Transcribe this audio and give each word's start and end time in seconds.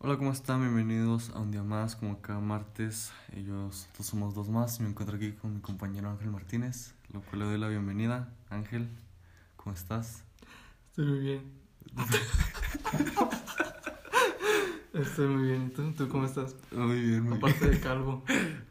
Hola, 0.00 0.16
¿cómo 0.16 0.30
están? 0.30 0.60
Bienvenidos 0.60 1.30
a 1.30 1.40
un 1.40 1.50
día 1.50 1.64
más, 1.64 1.96
como 1.96 2.20
cada 2.20 2.38
martes. 2.38 3.10
Ellos, 3.32 3.56
nosotros 3.56 4.06
somos 4.06 4.32
dos 4.32 4.48
más. 4.48 4.78
y 4.78 4.84
Me 4.84 4.90
encuentro 4.90 5.16
aquí 5.16 5.32
con 5.32 5.56
mi 5.56 5.60
compañero 5.60 6.08
Ángel 6.08 6.30
Martínez, 6.30 6.94
lo 7.12 7.20
cual 7.20 7.40
le 7.40 7.44
doy 7.46 7.58
la 7.58 7.66
bienvenida. 7.66 8.32
Ángel, 8.48 8.88
¿cómo 9.56 9.74
estás? 9.74 10.22
Estoy 10.90 11.04
muy 11.04 11.18
bien. 11.18 11.52
Estoy 14.94 15.26
muy 15.26 15.48
bien. 15.48 15.66
¿Y 15.66 15.70
tú? 15.70 15.90
¿Tú 15.90 16.08
cómo 16.08 16.26
estás? 16.26 16.54
Muy 16.70 17.00
bien, 17.00 17.24
muy 17.24 17.38
Aparte 17.38 17.68
de 17.68 17.80
calvo. 17.80 18.22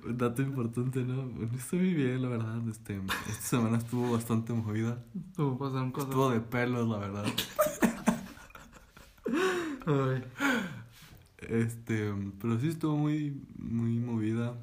Un 0.06 0.18
dato 0.18 0.42
importante, 0.42 1.04
¿no? 1.04 1.24
Bueno, 1.24 1.58
estoy 1.58 1.80
muy 1.80 1.94
bien, 1.94 2.22
la 2.22 2.30
verdad. 2.30 2.66
Este, 2.70 3.02
esta 3.28 3.42
semana 3.42 3.80
estuvo 3.80 4.14
bastante 4.14 4.54
movida. 4.54 5.04
Pasaron 5.36 5.92
cosas. 5.92 6.10
Estuvo 6.10 6.30
de 6.30 6.40
pelos, 6.40 6.88
la 6.88 7.00
verdad. 7.00 7.26
Ay. 9.88 10.24
Este, 11.40 12.14
pero 12.42 12.60
sí 12.60 12.68
estuvo 12.70 12.98
muy, 12.98 13.42
muy 13.58 14.00
movida. 14.00 14.58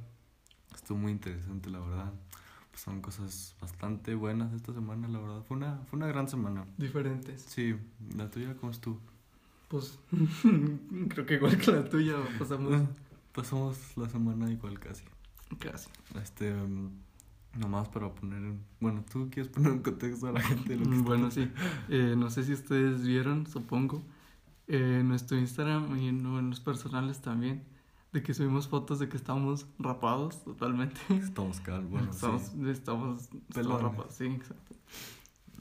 Estuvo 0.74 0.98
muy 0.98 1.12
interesante, 1.12 1.70
la 1.70 1.80
verdad. 1.80 2.12
Pasaron 2.72 3.00
cosas 3.00 3.54
bastante 3.60 4.14
buenas 4.16 4.52
esta 4.52 4.72
semana, 4.72 5.06
la 5.08 5.20
verdad. 5.20 5.42
Fue 5.46 5.56
una, 5.56 5.78
fue 5.88 5.96
una 5.98 6.08
gran 6.08 6.28
semana. 6.28 6.64
Diferentes. 6.76 7.42
Sí, 7.42 7.76
la 8.16 8.28
tuya, 8.30 8.54
¿cómo 8.56 8.72
estuvo? 8.72 9.00
Pues 9.68 9.98
creo 11.08 11.26
que 11.26 11.34
igual 11.34 11.56
que 11.58 11.70
la 11.72 11.84
tuya 11.88 12.16
pasamos 12.38 12.88
Pasamos 13.34 13.76
la 13.96 14.08
semana 14.08 14.50
igual 14.50 14.78
casi. 14.78 15.02
casi. 15.58 15.88
Este, 16.22 16.54
nomás 17.58 17.88
para 17.88 18.08
poner, 18.14 18.38
en- 18.38 18.60
bueno, 18.78 19.04
tú 19.12 19.28
quieres 19.30 19.50
poner 19.50 19.72
en 19.72 19.80
contexto 19.82 20.28
a 20.28 20.32
la 20.32 20.40
gente 20.40 20.76
lo 20.76 20.84
que 20.84 20.90
está- 20.96 21.02
Bueno, 21.04 21.30
sí. 21.32 21.50
Eh, 21.88 22.14
no 22.16 22.30
sé 22.30 22.44
si 22.44 22.52
ustedes 22.52 23.02
vieron, 23.04 23.46
supongo, 23.48 24.02
eh, 24.68 24.98
en 25.00 25.08
nuestro 25.08 25.38
Instagram 25.38 25.98
y 25.98 26.08
en, 26.08 26.24
en 26.24 26.50
los 26.50 26.60
personales 26.60 27.20
también, 27.20 27.64
de 28.12 28.22
que 28.22 28.32
subimos 28.32 28.68
fotos 28.68 28.98
de 28.98 29.08
que 29.08 29.16
estamos 29.16 29.66
rapados 29.78 30.42
totalmente. 30.44 31.00
Estamos 31.10 31.60
calvos, 31.60 31.90
bueno, 31.90 32.10
estamos, 32.10 32.42
sí. 32.42 32.68
estamos, 32.68 33.28
rapados, 33.54 34.14
sí, 34.14 34.26
exacto. 34.26 34.74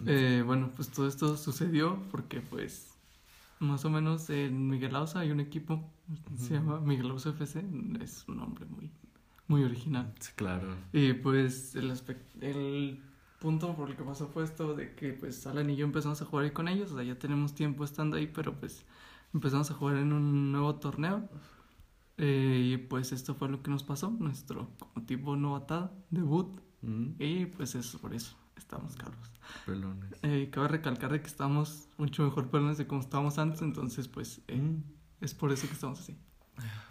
Eh, 0.05 0.44
bueno, 0.45 0.69
pues 0.75 0.89
todo 0.89 1.08
esto 1.08 1.38
sucedió 1.38 2.02
porque 2.11 2.41
pues 2.41 2.94
más 3.59 3.86
o 3.86 3.89
menos 3.89 4.30
en 4.30 4.67
Miguel 4.67 4.95
Ausa 4.95 5.19
hay 5.19 5.31
un 5.31 5.39
equipo, 5.39 5.89
se 6.38 6.56
llama 6.56 6.80
Miguel 6.80 7.09
Ausa 7.09 7.30
FC, 7.30 7.63
es 8.02 8.25
un 8.28 8.38
nombre 8.38 8.66
muy, 8.66 8.91
muy 9.47 9.63
original. 9.63 10.13
Sí, 10.19 10.31
claro. 10.35 10.75
Y 10.91 11.13
pues 11.13 11.75
el, 11.75 11.94
el 12.41 13.02
punto 13.39 13.75
por 13.75 13.89
el 13.89 13.95
que 13.95 14.03
pasó 14.03 14.28
fue 14.28 14.44
esto 14.44 14.75
de 14.75 14.95
que 14.95 15.13
pues 15.13 15.45
Alan 15.47 15.69
y 15.69 15.75
yo 15.75 15.85
empezamos 15.85 16.22
a 16.22 16.25
jugar 16.25 16.45
ahí 16.45 16.52
con 16.52 16.67
ellos, 16.67 16.91
o 16.91 16.95
sea, 16.95 17.03
ya 17.03 17.17
tenemos 17.17 17.56
tiempo 17.56 17.83
estando 17.83 18.17
ahí, 18.17 18.28
pero 18.28 18.53
pues 18.53 18.85
empezamos 19.34 19.72
a 19.72 19.73
jugar 19.73 19.98
en 19.98 20.14
un 20.14 20.52
nuevo 20.52 20.76
torneo. 20.76 21.28
Eh, 22.17 22.73
y 22.73 22.78
pues 22.78 23.12
esto 23.12 23.34
fue 23.34 23.50
lo 23.50 23.64
que 23.64 23.72
nos 23.72 23.84
pasó, 23.84 24.12
nuestro 24.12 24.70
como 24.78 25.06
tipo 25.06 25.36
novatada, 25.36 25.92
debut, 26.12 26.62
Mm, 26.84 27.14
y 27.17 27.45
pues 27.45 27.75
eso, 27.75 27.98
por 28.00 28.14
eso 28.14 28.36
estamos 28.58 28.95
calvos. 28.98 29.31
Pelones. 29.66 30.14
Eh, 30.22 30.50
cabe 30.52 30.67
recalcar 30.67 31.12
de 31.14 31.22
que 31.22 31.28
estamos 31.28 31.88
mucho 31.98 32.23
mejor 32.23 32.50
pelones 32.50 32.78
de 32.78 32.88
como 32.88 33.02
estábamos 33.02 33.40
antes, 33.40 33.62
entonces 33.62 34.08
pues 34.09 34.42
eh, 34.48 34.58
Mm, 34.58 34.84
es 35.22 35.34
por 35.34 35.52
eso 35.52 35.66
que 35.68 35.73
estamos 35.73 36.00
así. 36.02 36.18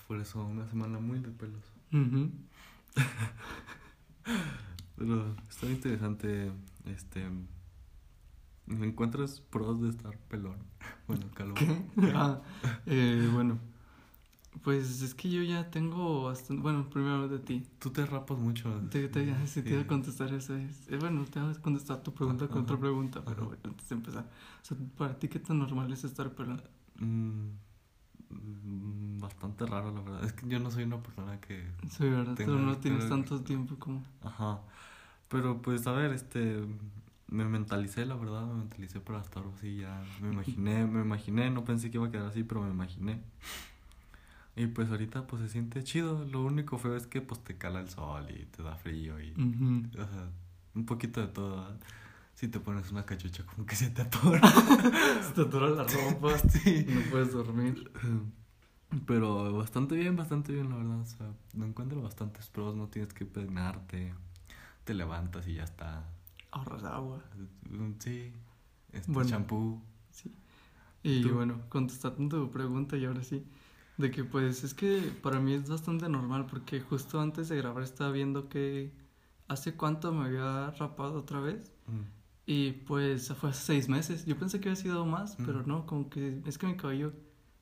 Por 0.08 0.18
eso, 0.18 0.44
una 0.44 0.66
semana 0.66 0.98
muy 0.98 1.20
de 1.20 1.30
pelos. 1.30 1.62
Ujú. 1.92 2.30
Pero 4.96 5.36
está 5.48 5.66
interesante, 5.66 6.52
este... 6.86 7.28
¿Me 8.78 8.86
encuentras 8.86 9.40
pros 9.40 9.80
de 9.82 9.88
estar 9.90 10.16
pelón? 10.28 10.56
Bueno, 11.08 11.26
calvo. 11.34 11.54
Ah, 12.14 12.40
eh, 12.86 13.28
bueno, 13.32 13.58
pues 14.62 15.02
es 15.02 15.14
que 15.14 15.30
yo 15.30 15.42
ya 15.42 15.70
tengo 15.70 16.24
bastante, 16.24 16.62
bueno, 16.62 16.88
primero 16.90 17.26
de 17.28 17.38
ti. 17.38 17.66
Tú 17.78 17.90
te 17.90 18.04
rapas 18.06 18.38
mucho. 18.38 18.70
Te, 18.90 19.08
te, 19.08 19.24
sí, 19.24 19.32
si 19.46 19.62
te 19.62 19.68
sí. 19.68 19.74
iba 19.74 19.82
a 19.82 19.86
contestar 19.86 20.32
eso. 20.32 20.54
es- 20.56 20.88
eh, 20.88 20.96
bueno, 20.98 21.24
te 21.24 21.40
voy 21.40 21.52
a 21.52 21.60
contestar 21.60 22.02
tu 22.02 22.12
pregunta 22.14 22.46
con 22.48 22.62
otra 22.62 22.78
pregunta, 22.78 23.22
pero 23.24 23.46
bueno, 23.46 23.60
antes 23.64 23.88
de 23.88 23.94
empezar. 23.96 24.24
O 24.62 24.64
sea, 24.64 24.76
para 24.96 25.18
ti, 25.18 25.28
¿qué 25.28 25.38
tan 25.40 25.58
normal 25.58 25.92
es 25.92 26.04
estar 26.04 26.30
pelón? 26.34 26.62
Mm, 27.00 27.48
mm, 28.30 29.18
bastante 29.20 29.66
raro, 29.66 29.90
la 29.92 30.00
verdad. 30.02 30.24
Es 30.24 30.32
que 30.32 30.46
yo 30.48 30.58
no 30.60 30.70
soy 30.70 30.84
una 30.84 31.02
persona 31.02 31.40
que... 31.40 31.64
Sí, 31.90 32.04
¿verdad? 32.08 32.36
Tú 32.36 32.52
no 32.58 32.76
tienes 32.78 33.08
tanto 33.08 33.40
tiempo 33.42 33.76
como... 33.78 34.02
Ajá. 34.22 34.60
Pero 35.28 35.62
pues, 35.62 35.86
a 35.86 35.92
ver, 35.92 36.12
este... 36.12 36.62
Me 37.32 37.46
mentalicé, 37.46 38.04
la 38.04 38.14
verdad, 38.14 38.46
me 38.46 38.54
mentalicé 38.54 39.00
para 39.00 39.20
estar 39.22 39.42
así 39.56 39.78
ya. 39.78 40.04
Me 40.20 40.32
imaginé, 40.32 40.86
me 40.86 41.00
imaginé, 41.00 41.50
no 41.50 41.64
pensé 41.64 41.90
que 41.90 41.96
iba 41.96 42.06
a 42.06 42.10
quedar 42.10 42.26
así, 42.26 42.44
pero 42.44 42.60
me 42.62 42.70
imaginé. 42.70 43.22
Y 44.54 44.66
pues 44.66 44.90
ahorita 44.90 45.26
pues 45.26 45.40
se 45.42 45.48
siente 45.48 45.82
chido. 45.82 46.26
Lo 46.26 46.42
único 46.42 46.76
feo 46.76 46.94
es 46.94 47.06
que 47.06 47.22
pues 47.22 47.42
te 47.42 47.56
cala 47.56 47.80
el 47.80 47.88
sol 47.88 48.26
y 48.30 48.44
te 48.44 48.62
da 48.62 48.76
frío 48.76 49.18
y... 49.18 49.30
O 49.98 50.06
sea, 50.06 50.28
un 50.74 50.84
poquito 50.84 51.22
de 51.22 51.28
todo. 51.28 51.56
¿verdad? 51.62 51.80
Si 52.34 52.48
te 52.48 52.60
pones 52.60 52.90
una 52.92 53.06
cachucha 53.06 53.44
como 53.46 53.64
que 53.66 53.76
se 53.76 53.88
te 53.90 54.02
atora. 54.02 54.40
Se 55.22 55.32
te 55.34 55.40
atora 55.42 55.70
la 55.70 55.84
ropa, 55.84 56.36
Sí. 56.50 56.84
no 56.88 57.00
puedes 57.10 57.32
dormir. 57.32 57.90
Pero 59.06 59.56
bastante 59.56 59.94
bien, 59.96 60.16
bastante 60.16 60.52
bien, 60.52 60.68
la 60.68 60.76
verdad. 60.76 61.00
O 61.00 61.06
sea, 61.06 61.30
no 61.54 61.64
encuentro 61.64 62.02
bastantes 62.02 62.48
pros, 62.48 62.76
no 62.76 62.88
tienes 62.88 63.14
que 63.14 63.24
peinarte. 63.24 64.12
Te 64.84 64.92
levantas 64.92 65.46
y 65.48 65.54
ya 65.54 65.64
está. 65.64 66.04
Ahorras 66.52 66.84
agua. 66.84 67.22
Mm, 67.68 67.92
Sí. 67.98 68.32
Este 68.92 69.10
Bueno. 69.10 69.28
champú. 69.30 69.82
Sí. 70.10 70.34
Y 71.02 71.22
¿Tú? 71.22 71.34
bueno, 71.34 71.62
contestando 71.68 72.44
tu 72.44 72.50
pregunta 72.52 72.96
y 72.96 73.04
ahora 73.06 73.24
sí, 73.24 73.44
de 73.96 74.10
que 74.10 74.22
pues 74.24 74.62
es 74.62 74.74
que 74.74 75.00
para 75.22 75.40
mí 75.40 75.54
es 75.54 75.68
bastante 75.68 76.08
normal 76.08 76.46
porque 76.46 76.80
justo 76.80 77.20
antes 77.20 77.48
de 77.48 77.56
grabar 77.56 77.82
estaba 77.82 78.10
viendo 78.12 78.48
que 78.48 78.92
hace 79.48 79.74
cuánto 79.74 80.12
me 80.12 80.26
había 80.26 80.70
rapado 80.72 81.18
otra 81.18 81.40
vez 81.40 81.72
Mm, 81.88 82.02
y 82.46 82.72
pues 82.72 83.32
fue 83.34 83.50
hace 83.50 83.62
seis 83.64 83.88
meses. 83.88 84.24
Yo 84.26 84.38
pensé 84.38 84.60
que 84.60 84.68
había 84.68 84.80
sido 84.80 85.04
más, 85.06 85.38
Mm. 85.40 85.44
pero 85.46 85.62
no, 85.64 85.84
como 85.86 86.08
que 86.10 86.40
es 86.46 86.58
que 86.58 86.66
mi 86.68 86.76
cabello 86.76 87.12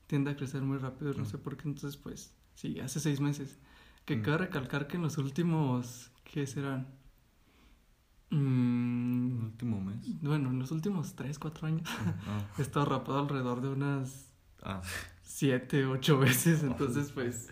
tiende 0.07 0.31
a 0.31 0.35
crecer 0.35 0.61
muy 0.61 0.77
rápido, 0.77 1.13
no 1.13 1.23
Mm. 1.23 1.25
sé 1.25 1.37
por 1.37 1.55
qué, 1.57 1.67
entonces 1.69 1.97
pues 1.97 2.35
sí, 2.55 2.79
hace 2.79 2.99
seis 2.99 3.19
meses. 3.21 3.57
Que 4.05 4.17
Mm. 4.17 4.21
cabe 4.21 4.37
recalcar 4.39 4.87
que 4.87 4.97
en 4.97 5.03
los 5.03 5.17
últimos, 5.17 6.11
¿qué 6.25 6.45
serán? 6.45 6.87
Mm, 8.31 9.37
El 9.37 9.43
último 9.43 9.81
mes. 9.81 10.21
bueno, 10.21 10.49
en 10.49 10.59
los 10.59 10.71
últimos 10.71 11.15
tres, 11.15 11.37
cuatro 11.37 11.67
años. 11.67 11.83
Ah, 12.27 12.41
He 12.57 12.61
estado 12.61 12.85
rapado 12.85 13.19
alrededor 13.19 13.61
de 13.61 13.69
unas 13.69 14.31
ah, 14.63 14.81
siete, 15.23 15.85
ocho 15.85 16.17
veces, 16.17 16.63
entonces 16.63 17.11
pues 17.11 17.49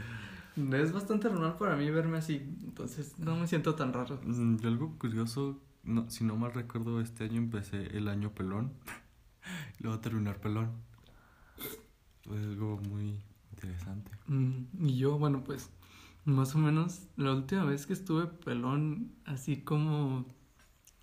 es 0.55 0.91
bastante 0.91 1.29
normal 1.29 1.55
para 1.57 1.75
mí 1.75 1.89
verme 1.89 2.17
así, 2.17 2.35
entonces 2.63 3.17
no 3.19 3.35
me 3.35 3.47
siento 3.47 3.75
tan 3.75 3.93
raro. 3.93 4.19
Mm, 4.25 4.57
Yo 4.57 4.69
algo 4.69 4.97
curioso, 4.97 5.61
no, 5.83 6.09
si 6.09 6.23
no 6.23 6.35
mal 6.35 6.53
recuerdo, 6.53 7.01
este 7.01 7.25
año 7.25 7.37
empecé 7.37 7.97
el 7.97 8.07
año 8.07 8.33
pelón. 8.33 8.73
y 9.79 9.83
Luego 9.83 9.97
a 9.97 10.01
terminar 10.01 10.39
pelón. 10.39 10.71
Fue 12.23 12.37
algo 12.37 12.77
muy 12.89 13.21
interesante. 13.51 14.11
Mm, 14.27 14.85
y 14.87 14.97
yo, 14.97 15.17
bueno, 15.17 15.43
pues 15.43 15.69
más 16.25 16.53
o 16.55 16.57
menos 16.57 17.07
la 17.15 17.33
última 17.33 17.63
vez 17.65 17.85
que 17.85 17.93
estuve 17.93 18.27
pelón, 18.27 19.11
así 19.25 19.61
como 19.61 20.25
¿Por 20.25 20.38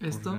esto, 0.01 0.37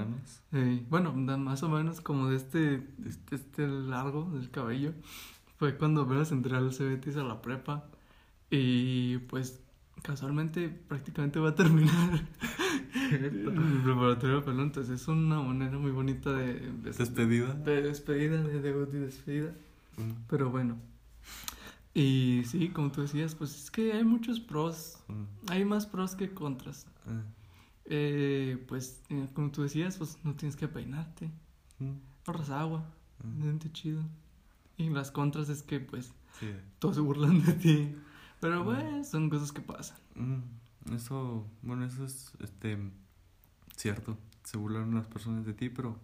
eh, 0.53 0.85
bueno, 0.89 1.13
más 1.13 1.63
o 1.63 1.69
menos 1.69 2.01
como 2.01 2.29
de 2.29 2.35
este, 2.37 2.59
de 2.97 3.09
este, 3.09 3.35
este 3.35 3.67
largo 3.67 4.29
del 4.31 4.49
cabello, 4.51 4.93
fue 5.57 5.77
cuando 5.77 6.01
apenas 6.03 6.31
entré 6.31 6.55
al 6.55 6.73
Cebetis 6.73 7.17
a 7.17 7.23
la 7.23 7.41
prepa 7.41 7.85
y 8.49 9.17
pues 9.29 9.61
casualmente 10.03 10.69
prácticamente 10.69 11.39
va 11.39 11.49
a 11.49 11.55
terminar 11.55 12.11
mi 13.11 13.79
preparatoria 13.83 14.41
pelón, 14.43 14.65
entonces 14.67 15.01
es 15.01 15.07
una 15.07 15.41
manera 15.41 15.77
muy 15.77 15.91
bonita 15.91 16.31
de, 16.33 16.53
de, 16.59 16.91
¿Despedida? 16.91 17.53
de 17.53 17.81
despedida, 17.81 18.41
de 18.43 18.61
debut 18.61 18.93
y 18.93 18.97
despedida. 18.97 19.53
Mm, 19.97 20.11
Pero 20.29 20.49
bueno. 20.51 20.77
Y 21.93 22.43
sí, 22.45 22.69
como 22.69 22.91
tú 22.91 23.01
decías, 23.01 23.33
pues 23.35 23.55
es 23.63 23.71
que 23.71 23.91
hay 23.93 24.03
muchos 24.03 24.39
pros. 24.39 24.99
mm, 25.07 25.23
Hay 25.51 25.65
más 25.65 25.85
pros 25.87 26.15
que 26.15 26.29
contras. 26.33 26.85
ah, 27.07 27.21
Eh, 27.89 28.63
pues, 28.67 29.01
eh, 29.09 29.27
como 29.33 29.49
tú 29.51 29.63
decías, 29.63 29.97
pues 29.97 30.17
no 30.23 30.35
tienes 30.35 30.55
que 30.55 30.67
peinarte. 30.67 31.31
mm, 31.79 31.93
Ahorras 32.25 32.49
agua. 32.49 32.85
mm. 33.23 33.41
Siente 33.41 33.71
chido. 33.71 34.03
Y 34.77 34.89
las 34.89 35.09
contras 35.11 35.49
es 35.49 35.63
que, 35.63 35.79
pues, 35.79 36.11
Sí. 36.39 36.47
todos 36.79 36.95
se 36.95 37.01
burlan 37.01 37.43
de 37.43 37.53
ti. 37.53 37.95
Pero, 38.41 38.61
Mm. 38.61 38.65
bueno, 38.65 39.03
son 39.03 39.29
cosas 39.29 39.51
que 39.51 39.61
pasan. 39.61 39.97
Mm, 40.15 40.93
Eso, 40.93 41.45
bueno, 41.63 41.83
eso 41.85 42.05
es 42.05 42.31
este 42.39 42.77
cierto. 43.75 44.17
Se 44.43 44.55
burlaron 44.57 44.95
las 44.95 45.05
personas 45.07 45.45
de 45.45 45.53
ti, 45.53 45.69
pero 45.69 45.99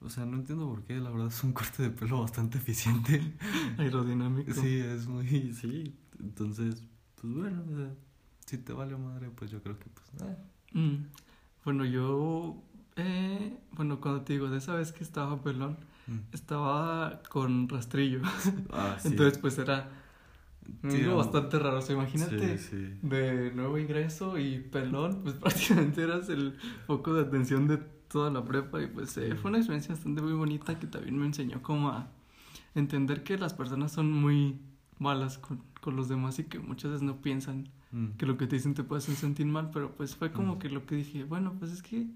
o 0.00 0.10
sea, 0.10 0.26
no 0.26 0.36
entiendo 0.36 0.68
por 0.68 0.82
qué, 0.84 0.98
la 1.00 1.10
verdad 1.10 1.28
es 1.28 1.42
un 1.42 1.52
corte 1.52 1.82
de 1.84 1.90
pelo 1.90 2.20
bastante 2.20 2.58
eficiente. 2.58 3.20
Aerodinámico. 3.78 4.52
sí, 4.52 4.76
es 4.78 5.06
muy 5.06 5.52
sí. 5.54 5.96
Entonces, 6.20 6.82
pues 7.20 7.32
bueno, 7.34 7.64
o 7.66 7.76
sea, 7.76 7.94
si 8.46 8.58
te 8.58 8.72
vale 8.74 8.96
madre, 8.96 9.30
pues 9.30 9.50
yo 9.50 9.62
creo 9.62 9.78
que 9.78 9.86
pues 9.88 10.06
eh. 10.30 10.36
Mm. 10.72 10.96
Bueno, 11.64 11.84
yo. 11.84 12.56
Eh, 12.96 13.56
bueno, 13.72 14.00
cuando 14.00 14.22
te 14.22 14.32
digo, 14.34 14.48
de 14.50 14.58
esa 14.58 14.74
vez 14.74 14.92
que 14.92 15.04
estaba 15.04 15.40
pelón, 15.42 15.76
Mm. 16.06 16.20
estaba 16.32 17.20
con 17.28 17.68
rastrillo. 17.68 18.20
Ah, 18.72 18.96
sí. 18.98 19.08
Entonces, 19.08 19.38
pues 19.38 19.58
era 19.58 19.90
Algo 20.82 21.16
bastante 21.16 21.58
raro. 21.58 21.78
O 21.78 21.82
sea, 21.82 21.94
imagínate 21.96 22.58
Sí, 22.58 22.68
sí. 22.70 22.98
de 23.02 23.52
nuevo 23.54 23.78
ingreso 23.78 24.38
y 24.38 24.58
pelón, 24.60 25.20
pues 25.22 25.34
prácticamente 25.92 26.02
eras 26.02 26.28
el 26.28 26.56
foco 26.86 27.14
de 27.14 27.22
atención 27.22 27.66
de 27.68 27.76
toda 27.78 28.30
la 28.30 28.42
prepa. 28.44 28.82
Y 28.82 28.86
pues 28.86 29.16
eh, 29.18 29.34
fue 29.34 29.50
una 29.50 29.58
experiencia 29.58 29.94
bastante 29.94 30.20
muy 30.22 30.32
bonita 30.32 30.78
que 30.78 30.86
también 30.86 31.16
me 31.18 31.26
enseñó 31.26 31.62
como 31.62 31.90
a 31.90 32.08
entender 32.74 33.22
que 33.22 33.36
las 33.38 33.52
personas 33.54 33.92
son 33.92 34.10
muy 34.12 34.58
malas 34.98 35.38
con, 35.38 35.62
con 35.80 35.96
los 35.96 36.08
demás 36.08 36.38
y 36.38 36.44
que 36.44 36.58
muchas 36.58 36.90
veces 36.92 37.02
no 37.02 37.20
piensan 37.20 37.68
Mm. 37.90 38.18
que 38.18 38.26
lo 38.26 38.36
que 38.36 38.46
te 38.46 38.56
dicen 38.56 38.74
te 38.74 38.84
puede 38.84 38.98
hacer 38.98 39.14
sentir 39.14 39.46
mal, 39.46 39.70
pero 39.72 39.92
pues 39.96 40.14
fue 40.14 40.30
como 40.30 40.56
Mm. 40.56 40.58
que 40.58 40.68
lo 40.68 40.84
que 40.84 40.94
dije, 40.96 41.24
bueno, 41.24 41.54
pues 41.58 41.72
es 41.72 41.82
que 41.82 42.06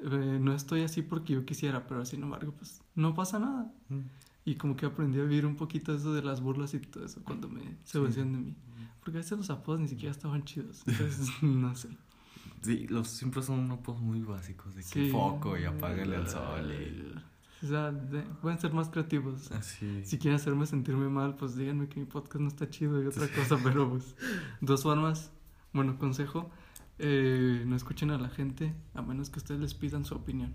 eh, 0.00 0.38
no 0.40 0.52
estoy 0.52 0.82
así 0.82 1.00
porque 1.02 1.32
yo 1.32 1.44
quisiera, 1.46 1.86
pero 1.86 2.04
sin 2.04 2.22
embargo, 2.22 2.52
pues 2.52 2.82
no 2.94 3.14
pasa 3.14 3.38
nada. 3.38 3.72
Mm. 3.88 4.00
Y 4.44 4.54
como 4.56 4.76
que 4.76 4.84
aprendí 4.86 5.18
a 5.18 5.22
vivir 5.22 5.46
un 5.46 5.56
poquito 5.56 5.94
eso 5.94 6.12
de 6.12 6.22
las 6.22 6.40
burlas 6.42 6.72
y 6.74 6.78
todo 6.80 7.04
eso 7.06 7.22
cuando 7.24 7.48
me 7.48 7.62
se 7.84 7.98
Sí. 7.98 8.04
decían 8.04 8.32
de 8.32 8.38
mí. 8.38 8.54
Porque 9.00 9.18
a 9.18 9.20
veces 9.22 9.38
los 9.38 9.48
apodos 9.50 9.80
ni 9.80 9.88
siquiera 9.88 10.10
estaban 10.10 10.44
chidos. 10.44 10.82
Entonces, 10.86 11.28
no 11.42 11.74
sé. 11.74 11.88
Sí, 12.62 12.86
los 12.88 13.08
siempre 13.08 13.42
son 13.42 13.70
apodos 13.70 14.00
muy 14.02 14.20
básicos 14.20 14.74
de 14.74 14.82
que 14.82 15.06
Sí. 15.06 15.10
foco 15.10 15.56
y 15.58 15.64
apágale 15.64 16.16
al 16.16 16.28
sol. 16.28 16.70
y- 16.70 17.14
O 17.62 17.66
sea, 17.66 17.90
de- 17.90 18.22
pueden 18.40 18.58
ser 18.60 18.72
más 18.72 18.88
creativos. 18.88 19.50
Así. 19.52 20.04
Si 20.04 20.18
quieren 20.18 20.36
hacerme 20.36 20.66
sentirme 20.66 21.08
mal, 21.08 21.34
pues 21.36 21.56
díganme 21.56 21.88
que 21.88 21.98
mi 22.00 22.06
podcast 22.06 22.40
no 22.40 22.48
está 22.48 22.70
chido 22.70 23.02
y 23.02 23.06
otra 23.06 23.26
cosa, 23.28 23.58
pero 23.62 23.88
pues 23.90 24.14
dos 24.60 24.82
formas. 24.84 25.32
Bueno, 25.72 25.98
consejo, 25.98 26.50
eh, 26.98 27.64
no 27.66 27.76
escuchen 27.76 28.10
a 28.10 28.18
la 28.18 28.28
gente 28.30 28.74
a 28.94 29.02
menos 29.02 29.30
que 29.30 29.38
ustedes 29.38 29.60
les 29.60 29.74
pidan 29.74 30.04
su 30.04 30.14
opinión. 30.14 30.54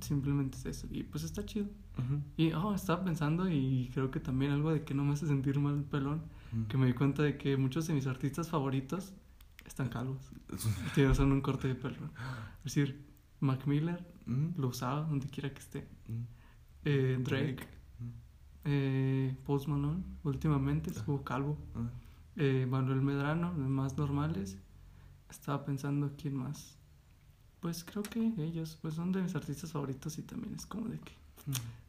Simplemente 0.00 0.56
es 0.58 0.66
eso. 0.66 0.86
Y 0.90 1.02
pues 1.02 1.24
está 1.24 1.44
chido. 1.44 1.66
Y 2.36 2.52
oh, 2.52 2.74
estaba 2.74 3.04
pensando 3.04 3.48
y 3.50 3.90
creo 3.92 4.10
que 4.10 4.20
también 4.20 4.52
algo 4.52 4.72
de 4.72 4.84
que 4.84 4.94
no 4.94 5.04
me 5.04 5.12
hace 5.14 5.26
sentir 5.26 5.58
mal 5.58 5.76
el 5.78 5.84
pelón, 5.84 6.22
que 6.68 6.76
me 6.76 6.86
di 6.86 6.92
cuenta 6.92 7.22
de 7.22 7.38
que 7.38 7.56
muchos 7.56 7.86
de 7.86 7.94
mis 7.94 8.06
artistas 8.06 8.48
favoritos 8.50 9.14
están 9.66 9.88
calvos. 9.88 10.30
Tienen 10.94 11.32
un 11.32 11.40
corte 11.40 11.68
de 11.68 11.74
pelo. 11.74 11.96
Es 12.64 12.74
decir, 12.74 13.04
Mac 13.42 13.66
Miller 13.66 14.10
Mm, 14.24 14.50
lo 14.56 14.68
usaba 14.68 15.00
donde 15.02 15.26
quiera 15.28 15.52
que 15.52 15.58
esté. 15.58 15.88
mm, 16.08 16.22
Eh, 16.84 17.18
Drake, 17.22 17.66
mm, 17.98 18.08
eh, 18.64 19.36
Post 19.44 19.66
Malone, 19.66 20.02
últimamente 20.22 20.90
estuvo 20.90 21.22
calvo. 21.24 21.58
ah, 21.74 21.90
Eh, 22.36 22.66
Manuel 22.70 23.02
Medrano, 23.02 23.52
los 23.52 23.68
más 23.68 23.96
normales. 23.98 24.58
Estaba 25.28 25.64
pensando 25.64 26.12
quién 26.16 26.36
más. 26.36 26.78
Pues 27.60 27.84
creo 27.84 28.02
que 28.04 28.32
ellos, 28.38 28.78
pues 28.80 28.94
son 28.94 29.10
de 29.12 29.22
mis 29.22 29.34
artistas 29.34 29.72
favoritos 29.72 30.16
y 30.18 30.22
también 30.22 30.54
es 30.54 30.66
como 30.66 30.88
de 30.88 30.98
que 31.00 31.12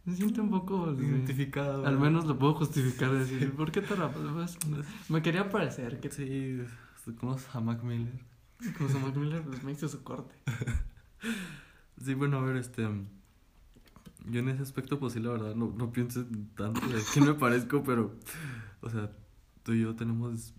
se 0.06 0.16
siente 0.16 0.42
un 0.42 0.50
poco 0.50 0.92
de- 0.94 1.06
Identificado. 1.06 1.86
Al 1.86 1.98
menos 2.00 2.26
lo 2.26 2.38
puedo 2.40 2.56
justificar, 2.56 3.12
decir, 3.12 3.54
¿por 3.56 3.72
qué 3.72 3.82
te 3.82 3.96
rapas? 3.96 4.58
Pues, 4.64 4.88
me 5.10 5.22
quería 5.22 5.50
parecer 5.50 6.00
que 6.00 6.10
Sí, 6.12 6.62
¿conoces 7.20 7.54
a 7.56 7.60
Mac 7.62 7.84
Miller? 7.84 8.20
como 8.78 8.90
su 8.90 9.00
Mac 9.00 9.16
Miller 9.16 9.44
pues, 9.44 9.64
me 9.64 9.72
hizo 9.72 9.88
su 9.88 10.04
corte. 10.04 10.34
Sí, 12.04 12.14
bueno, 12.14 12.38
a 12.38 12.42
ver, 12.42 12.58
este. 12.58 12.88
Yo 14.26 14.40
en 14.40 14.50
ese 14.50 14.62
aspecto, 14.64 15.00
pues 15.00 15.14
sí, 15.14 15.20
la 15.20 15.32
verdad, 15.32 15.54
no, 15.56 15.74
no 15.78 15.92
pienso 15.92 16.26
tanto 16.56 16.80
de 16.88 17.02
quién 17.14 17.26
me 17.26 17.34
parezco, 17.34 17.84
pero. 17.84 18.16
O 18.82 18.90
sea, 18.90 19.12
tú 19.64 19.74
y 19.74 19.82
yo 19.82 19.96
tenemos 19.96 20.54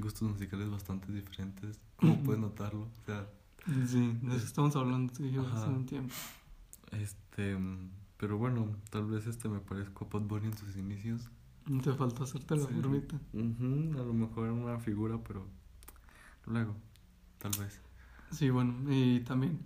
gustos 0.00 0.22
musicales 0.30 0.70
bastante 0.70 1.12
diferentes, 1.12 1.78
como 1.96 2.22
puedes 2.22 2.40
notarlo. 2.40 2.82
O 2.82 3.04
sea, 3.06 3.28
Sí, 3.86 4.18
de 4.22 4.36
eso 4.36 4.46
estamos 4.46 4.74
hablando 4.76 5.12
tú 5.12 5.24
y 5.24 5.32
yo 5.32 5.46
hace 5.46 5.68
un 5.68 5.84
tiempo. 5.86 6.14
este. 6.92 7.56
Pero 8.16 8.36
bueno, 8.38 8.74
tal 8.90 9.06
vez 9.06 9.26
este 9.28 9.48
me 9.48 9.60
parezco 9.60 10.06
a 10.06 10.08
Pat 10.08 10.26
Bunny 10.26 10.46
en 10.46 10.56
sus 10.56 10.74
inicios. 10.76 11.28
Te 11.84 11.92
faltó 11.92 12.24
hacerte 12.24 12.56
la 12.56 12.66
Sí. 12.66 12.74
formita. 12.74 13.16
A 13.34 14.02
lo 14.02 14.12
mejor 14.14 14.44
era 14.44 14.52
una 14.54 14.78
figura, 14.80 15.18
pero. 15.22 15.46
Luego, 16.46 16.74
tal 17.38 17.52
vez. 17.60 17.80
Sí, 18.30 18.50
bueno, 18.50 18.74
y 18.92 19.20
también 19.20 19.58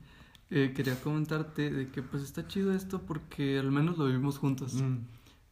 eh, 0.50 0.72
quería 0.74 1.00
comentarte 1.00 1.70
de 1.70 1.90
que 1.90 2.02
pues 2.02 2.22
está 2.22 2.46
chido 2.46 2.72
esto 2.74 3.02
porque 3.02 3.58
al 3.58 3.70
menos 3.72 3.98
lo 3.98 4.06
vivimos 4.06 4.38
juntos. 4.38 4.74
Mm, 4.74 4.98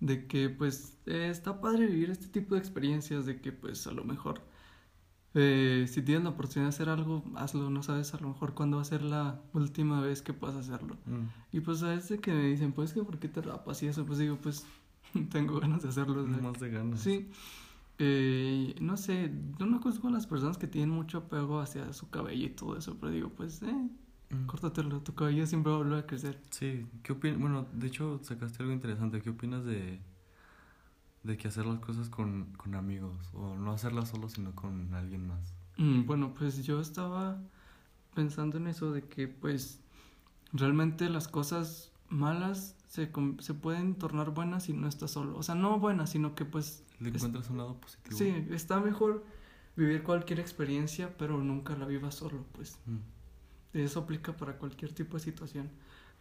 De 0.01 0.27
que 0.27 0.49
pues 0.49 0.99
eh, 1.07 1.29
está 1.31 1.61
padre 1.61 1.87
vivir 1.87 2.11
este 2.11 2.29
tipo 2.29 2.55
de 2.55 2.61
experiencias, 2.61 3.27
de 3.27 3.41
que 3.41 3.53
pues 3.53 3.87
a 3.87 3.93
lo 3.93 4.05
mejor 4.05 4.41
eh, 5.35 5.87
si 5.89 6.03
tienes 6.03 6.25
la 6.25 6.31
oportunidad 6.31 6.67
de 6.71 6.75
hacer 6.75 6.89
algo, 6.89 7.25
hazlo, 7.37 7.71
no 7.71 7.83
sabes 7.83 8.15
a 8.15 8.19
lo 8.21 8.29
mejor 8.29 8.55
cuándo 8.55 8.77
va 8.79 8.83
a 8.83 8.85
ser 8.87 9.03
la 9.03 9.41
última 9.53 10.01
vez 10.01 10.23
que 10.23 10.33
puedas 10.33 10.57
hacerlo. 10.57 10.97
mm. 11.07 11.29
Y 11.53 11.61
pues 11.61 11.83
a 11.83 11.91
veces 11.91 12.21
que 12.21 12.33
me 12.33 12.45
dicen, 12.49 12.73
pues 12.73 12.93
que 12.93 13.03
por 13.05 13.19
qué 13.19 13.29
te 13.29 13.41
rapas 13.43 13.83
y 13.83 13.89
eso, 13.89 14.05
pues 14.07 14.19
digo, 14.19 14.39
pues 14.43 14.67
tengo 15.31 15.61
ganas 15.61 15.83
de 15.83 15.89
hacerlo. 15.91 16.27
Más 16.27 16.59
de 16.61 16.71
ganas. 16.71 17.01
Sí. 17.01 17.31
Eh, 18.03 18.75
no 18.81 18.97
sé, 18.97 19.31
yo 19.59 19.67
no 19.67 19.79
conozco 19.81 20.09
a 20.09 20.11
las 20.11 20.27
personas 20.27 20.57
que 20.57 20.67
tienen 20.67 20.89
mucho 20.91 21.19
apego 21.19 21.61
hacia 21.61 21.93
su 21.93 22.09
cabello 22.09 22.47
y 22.47 22.51
todo 22.51 22.77
eso, 22.79 22.97
pero 22.99 23.13
digo, 23.13 23.29
pues, 23.31 23.63
eh, 23.63 23.89
Mm. 24.31 24.47
córtatelo, 24.47 25.01
tu 25.03 25.15
cabello 25.15 25.45
siempre 25.47 25.71
va 25.73 25.77
a 25.79 25.83
volver 25.83 25.99
a 25.99 26.07
crecer. 26.07 26.41
Sí, 26.51 26.87
¿qué 27.03 27.13
opinas? 27.13 27.41
Bueno, 27.41 27.67
de 27.73 27.89
hecho 27.89 28.21
sacaste 28.23 28.63
algo 28.63 28.73
interesante. 28.73 29.21
¿Qué 29.21 29.31
opinas 29.31 29.65
de, 29.65 30.01
de 31.25 31.37
que 31.37 31.49
hacer 31.49 31.67
las 31.67 31.81
cosas 31.81 32.09
con, 32.09 32.53
con 32.57 32.75
amigos? 32.75 33.17
O 33.35 33.57
no 33.57 33.73
hacerlas 33.73 34.09
solo, 34.09 34.29
sino 34.29 34.55
con 34.55 34.95
alguien 34.95 35.27
más. 35.27 35.53
Mm, 35.79 36.07
bueno, 36.07 36.33
pues 36.35 36.65
yo 36.65 36.81
estaba 36.81 37.43
pensando 38.15 38.57
en 38.57 38.67
eso 38.69 38.93
de 38.93 39.03
que, 39.03 39.29
pues, 39.29 39.81
realmente 40.53 41.11
las 41.11 41.29
cosas 41.29 41.93
malas 42.09 42.77
se, 42.87 43.11
se 43.41 43.55
pueden 43.55 43.95
tornar 43.97 44.31
buenas 44.31 44.65
si 44.65 44.73
no 44.73 44.89
estás 44.89 45.11
solo. 45.11 45.37
O 45.37 45.43
sea, 45.43 45.55
no 45.55 45.79
buenas, 45.79 46.11
sino 46.11 46.35
que, 46.35 46.45
pues, 46.45 46.85
¿Le 47.01 47.09
Es- 47.09 47.15
encuentras 47.17 47.51
un 47.51 47.59
lado 47.59 47.81
positivo? 47.81 48.17
sí, 48.17 48.47
está 48.51 48.79
mejor 48.81 49.25
vivir 49.77 50.03
cualquier 50.03 50.41
experiencia, 50.41 51.17
pero 51.19 51.39
nunca 51.39 51.77
la 51.77 51.87
vivas 51.87 52.15
solo, 52.15 52.45
pues. 52.53 52.79
Mm, 52.87 52.99
Eso 53.79 54.01
aplica 54.01 54.37
para 54.37 54.59
cualquier 54.59 54.93
tipo 54.93 55.17
de 55.17 55.23
situación. 55.23 55.71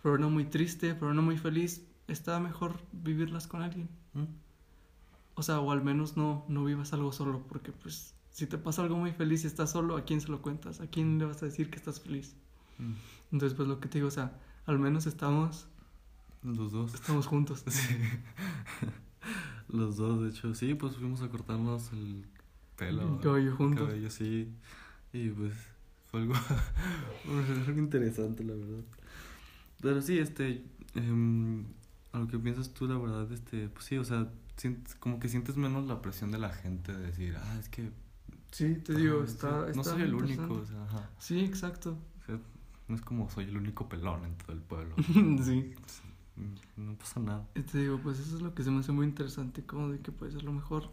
Pero 0.03 0.17
no 0.17 0.29
muy 0.29 0.45
triste, 0.45 0.95
pero 0.95 1.13
no 1.13 1.21
muy 1.21 1.37
feliz, 1.37 1.85
está 2.07 2.39
mejor 2.39 2.79
vivirlas 2.91 3.47
con 3.47 3.61
alguien. 3.61 3.89
mm, 4.13 4.23
O 5.35 5.43
sea, 5.43 5.59
o 5.59 5.71
al 5.71 5.83
menos 5.83 6.15
no, 6.17 6.45
no 6.47 6.63
vivas 6.65 6.93
algo 6.93 7.11
solo, 7.11 7.43
porque 7.47 7.71
pues 7.71 8.13
si 8.29 8.45
te 8.45 8.57
pasa 8.57 8.81
algo 8.83 8.97
muy 8.97 9.11
feliz 9.13 9.43
y 9.43 9.47
estás 9.47 9.71
solo, 9.71 9.97
¿a 9.97 10.03
quién 10.05 10.21
se 10.21 10.27
lo 10.29 10.41
cuentas? 10.41 10.79
¿A 10.81 10.87
quién 10.87 11.17
le 11.17 11.25
vas 11.25 11.41
a 11.41 11.45
decir 11.47 11.69
que 11.69 11.77
estás 11.77 11.99
feliz? 12.01 12.35
mm. 12.77 12.93
Entonces, 13.31 13.55
pues 13.55 13.67
lo 13.67 13.79
que 13.79 13.87
te 13.89 13.97
digo, 13.99 14.07
o 14.07 14.11
sea, 14.11 14.39
al 14.65 14.79
menos 14.79 15.05
estamos, 15.07 15.67
Los 16.43 16.71
dos. 16.71 16.93
estamos 16.93 17.25
juntos. 17.27 17.63
Sí. 17.69 17.95
Los 19.69 19.97
dos, 19.97 20.21
de 20.21 20.29
hecho, 20.29 20.53
sí, 20.55 20.73
pues 20.73 20.95
fuimos 20.95 21.21
a 21.21 21.29
cortarnos 21.29 21.91
el 21.93 22.25
pelo. 22.75 23.15
El 23.15 23.19
cabello 23.21 23.49
el 23.51 23.55
juntos. 23.55 23.87
cabello, 23.87 24.09
sí. 24.09 24.51
Y 25.13 25.29
pues 25.29 25.53
fue 26.07 26.21
algo, 26.21 26.33
algo 27.67 27.79
interesante, 27.79 28.43
la 28.43 28.53
verdad. 28.53 28.83
Pero 29.81 30.01
sí, 30.01 30.17
este, 30.17 30.63
em, 30.95 31.65
a 32.11 32.19
lo 32.19 32.27
que 32.27 32.37
piensas 32.39 32.73
tú, 32.73 32.87
la 32.87 32.97
verdad, 32.97 33.31
este, 33.31 33.69
pues 33.69 33.85
sí, 33.85 33.97
o 33.97 34.03
sea, 34.03 34.27
sientes- 34.57 34.95
como 34.95 35.19
que 35.19 35.29
sientes 35.29 35.55
menos 35.55 35.85
la 35.87 36.01
presión 36.01 36.31
de 36.31 36.39
la 36.39 36.49
gente 36.49 36.91
de 36.95 37.07
decir, 37.07 37.35
ah, 37.39 37.57
es 37.59 37.69
que... 37.69 37.91
Sí, 38.51 38.75
te 38.83 38.95
digo, 38.95 39.19
ah, 39.21 39.25
está, 39.25 39.67
No 39.75 39.83
soy 39.83 40.01
el 40.01 40.15
único, 40.15 40.53
o 40.55 40.65
sea, 40.65 40.83
ajá. 40.85 41.09
Sí, 41.19 41.39
exacto. 41.41 41.97
O 42.21 42.25
sea, 42.25 42.39
no 42.87 42.95
es 42.95 43.01
como 43.01 43.29
soy 43.29 43.45
el 43.45 43.55
único 43.57 43.87
pelón 43.87 44.25
en 44.25 44.35
todo 44.35 44.53
el 44.53 44.61
pueblo. 44.61 44.95
sí. 45.43 45.73
No 46.77 46.95
pasa 46.97 47.19
nada. 47.19 47.47
Y 47.55 47.61
te 47.61 47.79
digo, 47.79 47.99
pues 48.01 48.19
eso 48.19 48.35
es 48.35 48.41
lo 48.41 48.53
que 48.53 48.63
se 48.63 48.71
me 48.71 48.79
hace 48.79 48.91
muy 48.91 49.05
interesante, 49.05 49.65
como 49.65 49.89
de 49.89 49.99
que 49.99 50.11
pues 50.11 50.35
a 50.35 50.39
lo 50.39 50.51
mejor, 50.51 50.89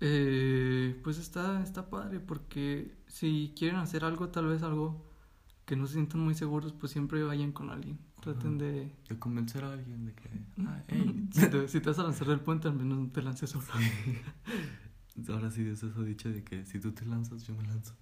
eh, 0.00 0.98
pues 1.02 1.18
está, 1.18 1.62
está 1.62 1.90
padre, 1.90 2.20
porque 2.20 2.94
si 3.06 3.52
quieren 3.56 3.76
hacer 3.76 4.04
algo, 4.04 4.28
tal 4.28 4.46
vez 4.46 4.62
algo 4.62 5.04
que 5.64 5.76
no 5.76 5.86
se 5.86 5.94
sientan 5.94 6.20
muy 6.20 6.34
seguros, 6.34 6.72
pues 6.72 6.92
siempre 6.92 7.22
vayan 7.22 7.52
con 7.52 7.70
alguien. 7.70 7.98
Traten 8.20 8.56
Ajá. 8.56 8.64
de... 8.64 8.92
De 9.08 9.18
convencer 9.18 9.64
a 9.64 9.72
alguien 9.72 10.06
de 10.06 10.14
que, 10.14 10.28
ah, 10.66 10.82
hey. 10.88 11.28
Si 11.32 11.48
te, 11.50 11.68
si 11.68 11.80
te 11.80 11.90
vas 11.90 11.98
a 11.98 12.04
lanzar 12.04 12.26
del 12.28 12.40
puente, 12.40 12.68
al 12.68 12.74
menos 12.74 12.98
no 12.98 13.08
te 13.10 13.22
lances 13.22 13.50
solo. 13.50 13.64
Ahora 15.28 15.50
sí 15.50 15.62
es 15.62 15.82
eso 15.82 16.02
dicho 16.04 16.30
de 16.30 16.44
que 16.44 16.64
si 16.64 16.78
tú 16.80 16.92
te 16.92 17.04
lanzas, 17.04 17.44
yo 17.46 17.54
me 17.54 17.64
lanzo. 17.64 17.94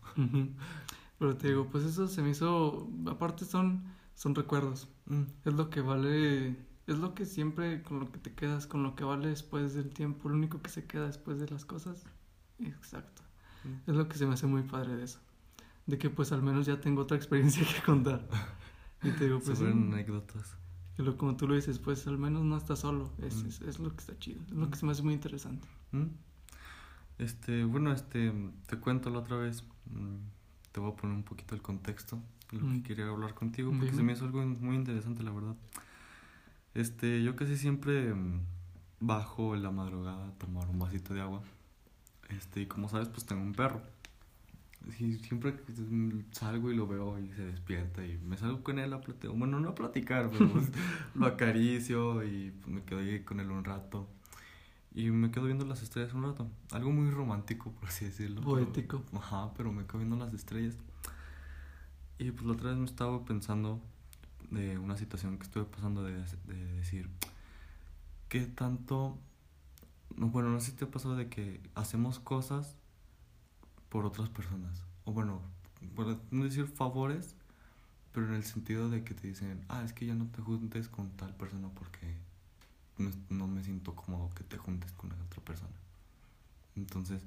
Pero 1.18 1.36
te 1.36 1.48
digo, 1.48 1.66
pues 1.70 1.84
eso 1.84 2.08
se 2.08 2.22
me 2.22 2.30
hizo, 2.30 2.90
aparte 3.06 3.44
son, 3.44 3.84
son 4.16 4.34
recuerdos. 4.34 4.88
Mm, 5.06 5.22
Es 5.44 5.54
lo 5.54 5.70
que 5.70 5.80
vale, 5.80 6.48
es 6.88 6.98
lo 6.98 7.14
que 7.14 7.24
siempre 7.26 7.82
con 7.82 8.00
lo 8.00 8.10
que 8.10 8.18
te 8.18 8.34
quedas, 8.34 8.66
con 8.66 8.82
lo 8.82 8.96
que 8.96 9.04
vale 9.04 9.28
después 9.28 9.74
del 9.74 9.90
tiempo, 9.90 10.28
lo 10.28 10.34
único 10.34 10.60
que 10.60 10.70
se 10.70 10.84
queda 10.86 11.06
después 11.06 11.38
de 11.38 11.48
las 11.48 11.64
cosas. 11.64 12.04
Exacto. 12.58 13.22
mm. 13.64 13.90
Es 13.90 13.94
lo 13.96 14.08
que 14.08 14.18
se 14.18 14.26
me 14.26 14.34
hace 14.34 14.46
muy 14.48 14.62
padre 14.62 14.96
de 14.96 15.04
eso. 15.04 15.20
De 15.86 15.98
que 15.98 16.10
pues 16.10 16.32
al 16.32 16.42
menos 16.42 16.66
ya 16.66 16.80
tengo 16.80 17.02
otra 17.02 17.16
experiencia 17.16 17.62
que 17.64 17.80
contar. 17.84 18.26
Y 19.04 19.10
te 19.10 19.24
digo, 19.26 19.38
pues 19.38 19.58
Sobre 19.58 19.72
sí, 19.72 19.78
anécdotas. 19.78 20.56
y 20.98 21.02
lo, 21.02 21.16
como 21.16 21.36
tú 21.36 21.46
lo 21.46 21.54
dices, 21.54 21.78
pues 21.78 22.06
al 22.08 22.18
menos 22.18 22.42
no 22.42 22.56
estás 22.56 22.80
solo. 22.80 23.12
Es, 23.22 23.44
Mm. 23.44 23.46
es, 23.46 23.60
es 23.60 23.78
lo 23.78 23.90
que 23.94 23.98
está 24.00 24.18
chido. 24.18 24.42
Es 24.48 24.52
lo 24.54 24.68
que 24.68 24.76
se 24.76 24.84
me 24.86 24.90
hace 24.92 25.02
muy 25.04 25.14
interesante. 25.14 25.68
¿Mm? 25.92 26.06
Este, 27.18 27.64
bueno, 27.64 27.92
este, 27.92 28.32
te 28.66 28.78
cuento 28.78 29.10
la 29.10 29.18
otra 29.20 29.36
vez. 29.36 29.64
Te 30.72 30.80
voy 30.80 30.90
a 30.92 30.96
poner 30.96 31.16
un 31.16 31.22
poquito 31.22 31.54
el 31.54 31.62
contexto 31.62 32.20
lo 32.52 32.66
Mm. 32.66 32.82
que 32.82 32.88
quería 32.88 33.08
hablar 33.08 33.34
contigo 33.34 33.70
porque 33.70 33.86
Dime. 33.86 33.96
se 33.96 34.02
me 34.02 34.12
hizo 34.12 34.24
algo 34.24 34.44
muy 34.46 34.76
interesante, 34.76 35.22
la 35.22 35.32
verdad. 35.32 35.56
Este, 36.74 37.22
yo 37.22 37.36
casi 37.36 37.56
siempre 37.56 38.12
mm, 38.14 38.40
bajo 39.00 39.54
en 39.54 39.62
la 39.62 39.70
madrugada 39.70 40.28
a 40.28 40.32
tomar 40.32 40.68
un 40.68 40.78
vasito 40.78 41.14
de 41.14 41.20
agua. 41.22 41.42
Este, 42.28 42.62
y 42.62 42.66
como 42.66 42.88
sabes, 42.88 43.08
pues 43.08 43.24
tengo 43.24 43.42
un 43.42 43.52
perro. 43.54 43.80
Y 45.00 45.14
siempre 45.14 45.54
que 45.56 45.72
salgo 46.30 46.70
y 46.70 46.76
lo 46.76 46.86
veo 46.86 47.18
y 47.18 47.28
se 47.32 47.42
despierta 47.44 48.06
y 48.06 48.18
me 48.18 48.36
salgo 48.36 48.62
con 48.62 48.78
él 48.78 48.92
a 48.92 49.00
platicar. 49.00 49.36
Bueno, 49.36 49.58
no 49.58 49.70
a 49.70 49.74
platicar, 49.74 50.30
pero 50.30 50.48
pues, 50.48 50.70
lo 51.14 51.26
acaricio 51.26 52.22
y 52.24 52.52
pues, 52.52 52.68
me 52.68 52.82
quedo 52.84 53.00
ahí 53.00 53.20
con 53.20 53.40
él 53.40 53.50
un 53.50 53.64
rato. 53.64 54.08
Y 54.94 55.10
me 55.10 55.30
quedo 55.30 55.44
viendo 55.46 55.66
las 55.66 55.82
estrellas 55.82 56.14
un 56.14 56.22
rato. 56.22 56.48
Algo 56.72 56.90
muy 56.90 57.10
romántico, 57.10 57.72
por 57.72 57.88
así 57.88 58.04
decirlo. 58.06 58.40
Poético. 58.42 59.02
Pero, 59.10 59.18
ajá, 59.22 59.52
pero 59.54 59.72
me 59.72 59.84
quedo 59.86 59.98
viendo 59.98 60.16
las 60.16 60.32
estrellas. 60.32 60.76
Y 62.18 62.30
pues 62.30 62.46
la 62.46 62.52
otra 62.52 62.70
vez 62.70 62.78
me 62.78 62.86
estaba 62.86 63.24
pensando 63.24 63.80
de 64.50 64.78
una 64.78 64.96
situación 64.96 65.38
que 65.38 65.44
estuve 65.44 65.64
pasando 65.64 66.02
de, 66.02 66.14
de 66.46 66.64
decir, 66.76 67.08
¿qué 68.28 68.46
tanto... 68.46 69.18
No, 70.16 70.28
bueno, 70.28 70.50
no 70.50 70.60
sé 70.60 70.70
si 70.70 70.76
te 70.76 70.86
pasado 70.86 71.16
de 71.16 71.28
que 71.28 71.60
hacemos 71.74 72.18
cosas 72.18 72.74
por 73.88 74.06
otras 74.06 74.30
personas. 74.30 74.82
O 75.04 75.12
bueno, 75.12 75.42
por 75.94 76.18
no 76.30 76.44
decir 76.44 76.66
favores, 76.66 77.34
pero 78.12 78.28
en 78.28 78.34
el 78.34 78.44
sentido 78.44 78.88
de 78.88 79.04
que 79.04 79.14
te 79.14 79.28
dicen, 79.28 79.64
ah, 79.68 79.82
es 79.84 79.92
que 79.92 80.06
ya 80.06 80.14
no 80.14 80.26
te 80.26 80.40
juntes 80.40 80.88
con 80.88 81.10
tal 81.10 81.34
persona 81.34 81.68
porque 81.68 82.16
no 83.28 83.46
me 83.46 83.62
siento 83.62 83.94
cómodo 83.94 84.30
que 84.34 84.42
te 84.42 84.56
juntes 84.56 84.90
con 84.92 85.12
otra 85.12 85.42
persona. 85.44 85.74
Entonces, 86.76 87.22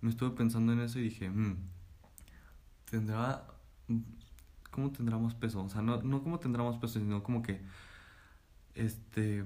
me 0.00 0.10
estuve 0.10 0.30
pensando 0.30 0.72
en 0.72 0.80
eso 0.80 0.98
y 0.98 1.02
dije, 1.02 1.30
mmm, 1.30 1.56
tendrá, 2.90 3.44
¿cómo 4.70 4.90
tendrá 4.92 5.18
más 5.18 5.34
peso? 5.34 5.62
O 5.62 5.68
sea, 5.68 5.82
no, 5.82 6.02
no 6.02 6.22
cómo 6.22 6.38
tendrá 6.38 6.64
más 6.64 6.78
peso, 6.78 6.98
sino 6.98 7.22
como 7.22 7.42
que, 7.42 7.60
este, 8.74 9.44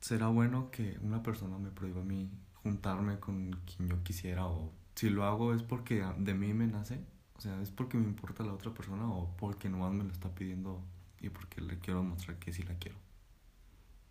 será 0.00 0.28
bueno 0.28 0.70
que 0.70 0.98
una 1.02 1.22
persona 1.22 1.58
me 1.58 1.70
prohíba 1.70 2.00
a 2.02 2.04
mí 2.04 2.30
juntarme 2.62 3.18
con 3.20 3.52
quien 3.64 3.88
yo 3.88 4.02
quisiera 4.02 4.46
o 4.46 4.72
si 4.94 5.10
lo 5.10 5.24
hago 5.24 5.54
es 5.54 5.62
porque 5.62 6.04
de 6.18 6.34
mí 6.34 6.54
me 6.54 6.66
nace, 6.66 7.00
o 7.36 7.40
sea, 7.40 7.60
es 7.60 7.70
porque 7.70 7.98
me 7.98 8.06
importa 8.06 8.42
la 8.44 8.52
otra 8.54 8.72
persona 8.72 9.06
o 9.08 9.36
porque 9.36 9.68
nomás 9.68 9.92
me 9.92 10.04
lo 10.04 10.10
está 10.10 10.34
pidiendo 10.34 10.82
y 11.20 11.28
porque 11.28 11.60
le 11.60 11.78
quiero 11.78 12.02
mostrar 12.02 12.38
que 12.38 12.52
sí 12.52 12.62
la 12.62 12.74
quiero. 12.76 12.96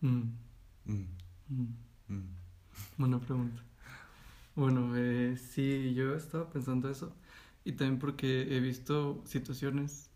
Mm. 0.01 0.22
Mm. 0.86 1.07
Mm. 1.50 1.74
Mm. 2.07 2.36
Buena 2.98 3.19
pregunta. 3.19 3.63
Bueno, 4.55 4.95
eh, 4.95 5.36
sí, 5.38 5.93
yo 5.95 6.15
estaba 6.15 6.50
pensando 6.50 6.89
eso. 6.89 7.15
Y 7.65 7.74
también 7.74 8.00
porque 8.00 8.55
he 8.55 8.62
visto 8.62 9.22
situaciones 9.25 10.10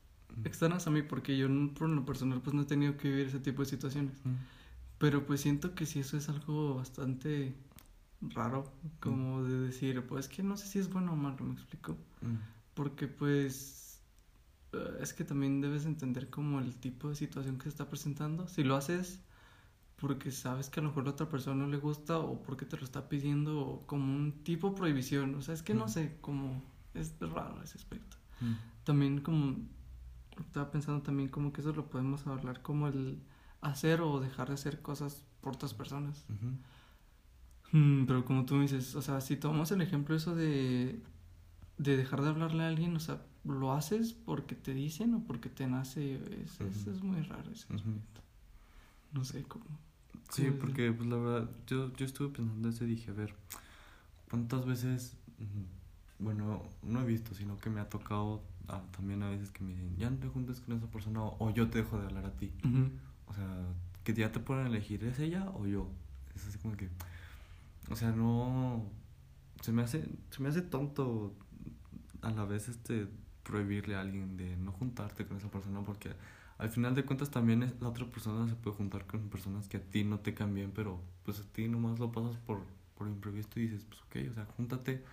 externas 0.45 0.87
a 0.87 0.91
mí, 0.91 1.01
porque 1.01 1.37
yo 1.37 1.49
por 1.73 1.89
lo 1.89 2.05
personal 2.05 2.41
pues 2.41 2.53
no 2.53 2.61
he 2.61 2.65
tenido 2.65 2.95
que 2.95 3.09
vivir 3.09 3.27
ese 3.27 3.39
tipo 3.39 3.63
de 3.63 3.69
situaciones. 3.69 4.15
Pero 4.97 5.25
pues 5.25 5.41
siento 5.41 5.75
que 5.75 5.85
sí 5.85 5.99
eso 5.99 6.15
es 6.15 6.29
algo 6.29 6.75
bastante 6.75 7.55
raro, 8.21 8.71
como 8.99 9.43
de 9.43 9.59
decir, 9.59 10.05
pues 10.05 10.27
que 10.27 10.43
no 10.43 10.57
sé 10.57 10.67
si 10.67 10.79
es 10.79 10.89
bueno 10.89 11.13
o 11.13 11.15
malo, 11.15 11.43
me 11.43 11.53
explico. 11.53 11.97
Porque 12.75 13.07
pues 13.07 14.01
eh, 14.73 14.97
es 15.01 15.13
que 15.13 15.23
también 15.23 15.59
debes 15.59 15.85
entender 15.85 16.29
como 16.29 16.59
el 16.59 16.75
tipo 16.75 17.09
de 17.09 17.15
situación 17.15 17.57
que 17.57 17.63
se 17.63 17.69
está 17.69 17.89
presentando. 17.89 18.47
Si 18.47 18.63
lo 18.63 18.75
haces 18.75 19.21
porque 19.97 20.31
sabes 20.31 20.69
que 20.69 20.79
a 20.79 20.83
lo 20.83 20.89
mejor 20.89 21.07
a 21.07 21.11
otra 21.11 21.29
persona 21.29 21.63
no 21.63 21.67
le 21.67 21.77
gusta 21.77 22.19
o 22.19 22.41
porque 22.41 22.65
te 22.65 22.77
lo 22.77 22.85
está 22.85 23.09
pidiendo 23.09 23.83
como 23.85 24.15
un 24.15 24.43
tipo 24.43 24.75
prohibición. 24.75 25.35
O 25.35 25.41
sea, 25.41 25.53
es 25.53 25.63
que 25.63 25.73
no 25.73 25.87
sé, 25.89 26.17
como 26.21 26.63
es 26.93 27.15
raro 27.19 27.61
ese 27.63 27.77
aspecto. 27.77 28.17
También 28.83 29.21
como 29.21 29.57
estaba 30.39 30.71
pensando 30.71 31.01
también 31.01 31.29
como 31.29 31.51
que 31.51 31.61
eso 31.61 31.73
lo 31.73 31.89
podemos 31.89 32.25
hablar 32.27 32.61
como 32.61 32.87
el 32.87 33.21
hacer 33.61 34.01
o 34.01 34.19
dejar 34.19 34.47
de 34.47 34.53
hacer 34.53 34.81
cosas 34.81 35.25
por 35.41 35.53
otras 35.53 35.73
personas. 35.73 36.25
Mm, 37.71 38.05
pero 38.05 38.25
como 38.25 38.45
tú 38.45 38.55
me 38.55 38.63
dices, 38.63 38.95
o 38.95 39.01
sea, 39.01 39.21
si 39.21 39.35
tomamos 39.35 39.71
el 39.71 39.81
ejemplo 39.81 40.15
eso 40.15 40.35
de, 40.35 41.01
de 41.77 41.97
dejar 41.97 42.21
de 42.21 42.29
hablarle 42.29 42.63
a 42.63 42.67
alguien, 42.67 42.95
o 42.95 42.99
sea, 42.99 43.21
¿lo 43.43 43.73
haces 43.73 44.13
porque 44.13 44.55
te 44.55 44.73
dicen 44.73 45.13
o 45.13 45.23
porque 45.23 45.49
te 45.49 45.67
nace? 45.67 46.15
Es, 46.43 46.59
es, 46.61 47.03
muy 47.03 47.21
raro 47.21 47.51
ese 47.51 47.65
aspecto. 47.73 48.21
No 49.11 49.23
sé 49.23 49.43
cómo. 49.43 49.65
Sí, 50.29 50.51
porque 50.51 50.91
pues 50.91 51.09
la 51.09 51.17
verdad, 51.17 51.49
yo, 51.65 51.91
yo 51.93 52.05
estuve 52.05 52.29
pensando 52.29 52.69
eso 52.69 52.85
y 52.85 52.87
dije, 52.87 53.11
a 53.11 53.13
ver, 53.13 53.33
¿cuántas 54.29 54.65
veces, 54.65 55.17
mm, 55.39 55.78
bueno, 56.19 56.63
no 56.83 57.01
he 57.01 57.05
visto, 57.05 57.33
sino 57.33 57.57
que 57.57 57.69
me 57.69 57.81
ha 57.81 57.89
tocado 57.89 58.43
también 58.91 59.23
a 59.23 59.29
veces 59.29 59.51
que 59.51 59.63
me 59.63 59.71
dicen, 59.71 59.95
ya 59.97 60.09
no 60.09 60.17
te 60.17 60.27
juntes 60.27 60.59
con 60.59 60.77
esa 60.77 60.87
persona 60.87 61.23
o, 61.23 61.51
yo 61.51 61.69
te 61.69 61.79
dejo 61.79 61.97
de 61.97 62.05
hablar 62.05 62.25
a 62.25 62.37
ti? 62.37 62.51
O 63.25 63.33
sea, 63.33 63.65
que 64.03 64.13
ya 64.13 64.31
te 64.31 64.39
pueden 64.39 64.67
elegir, 64.67 65.03
¿es 65.03 65.19
ella 65.19 65.49
o 65.55 65.65
yo? 65.65 65.89
Es 66.35 66.47
así 66.47 66.57
como 66.59 66.75
que, 66.77 66.89
o 67.89 67.95
sea, 67.95 68.11
no, 68.11 68.83
se 69.61 69.71
me 69.71 69.81
hace, 69.81 70.07
se 70.29 70.41
me 70.43 70.49
hace 70.49 70.61
tonto 70.61 71.33
a 72.21 72.31
la 72.31 72.45
vez 72.45 72.69
este 72.69 73.07
prohibirle 73.43 73.95
a 73.95 74.01
alguien 74.01 74.37
de 74.37 74.55
no 74.57 74.71
juntarte 74.71 75.25
con 75.25 75.37
esa 75.37 75.49
persona 75.49 75.81
porque 75.81 76.11
al 76.59 76.69
final 76.69 76.93
de 76.93 77.03
cuentas 77.03 77.31
también 77.31 77.63
es, 77.63 77.81
la 77.81 77.87
otra 77.87 78.05
persona 78.05 78.47
se 78.47 78.55
puede 78.55 78.75
juntar 78.75 79.07
con 79.07 79.29
personas 79.29 79.67
que 79.67 79.77
a 79.77 79.81
ti 79.81 80.03
no 80.03 80.19
te 80.19 80.33
cambian, 80.33 80.71
pero 80.71 81.01
pues 81.23 81.39
a 81.39 81.43
ti 81.43 81.67
nomás 81.67 81.99
lo 81.99 82.11
pasas 82.11 82.37
por, 82.37 82.61
por 82.95 83.07
imprevisto 83.07 83.59
y 83.59 83.63
dices, 83.67 83.85
pues 83.85 84.01
ok, 84.01 84.31
o 84.31 84.33
sea, 84.33 84.45
júntate, 84.57 85.03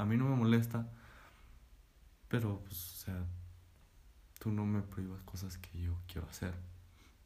a 0.00 0.04
mí 0.04 0.16
no 0.16 0.28
me 0.28 0.36
molesta, 0.36 0.88
pero 2.28 2.60
pues, 2.64 2.92
o 2.92 3.04
sea, 3.04 3.26
tú 4.38 4.50
no 4.50 4.64
me 4.64 4.82
prohíbas 4.82 5.22
cosas 5.22 5.58
que 5.58 5.80
yo 5.80 5.94
quiero 6.10 6.28
hacer. 6.28 6.54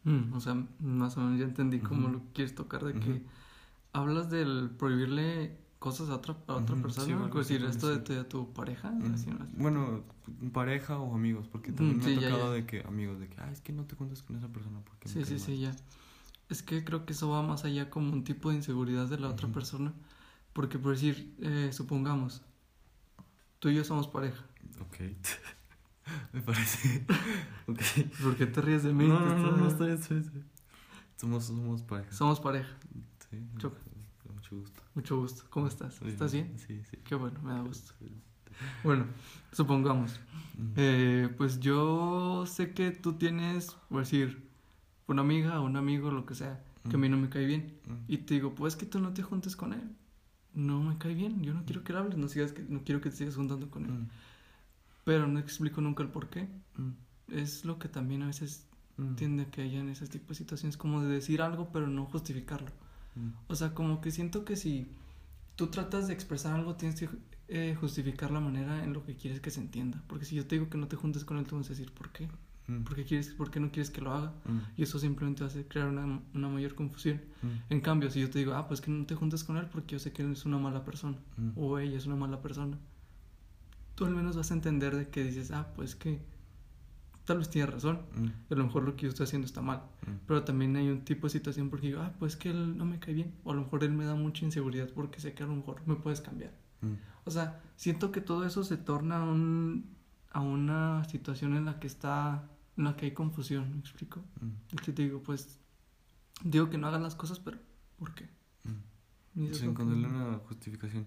Mm, 0.04 0.32
o 0.34 0.40
sea, 0.40 0.54
más 0.80 1.16
o 1.16 1.20
menos 1.20 1.38
ya 1.38 1.44
entendí 1.46 1.80
cómo 1.80 2.08
lo 2.08 2.22
quieres 2.34 2.54
tocar, 2.54 2.84
de 2.84 2.94
que 2.94 3.22
hablas 3.92 4.30
del 4.30 4.70
prohibirle 4.76 5.56
cosas 5.78 6.08
a 6.08 6.16
otra, 6.16 6.36
a 6.46 6.54
otra 6.54 6.76
persona, 6.76 7.28
sí, 7.30 7.38
decir 7.38 7.64
esto 7.64 7.88
de, 7.88 8.24
tu 8.24 8.52
pareja. 8.52 8.92
bueno, 9.56 10.02
pareja 10.52 10.98
o 10.98 11.14
amigos, 11.14 11.46
porque 11.46 11.72
también 11.72 11.98
me 11.98 12.26
ha 12.26 12.30
tocado 12.30 12.52
de 12.52 12.66
que 12.66 12.80
amigos, 12.82 13.20
de 13.20 13.28
que, 13.28 13.40
ah, 13.40 13.50
es 13.52 13.60
que 13.60 13.72
no 13.72 13.84
te 13.84 13.94
cuentas 13.94 14.22
con 14.22 14.36
esa 14.36 14.48
persona 14.48 14.80
porque 14.80 15.08
Sí, 15.08 15.24
sí, 15.24 15.38
sí, 15.38 15.58
ya. 15.58 15.76
Es 16.48 16.62
que 16.62 16.84
creo 16.84 17.06
que 17.06 17.12
eso 17.12 17.28
va 17.30 17.42
más 17.42 17.64
allá 17.64 17.88
como 17.88 18.12
un 18.12 18.24
tipo 18.24 18.50
de 18.50 18.56
inseguridad 18.56 19.06
de 19.08 19.18
la 19.18 19.28
otra 19.28 19.48
persona, 19.48 19.92
porque 20.54 20.78
por 20.78 20.92
decir, 20.92 21.34
eh, 21.40 21.70
supongamos, 21.72 22.42
tú 23.64 23.70
y 23.70 23.76
yo 23.76 23.82
somos 23.82 24.06
pareja. 24.08 24.44
Ok. 24.78 25.00
me 26.34 26.42
parece. 26.42 27.06
ok. 27.66 27.80
¿Por 28.22 28.36
qué 28.36 28.44
te 28.44 28.60
ríes 28.60 28.82
de 28.82 28.92
mí? 28.92 29.08
No, 29.08 29.18
no, 29.18 29.38
no, 29.38 29.56
no, 29.56 29.68
estoy, 29.68 29.92
estoy, 29.92 30.22
Somos, 31.16 31.46
somos 31.46 31.80
pareja. 31.80 32.12
Somos 32.12 32.40
pareja. 32.40 32.68
Sí. 33.30 33.42
Choca. 33.56 33.78
Mucho 34.34 34.56
gusto. 34.56 34.82
Mucho 34.94 35.16
gusto. 35.18 35.44
¿Cómo 35.48 35.66
estás? 35.66 35.98
¿Estás 36.02 36.34
bien? 36.34 36.58
Sí, 36.58 36.82
sí. 36.90 36.98
Qué 37.04 37.14
bueno, 37.14 37.40
me 37.42 37.52
da 37.54 37.62
gusto. 37.62 37.94
Bueno, 38.82 39.06
supongamos. 39.50 40.20
Eh, 40.76 41.30
pues 41.38 41.58
yo 41.58 42.44
sé 42.46 42.74
que 42.74 42.90
tú 42.90 43.14
tienes, 43.14 43.78
por 43.88 44.00
decir, 44.00 44.46
una 45.06 45.22
amiga 45.22 45.58
o 45.58 45.64
un 45.64 45.78
amigo, 45.78 46.10
lo 46.10 46.26
que 46.26 46.34
sea, 46.34 46.62
que 46.90 46.96
a 46.96 46.98
mí 46.98 47.08
no 47.08 47.16
me 47.16 47.30
cae 47.30 47.46
bien. 47.46 47.80
Y 48.08 48.18
te 48.18 48.34
digo, 48.34 48.54
pues 48.54 48.76
que 48.76 48.84
tú 48.84 48.98
no 48.98 49.14
te 49.14 49.22
juntes 49.22 49.56
con 49.56 49.72
él. 49.72 49.96
No 50.54 50.82
me 50.82 50.96
cae 50.98 51.14
bien. 51.14 51.42
Yo 51.42 51.52
no 51.52 51.64
quiero 51.64 51.84
que 51.84 51.92
le 51.92 51.98
hables. 51.98 52.18
No, 52.18 52.28
sigas 52.28 52.52
que, 52.52 52.62
no 52.62 52.82
quiero 52.84 53.00
que 53.00 53.10
te 53.10 53.16
sigas 53.16 53.36
juntando 53.36 53.70
con 53.70 53.84
él. 53.84 54.08
Pero 55.04 55.26
no 55.26 55.38
explico 55.38 55.80
nunca 55.80 56.02
el 56.02 56.08
por 56.08 56.28
qué. 56.30 56.48
Es 57.28 57.64
lo 57.64 57.78
que 57.78 57.88
también 57.88 58.22
a 58.22 58.26
veces 58.26 58.66
tiende 59.16 59.44
a 59.44 59.50
que 59.50 59.62
haya 59.62 59.80
en 59.80 59.88
ese 59.88 60.06
tipo 60.06 60.28
de 60.28 60.34
situaciones, 60.36 60.76
como 60.76 61.02
de 61.02 61.12
decir 61.12 61.42
algo, 61.42 61.70
pero 61.72 61.88
no 61.88 62.06
justificarlo. 62.06 62.70
Mm. 63.16 63.30
O 63.48 63.54
sea, 63.54 63.74
como 63.74 64.00
que 64.00 64.10
siento 64.10 64.44
que 64.44 64.56
si 64.56 64.86
tú 65.56 65.68
tratas 65.68 66.06
de 66.06 66.14
expresar 66.14 66.54
algo, 66.54 66.76
tienes 66.76 67.00
que 67.00 67.08
eh, 67.48 67.76
justificar 67.78 68.30
la 68.30 68.40
manera 68.40 68.84
en 68.84 68.92
lo 68.92 69.04
que 69.04 69.16
quieres 69.16 69.40
que 69.40 69.50
se 69.50 69.60
entienda. 69.60 70.02
Porque 70.06 70.24
si 70.24 70.36
yo 70.36 70.46
te 70.46 70.56
digo 70.56 70.70
que 70.70 70.78
no 70.78 70.88
te 70.88 70.96
juntes 70.96 71.24
con 71.24 71.38
él, 71.38 71.46
tú 71.46 71.56
vas 71.56 71.66
a 71.66 71.70
decir, 71.70 71.92
¿por 71.92 72.10
qué? 72.10 72.28
Mm. 72.66 72.82
¿Por, 72.82 72.96
qué 72.96 73.04
quieres, 73.04 73.28
¿Por 73.30 73.50
qué 73.50 73.60
no 73.60 73.70
quieres 73.70 73.90
que 73.90 74.00
lo 74.00 74.12
haga? 74.12 74.32
Mm. 74.44 74.58
Y 74.76 74.82
eso 74.82 74.98
simplemente 74.98 75.44
va 75.44 75.50
a 75.50 75.68
crear 75.68 75.88
una, 75.88 76.20
una 76.34 76.48
mayor 76.48 76.74
confusión. 76.74 77.20
En 77.68 77.80
cambio, 77.80 78.10
si 78.10 78.20
yo 78.20 78.30
te 78.30 78.38
digo, 78.38 78.54
ah, 78.54 78.66
pues 78.66 78.80
que 78.80 78.90
no 78.90 79.04
te 79.04 79.14
juntes 79.14 79.44
con 79.44 79.56
él 79.58 79.66
porque 79.70 79.92
yo 79.92 79.98
sé 79.98 80.12
que 80.12 80.22
él 80.22 80.32
es 80.32 80.46
una 80.46 80.58
mala 80.58 80.84
persona 80.84 81.18
o 81.56 81.78
ella 81.78 81.98
es 81.98 82.06
una 82.06 82.16
mala 82.16 82.40
persona, 82.40 82.78
tú 83.94 84.06
al 84.06 84.14
menos 84.14 84.36
vas 84.36 84.50
a 84.50 84.54
entender 84.54 84.96
de 84.96 85.08
que 85.08 85.22
dices, 85.22 85.50
ah, 85.50 85.72
pues 85.74 85.94
que 85.94 86.20
tal 87.24 87.38
vez 87.38 87.48
tiene 87.48 87.66
razón, 87.70 88.00
mm. 88.16 88.52
a 88.52 88.54
lo 88.54 88.64
mejor 88.64 88.84
lo 88.84 88.96
que 88.96 89.02
yo 89.02 89.08
estoy 89.08 89.24
haciendo 89.24 89.46
está 89.46 89.62
mal, 89.62 89.82
mm. 90.06 90.10
pero 90.26 90.44
también 90.44 90.76
hay 90.76 90.88
un 90.88 91.04
tipo 91.04 91.26
de 91.26 91.30
situación 91.30 91.70
porque 91.70 91.88
digo, 91.88 92.00
ah, 92.00 92.12
pues 92.18 92.36
que 92.36 92.50
él 92.50 92.76
no 92.76 92.84
me 92.84 92.98
cae 92.98 93.14
bien, 93.14 93.34
o 93.44 93.52
a 93.52 93.54
lo 93.54 93.62
mejor 93.62 93.84
él 93.84 93.92
me 93.92 94.04
da 94.04 94.14
mucha 94.14 94.44
inseguridad 94.44 94.88
porque 94.94 95.20
sé 95.20 95.34
que 95.34 95.42
a 95.42 95.46
lo 95.46 95.56
mejor 95.56 95.82
me 95.86 95.96
puedes 95.96 96.20
cambiar. 96.20 96.52
Mm. 96.80 96.94
O 97.24 97.30
sea, 97.30 97.60
siento 97.76 98.12
que 98.12 98.20
todo 98.20 98.44
eso 98.44 98.64
se 98.64 98.76
torna 98.76 99.24
un, 99.24 99.96
a 100.30 100.40
una 100.40 101.04
situación 101.04 101.56
en 101.56 101.64
la 101.64 101.78
que 101.80 101.86
está, 101.86 102.50
en 102.76 102.84
la 102.84 102.96
que 102.96 103.06
hay 103.06 103.12
confusión, 103.12 103.70
¿me 103.72 103.78
explico? 103.80 104.24
Es 104.72 104.80
que 104.80 104.92
te 104.92 105.02
digo, 105.02 105.22
pues, 105.22 105.58
digo 106.42 106.70
que 106.70 106.78
no 106.78 106.86
hagan 106.88 107.02
las 107.02 107.14
cosas, 107.14 107.38
pero 107.38 107.58
¿por 107.98 108.14
qué? 108.14 108.28
Sin 109.34 109.70
encontrarle 109.70 110.06
una 110.06 110.38
justificación. 110.38 111.06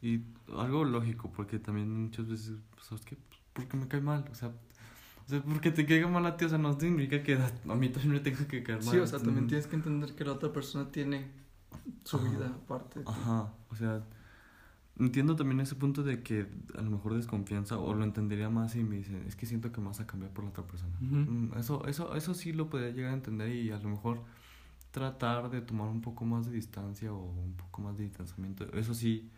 Y 0.00 0.22
algo 0.56 0.84
lógico, 0.84 1.30
porque 1.32 1.58
también 1.58 2.04
muchas 2.04 2.28
veces, 2.28 2.56
pues, 2.74 2.86
¿sabes 2.86 3.04
qué? 3.04 3.16
Porque 3.52 3.76
me 3.76 3.88
cae 3.88 4.00
mal, 4.00 4.24
o 4.30 4.34
sea, 4.34 4.48
o 4.48 5.28
sea, 5.28 5.42
porque 5.42 5.70
te 5.70 5.84
caiga 5.84 6.08
mal 6.08 6.24
a 6.24 6.36
ti, 6.36 6.44
o 6.44 6.48
sea, 6.48 6.58
no 6.58 6.78
significa 6.78 7.22
que 7.22 7.34
a 7.68 7.74
mí 7.74 7.88
también 7.88 8.14
me 8.14 8.20
tenga 8.20 8.46
que 8.46 8.62
caer 8.62 8.82
mal. 8.84 8.94
Sí, 8.94 8.98
o 8.98 9.06
sea, 9.06 9.18
también 9.18 9.46
tienes 9.46 9.66
que 9.66 9.76
entender 9.76 10.14
que 10.14 10.24
la 10.24 10.32
otra 10.32 10.52
persona 10.52 10.90
tiene 10.90 11.30
su 12.04 12.16
Ajá. 12.16 12.30
vida 12.30 12.46
aparte. 12.48 13.00
de 13.00 13.04
ti. 13.04 13.10
Ajá, 13.12 13.52
o 13.68 13.76
sea, 13.76 14.02
entiendo 14.98 15.36
también 15.36 15.60
ese 15.60 15.74
punto 15.76 16.02
de 16.02 16.22
que 16.22 16.46
a 16.76 16.82
lo 16.82 16.90
mejor 16.90 17.14
desconfianza 17.14 17.78
o 17.78 17.94
lo 17.94 18.04
entendería 18.04 18.50
más 18.50 18.72
si 18.72 18.84
me 18.84 18.96
dicen, 18.96 19.24
es 19.26 19.36
que 19.36 19.46
siento 19.46 19.72
que 19.72 19.80
me 19.80 19.88
vas 19.88 20.00
a 20.00 20.06
cambiar 20.06 20.32
por 20.32 20.44
la 20.44 20.50
otra 20.50 20.66
persona. 20.66 20.96
Mm, 21.00 21.52
Eso, 21.56 21.86
eso, 21.86 22.14
eso 22.16 22.34
sí 22.34 22.52
lo 22.52 22.68
podría 22.68 22.90
llegar 22.90 23.10
a 23.12 23.14
entender 23.14 23.50
y 23.50 23.70
a 23.70 23.78
lo 23.78 23.88
mejor 23.90 24.22
tratar 24.90 25.50
de 25.50 25.60
tomar 25.62 25.88
un 25.88 26.00
poco 26.02 26.24
más 26.24 26.46
de 26.46 26.52
distancia 26.52 27.12
o 27.12 27.18
un 27.18 27.54
poco 27.56 27.82
más 27.82 27.96
de 27.98 28.04
distanciamiento. 28.04 28.64
Eso 28.74 28.94
sí, 28.94 29.30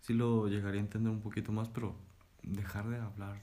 sí 0.00 0.14
lo 0.14 0.48
llegaría 0.48 0.80
a 0.80 0.84
entender 0.84 1.12
un 1.12 1.20
poquito 1.20 1.52
más, 1.52 1.68
pero 1.68 1.96
dejar 2.42 2.88
de 2.88 2.98
hablar 2.98 3.42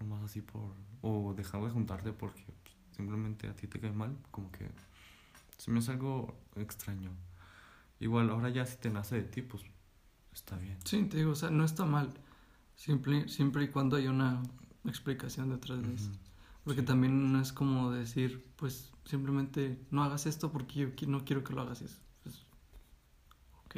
nomás 0.00 0.24
así 0.24 0.42
por... 0.42 0.74
o 1.02 1.34
dejar 1.34 1.62
de 1.62 1.70
juntarte 1.70 2.12
porque 2.12 2.44
pues, 2.64 2.76
simplemente 2.96 3.48
a 3.48 3.56
ti 3.56 3.66
te 3.68 3.80
cae 3.80 3.92
mal, 3.92 4.16
como 4.30 4.50
que 4.52 4.68
se 5.58 5.70
me 5.70 5.78
hace 5.80 5.92
algo 5.92 6.36
extraño. 6.56 7.10
Igual, 8.00 8.30
ahora 8.30 8.50
ya 8.50 8.66
si 8.66 8.76
te 8.78 8.90
nace 8.90 9.16
de 9.16 9.22
ti, 9.24 9.42
pues 9.42 9.64
está 10.36 10.56
bien. 10.58 10.78
Sí, 10.84 11.02
te 11.04 11.18
digo, 11.18 11.32
o 11.32 11.34
sea, 11.34 11.50
no 11.50 11.64
está 11.64 11.84
mal. 11.84 12.12
Siempre, 12.76 13.28
siempre 13.28 13.64
y 13.64 13.68
cuando 13.68 13.96
haya 13.96 14.10
una 14.10 14.42
explicación 14.84 15.50
detrás 15.50 15.82
de 15.82 15.94
eso. 15.94 16.10
Porque 16.64 16.82
Sí. 16.82 16.86
también 16.86 17.32
no 17.32 17.40
es 17.40 17.52
como 17.52 17.90
decir, 17.90 18.44
pues 18.56 18.92
simplemente 19.04 19.80
no 19.90 20.02
hagas 20.04 20.26
esto 20.26 20.52
porque 20.52 20.80
yo 20.80 21.08
no 21.08 21.24
quiero 21.24 21.44
que 21.44 21.54
lo 21.54 21.62
hagas. 21.62 21.82
Es, 21.82 22.00
pues, 22.22 22.46
ok. 23.66 23.76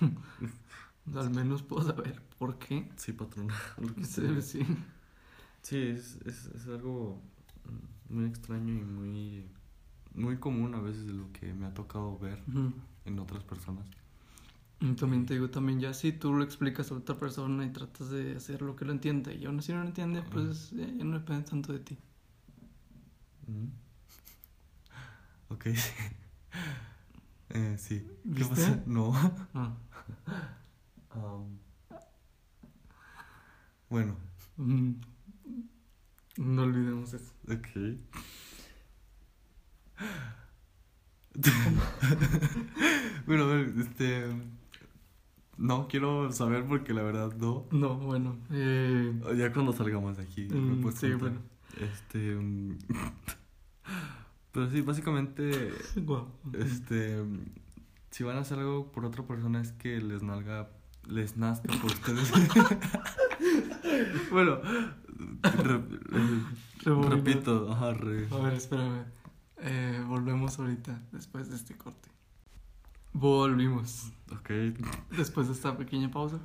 Al 1.16 1.30
menos 1.30 1.62
puedo 1.62 1.82
saber 1.86 2.22
por 2.38 2.58
qué. 2.58 2.90
Sí, 2.96 3.12
patrón. 3.12 3.48
lo 3.78 3.94
que 3.94 4.04
Sí, 4.04 4.22
sea. 4.22 4.42
sí. 4.42 4.66
Sí, 5.62 5.76
es, 5.78 6.18
es, 6.24 6.46
es 6.46 6.66
algo 6.68 7.20
mm, 8.10 8.14
muy 8.14 8.24
extraño 8.26 8.72
y 8.74 8.82
muy, 8.84 9.50
muy 10.14 10.38
común 10.38 10.74
a 10.74 10.80
veces 10.80 11.06
de 11.06 11.12
lo 11.14 11.32
que 11.32 11.52
me 11.54 11.66
ha 11.66 11.74
tocado 11.74 12.18
ver 12.18 12.42
en 13.04 13.18
otras 13.18 13.44
personas. 13.44 13.86
También 14.96 15.26
te 15.26 15.34
digo, 15.34 15.50
también 15.50 15.78
ya 15.78 15.92
si 15.92 16.10
tú 16.12 16.32
lo 16.32 16.42
explicas 16.42 16.90
a 16.90 16.94
otra 16.94 17.18
persona 17.18 17.66
y 17.66 17.70
tratas 17.70 18.08
de 18.10 18.36
hacer 18.36 18.62
lo 18.62 18.76
que 18.76 18.86
lo 18.86 18.92
entiende 18.92 19.34
y 19.34 19.44
aún 19.44 19.58
así 19.58 19.72
no 19.72 19.80
lo 19.80 19.86
entiende, 19.86 20.22
pues 20.22 20.70
ya, 20.70 20.86
ya 20.86 21.04
no 21.04 21.18
depende 21.18 21.48
tanto 21.48 21.72
de 21.74 21.80
ti. 21.80 21.98
Ujú. 23.46 23.68
Ok, 25.50 25.64
sí. 25.74 25.92
Eh, 27.52 27.76
sí. 27.78 28.06
¿Qué 28.36 28.44
pasa? 28.44 28.80
No. 28.86 29.12
Ah. 29.54 29.76
Am, 31.10 31.58
bueno, 33.90 34.16
Mm. 34.56 34.92
No 36.36 36.62
olvidemos 36.62 37.12
eso. 37.14 37.32
ok. 37.48 37.98
bueno, 43.26 43.44
a 43.44 43.46
ver, 43.46 43.74
este... 43.78 44.26
No, 45.60 45.86
quiero 45.88 46.32
saber 46.32 46.64
porque 46.66 46.94
la 46.94 47.02
verdad 47.02 47.32
no. 47.36 47.66
No, 47.70 47.96
bueno. 47.96 48.36
Eh, 48.50 49.12
Ya 49.36 49.52
cuando 49.52 49.72
salgamos 49.72 50.16
de 50.16 50.22
aquí. 50.22 50.48
me 50.50 50.56
Mm, 50.56 50.92
sí, 50.92 51.10
contar. 51.10 51.18
bueno. 51.18 51.40
Este. 51.80 52.34
mm, 52.34 52.78
Pero 54.52 54.70
sí, 54.70 54.80
básicamente. 54.80 55.70
Este. 56.54 57.22
Si 58.10 58.24
van 58.24 58.36
a 58.38 58.40
hacer 58.40 58.58
algo 58.58 58.90
por 58.90 59.04
otra 59.04 59.24
persona, 59.26 59.60
es 59.60 59.72
que 59.72 60.00
les 60.00 60.22
nalga. 60.22 60.70
Les 61.06 61.36
nazca 61.36 61.72
por 61.80 61.90
ustedes. 61.92 62.32
bueno. 64.32 64.58
re- 65.42 65.78
re- 65.78 66.42
Rebobina. 66.82 67.14
repito, 67.16 67.70
ajá, 67.72 67.92
re- 67.94 68.26
A 68.30 68.36
ver, 68.38 68.54
espérame. 68.54 69.04
Eh, 69.58 70.02
volvemos 70.06 70.58
ahorita, 70.58 71.02
después 71.12 71.50
de 71.50 71.56
este 71.56 71.76
corte. 71.76 72.08
Volvimos. 73.12 74.12
Ok. 74.32 74.50
Después 75.16 75.48
de 75.48 75.52
esta 75.54 75.76
pequeña 75.76 76.10
pausa. 76.10 76.38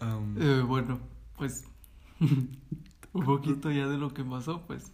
am, 0.00 0.36
Eh, 0.40 0.62
bueno, 0.66 0.98
pues. 1.36 1.64
un 2.20 3.24
poquito 3.24 3.70
ya 3.70 3.86
de 3.88 3.96
lo 3.98 4.12
que 4.12 4.24
pasó, 4.24 4.62
pues. 4.66 4.92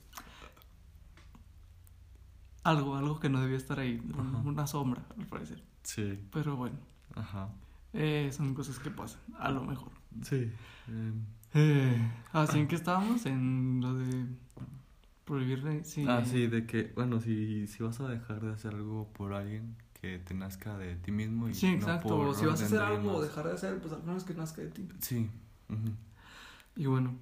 Algo, 2.63 2.97
algo 2.97 3.19
que 3.21 3.31
no 3.31 3.41
debía 3.41 3.57
estar 3.57 3.79
ahí. 3.81 4.01
Una 4.45 4.67
sombra, 4.67 5.03
al 5.19 5.27
parecer. 5.27 5.63
sí, 5.83 6.19
Pero 6.31 6.57
bueno, 6.57 6.77
ajá. 7.15 7.49
eh, 7.95 8.31
son 8.33 8.55
cosas 8.55 8.79
que 8.79 8.91
pasan, 8.91 9.21
a 9.39 9.51
lo 9.51 9.65
mejor. 9.65 9.93
Sí. 10.23 10.53
Eh, 11.55 12.11
así 12.33 12.59
en 12.59 12.69
que 12.69 12.77
estábamos 12.77 13.25
en 13.25 13.81
lo 13.81 13.95
de 13.95 14.27
prohibirle. 15.25 15.85
Sí, 15.85 16.05
Ah, 16.07 16.23
sí, 16.27 16.49
de 16.49 16.67
que, 16.67 16.93
bueno, 16.95 17.19
si, 17.21 17.67
si 17.67 17.83
vas 17.83 17.99
a 18.01 18.09
dejar 18.09 18.41
de 18.43 18.53
hacer 18.53 18.75
algo 18.75 19.09
por 19.15 19.33
alguien 19.33 19.77
que 20.01 20.19
te 20.19 20.35
nazca 20.35 20.79
de 20.79 20.97
ti 20.97 21.13
mismo 21.13 21.49
y 21.49 21.55
Sí, 21.55 21.69
no 21.69 21.75
exacto. 21.75 22.09
por 22.09 22.27
o 22.29 22.35
si 22.35 22.47
vas 22.47 22.63
a 22.63 22.65
hacer 22.65 22.81
algo 22.81 23.17
o 23.17 23.23
dejar 23.23 23.47
de 23.47 23.53
hacer, 23.53 23.81
pues 23.81 23.93
al 23.93 24.03
menos 24.03 24.25
que 24.25 24.35
nazca 24.35 24.63
de 24.63 24.69
ti. 24.69 24.89
Sí. 25.01 25.31
Y 26.77 26.87
bueno, 26.87 27.15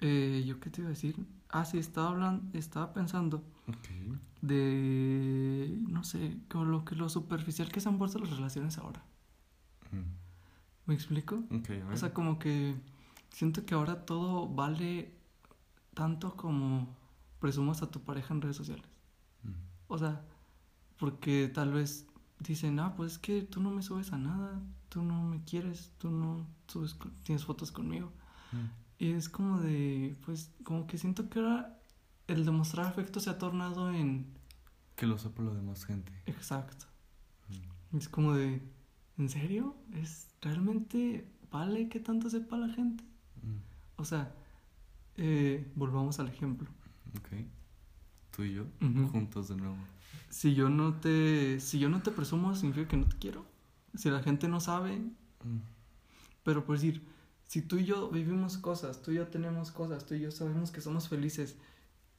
eh, 0.00 0.44
¿yo 0.46 0.60
qué 0.60 0.70
te 0.70 0.80
iba 0.80 0.88
a 0.88 0.90
decir? 0.90 1.16
Ah, 1.48 1.64
sí, 1.64 1.78
estaba 1.78 2.10
hablando, 2.10 2.56
estaba 2.56 2.92
pensando 2.92 3.42
de, 4.42 5.76
no 5.88 6.04
sé, 6.04 6.38
con 6.48 6.70
lo 6.70 6.84
que 6.84 6.94
lo 6.94 7.08
superficial 7.08 7.70
que 7.72 7.80
se 7.80 7.88
han 7.88 7.98
vuelto 7.98 8.18
las 8.18 8.30
relaciones 8.30 8.78
ahora. 8.78 9.02
Mm. 9.90 10.86
¿Me 10.86 10.94
explico? 10.94 11.42
O 11.92 11.96
sea, 11.96 12.14
como 12.14 12.38
que 12.38 12.74
siento 13.30 13.66
que 13.66 13.74
ahora 13.74 14.06
todo 14.06 14.48
vale 14.48 15.12
tanto 15.94 16.36
como 16.36 16.96
presumas 17.40 17.82
a 17.82 17.90
tu 17.90 18.00
pareja 18.00 18.32
en 18.34 18.40
redes 18.42 18.56
sociales. 18.56 18.86
Mm. 19.42 19.52
O 19.88 19.98
sea, 19.98 20.22
porque 20.98 21.48
tal 21.48 21.72
vez 21.72 22.06
dicen, 22.40 22.78
ah, 22.80 22.94
pues 22.96 23.12
es 23.12 23.18
que 23.18 23.42
tú 23.42 23.60
no 23.60 23.70
me 23.70 23.82
subes 23.82 24.12
a 24.12 24.18
nada, 24.18 24.60
tú 24.88 25.02
no 25.02 25.22
me 25.22 25.42
quieres, 25.44 25.92
tú 25.98 26.10
no 26.10 26.46
subes, 26.66 26.94
con- 26.94 27.12
tienes 27.22 27.44
fotos 27.44 27.72
conmigo. 27.72 28.12
Mm. 28.52 29.02
Y 29.04 29.10
es 29.12 29.28
como 29.28 29.60
de, 29.60 30.16
pues, 30.24 30.50
como 30.64 30.86
que 30.86 30.98
siento 30.98 31.28
que 31.30 31.38
ahora 31.40 31.78
el 32.26 32.44
demostrar 32.44 32.86
afecto 32.86 33.20
se 33.20 33.30
ha 33.30 33.38
tornado 33.38 33.90
en 33.92 34.26
Que 34.96 35.06
lo 35.06 35.18
sepa 35.18 35.42
lo 35.42 35.54
demás 35.54 35.84
gente. 35.84 36.12
exacto. 36.26 36.86
Mm. 37.92 37.96
Es 37.98 38.08
como 38.08 38.34
de, 38.34 38.60
¿en 39.18 39.28
serio? 39.28 39.76
¿Es 39.94 40.28
realmente 40.40 41.28
vale 41.50 41.88
que 41.88 42.00
tanto 42.00 42.28
sepa 42.28 42.56
la 42.56 42.68
gente? 42.68 43.04
Mm. 43.42 44.00
O 44.00 44.04
sea, 44.04 44.34
eh, 45.16 45.70
volvamos 45.74 46.18
al 46.20 46.28
ejemplo. 46.28 46.68
Ok. 47.18 47.28
Tú 48.36 48.42
y 48.44 48.54
yo, 48.54 48.66
juntos 49.10 49.48
de 49.48 49.56
nuevo. 49.56 49.76
Si 50.28 50.54
yo 50.54 50.68
no 50.68 50.94
te, 50.94 51.58
si 51.60 51.78
yo 51.78 51.88
no 51.88 52.02
te 52.02 52.10
presumo, 52.10 52.54
significa 52.54 52.88
que 52.88 52.96
no 52.96 53.06
te 53.08 53.16
quiero. 53.16 53.44
Si 53.94 54.10
la 54.10 54.22
gente 54.22 54.48
no 54.48 54.60
sabe, 54.60 54.98
Mm. 55.44 55.58
pero 56.42 56.64
por 56.64 56.76
decir, 56.76 57.02
si 57.46 57.62
tú 57.62 57.76
y 57.78 57.84
yo 57.84 58.08
vivimos 58.10 58.58
cosas, 58.58 59.00
tú 59.02 59.10
y 59.12 59.14
yo 59.14 59.26
tenemos 59.28 59.70
cosas, 59.70 60.04
tú 60.04 60.14
y 60.14 60.20
yo 60.20 60.30
sabemos 60.30 60.70
que 60.70 60.80
somos 60.80 61.08
felices, 61.08 61.56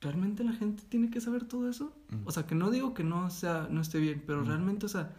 ¿realmente 0.01 0.43
la 0.43 0.53
gente 0.53 0.83
tiene 0.89 1.09
que 1.09 1.19
saber 1.21 1.43
todo 1.45 1.69
eso? 1.69 1.93
Mm. 2.09 2.25
O 2.27 2.31
sea, 2.31 2.47
que 2.47 2.55
no 2.55 2.71
digo 2.71 2.93
que 2.93 3.03
no 3.03 3.29
sea, 3.29 3.67
no 3.69 3.81
esté 3.81 3.99
bien, 3.99 4.23
pero 4.25 4.41
Mm. 4.41 4.45
realmente, 4.47 4.85
o 4.85 4.89
sea, 4.89 5.13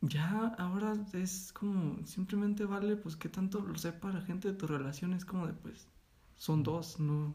ya 0.00 0.48
ahora 0.58 0.94
es 1.12 1.52
como, 1.52 2.04
simplemente 2.06 2.64
vale, 2.64 2.96
pues, 2.96 3.16
que 3.16 3.28
tanto 3.28 3.60
lo 3.60 3.78
sepa 3.78 4.12
la 4.12 4.20
gente 4.22 4.48
de 4.48 4.54
tu 4.54 4.66
relación, 4.66 5.12
es 5.12 5.24
como 5.24 5.46
de, 5.46 5.52
pues, 5.52 5.86
son 6.36 6.62
dos, 6.62 6.98
no, 6.98 7.34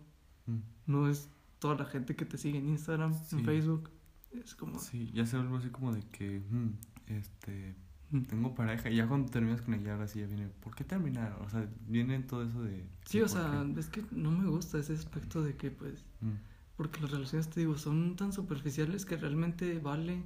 no 0.86 1.08
es 1.10 1.30
toda 1.60 1.76
la 1.76 1.86
gente 1.86 2.16
que 2.16 2.26
te 2.26 2.38
sigue 2.38 2.60
en 2.60 2.70
Instagram, 2.70 3.14
Sí. 3.14 3.38
en 3.38 3.46
Facebook, 3.46 3.90
es 4.32 4.56
como, 4.56 4.78
Sí, 4.80 5.12
ya 5.14 5.26
se 5.26 5.38
vuelve 5.38 5.58
así 5.58 5.70
como 5.70 5.94
de 5.94 6.02
que, 6.10 6.40
mm, 6.40 6.70
este, 7.08 7.76
mm. 8.12 8.22
tengo 8.24 8.54
pareja. 8.56 8.90
Y 8.90 8.98
ya 8.98 9.08
cuando 9.08 9.30
terminas 9.32 9.62
con 9.62 9.74
ella, 9.74 9.94
ahora 9.94 10.08
sí 10.08 10.20
ya 10.20 10.28
viene, 10.28 10.48
¿por 10.48 10.76
qué 10.76 10.84
terminaron? 10.84 11.42
O 11.46 11.50
sea, 11.50 11.68
viene 11.88 12.20
todo 12.20 12.44
eso 12.44 12.62
de. 12.64 12.86
sí, 13.06 13.20
de 13.20 13.24
o 13.26 13.28
sea, 13.28 13.66
qué. 13.74 13.80
es 13.80 13.88
que 13.90 14.04
no 14.12 14.32
me 14.32 14.48
gusta 14.48 14.78
ese 14.80 14.94
aspecto 14.94 15.42
de 15.44 15.56
que, 15.56 15.72
pues, 15.72 16.06
Mm. 16.22 16.32
porque 16.76 17.02
las 17.02 17.12
relaciones, 17.12 17.50
te 17.50 17.62
digo, 17.62 17.78
son 17.78 18.16
tan 18.16 18.32
superficiales 18.34 19.06
que 19.06 19.18
realmente 19.18 19.80
vale 19.80 20.24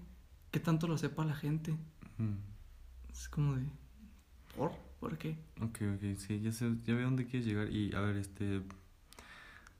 que 0.51 0.59
tanto 0.59 0.87
lo 0.87 0.97
sepa 0.97 1.23
la 1.23 1.35
gente, 1.35 1.77
Mm. 2.17 2.33
es 3.09 3.29
como 3.29 3.55
de, 3.55 3.65
¿por? 4.57 4.71
¿Por 4.99 5.17
qué? 5.17 5.37
Ok, 5.61 5.79
ok, 5.95 6.17
sí, 6.17 6.41
ya 6.41 6.51
sé, 6.51 6.75
ya 6.83 6.93
veo 6.93 7.05
dónde 7.05 7.25
quieres 7.25 7.47
llegar. 7.47 7.71
Y 7.71 7.93
a 7.95 8.01
ver, 8.01 8.17
este. 8.17 8.61